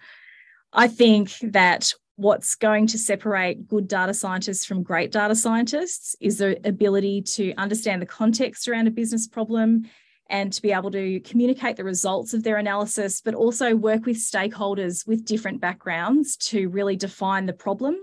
I 0.72 0.88
think 0.88 1.32
that 1.42 1.92
what's 2.16 2.54
going 2.54 2.86
to 2.88 2.98
separate 2.98 3.68
good 3.68 3.88
data 3.88 4.14
scientists 4.14 4.64
from 4.64 4.82
great 4.82 5.12
data 5.12 5.34
scientists 5.34 6.16
is 6.20 6.38
the 6.38 6.58
ability 6.66 7.22
to 7.22 7.52
understand 7.54 8.00
the 8.00 8.06
context 8.06 8.68
around 8.68 8.86
a 8.86 8.90
business 8.90 9.26
problem 9.26 9.88
and 10.28 10.52
to 10.52 10.62
be 10.62 10.72
able 10.72 10.90
to 10.90 11.20
communicate 11.20 11.76
the 11.76 11.84
results 11.84 12.34
of 12.34 12.42
their 12.42 12.56
analysis, 12.56 13.20
but 13.20 13.34
also 13.34 13.76
work 13.76 14.06
with 14.06 14.16
stakeholders 14.16 15.06
with 15.06 15.24
different 15.24 15.60
backgrounds 15.60 16.36
to 16.36 16.68
really 16.68 16.96
define 16.96 17.46
the 17.46 17.52
problem 17.52 17.96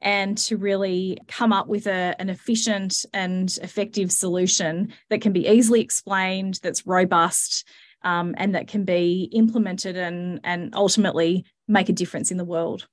and 0.00 0.38
to 0.38 0.56
really 0.56 1.18
come 1.26 1.52
up 1.52 1.66
with 1.66 1.86
a, 1.86 2.14
an 2.18 2.28
efficient 2.28 3.04
and 3.12 3.58
effective 3.62 4.12
solution 4.12 4.92
that 5.10 5.20
can 5.20 5.32
be 5.32 5.48
easily 5.48 5.80
explained, 5.80 6.60
that's 6.62 6.86
robust, 6.86 7.66
um, 8.02 8.34
and 8.38 8.54
that 8.54 8.68
can 8.68 8.84
be 8.84 9.28
implemented 9.32 9.96
and, 9.96 10.40
and 10.44 10.74
ultimately 10.74 11.44
make 11.66 11.88
a 11.88 11.92
difference 11.92 12.30
in 12.30 12.36
the 12.36 12.44
world. 12.44 12.86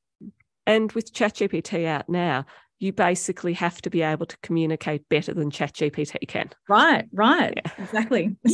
And 0.66 0.91
with 0.93 1.13
ChatGPT 1.13 1.86
out 1.86 2.09
now, 2.09 2.45
you 2.80 2.91
basically 2.91 3.53
have 3.53 3.82
to 3.82 3.89
be 3.89 4.01
able 4.01 4.26
to 4.26 4.38
communicate 4.43 5.07
better 5.09 5.34
than 5.34 5.51
ChatGPT 5.51 6.28
can. 6.28 6.49
Right, 6.67 7.05
right. 7.11 7.53
Yeah. 7.55 7.71
Exactly. 7.84 8.36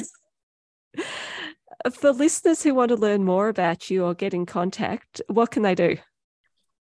For 2.00 2.12
listeners 2.12 2.62
who 2.62 2.76
want 2.76 2.90
to 2.90 2.96
learn 2.96 3.24
more 3.24 3.50
about 3.50 3.90
you 3.90 4.06
or 4.06 4.14
get 4.14 4.34
in 4.34 4.46
contact, 4.46 5.22
what 5.28 5.50
can 5.50 5.64
they 5.64 5.74
do? 5.74 5.98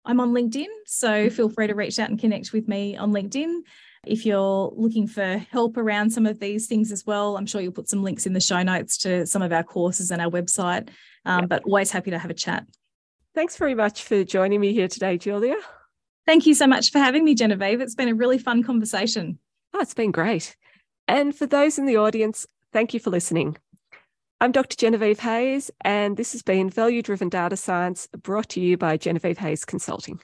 I'm 0.06 0.20
on 0.20 0.32
LinkedIn, 0.32 0.68
so 0.86 1.28
feel 1.28 1.50
free 1.50 1.66
to 1.66 1.74
reach 1.74 1.98
out 1.98 2.08
and 2.08 2.18
connect 2.18 2.52
with 2.52 2.68
me 2.68 2.96
on 2.96 3.12
LinkedIn. 3.12 3.60
If 4.06 4.24
you're 4.24 4.72
looking 4.76 5.08
for 5.08 5.38
help 5.50 5.76
around 5.76 6.10
some 6.10 6.26
of 6.26 6.38
these 6.38 6.68
things 6.68 6.92
as 6.92 7.04
well, 7.04 7.36
I'm 7.36 7.44
sure 7.44 7.60
you'll 7.60 7.72
put 7.72 7.88
some 7.88 8.04
links 8.04 8.24
in 8.24 8.32
the 8.32 8.40
show 8.40 8.62
notes 8.62 8.98
to 8.98 9.26
some 9.26 9.42
of 9.42 9.52
our 9.52 9.64
courses 9.64 10.12
and 10.12 10.22
our 10.22 10.30
website. 10.30 10.90
Um, 11.24 11.40
yep. 11.40 11.48
But 11.48 11.64
always 11.64 11.90
happy 11.90 12.12
to 12.12 12.18
have 12.18 12.30
a 12.30 12.34
chat. 12.34 12.64
Thanks 13.34 13.56
very 13.56 13.74
much 13.74 14.04
for 14.04 14.22
joining 14.22 14.60
me 14.60 14.72
here 14.72 14.88
today, 14.88 15.18
Julia. 15.18 15.56
Thank 16.26 16.44
you 16.44 16.54
so 16.54 16.66
much 16.66 16.90
for 16.90 16.98
having 16.98 17.24
me, 17.24 17.36
Genevieve. 17.36 17.80
It's 17.80 17.94
been 17.94 18.08
a 18.08 18.14
really 18.14 18.38
fun 18.38 18.64
conversation. 18.64 19.38
Oh, 19.72 19.80
it's 19.80 19.94
been 19.94 20.10
great. 20.10 20.56
And 21.06 21.34
for 21.34 21.46
those 21.46 21.78
in 21.78 21.86
the 21.86 21.98
audience, 21.98 22.46
thank 22.72 22.92
you 22.92 22.98
for 22.98 23.10
listening. 23.10 23.56
I'm 24.40 24.50
Dr. 24.50 24.76
Genevieve 24.76 25.20
Hayes, 25.20 25.70
and 25.82 26.16
this 26.16 26.32
has 26.32 26.42
been 26.42 26.68
Value 26.68 27.00
Driven 27.00 27.28
Data 27.28 27.56
Science 27.56 28.08
brought 28.22 28.48
to 28.50 28.60
you 28.60 28.76
by 28.76 28.96
Genevieve 28.96 29.38
Hayes 29.38 29.64
Consulting. 29.64 30.20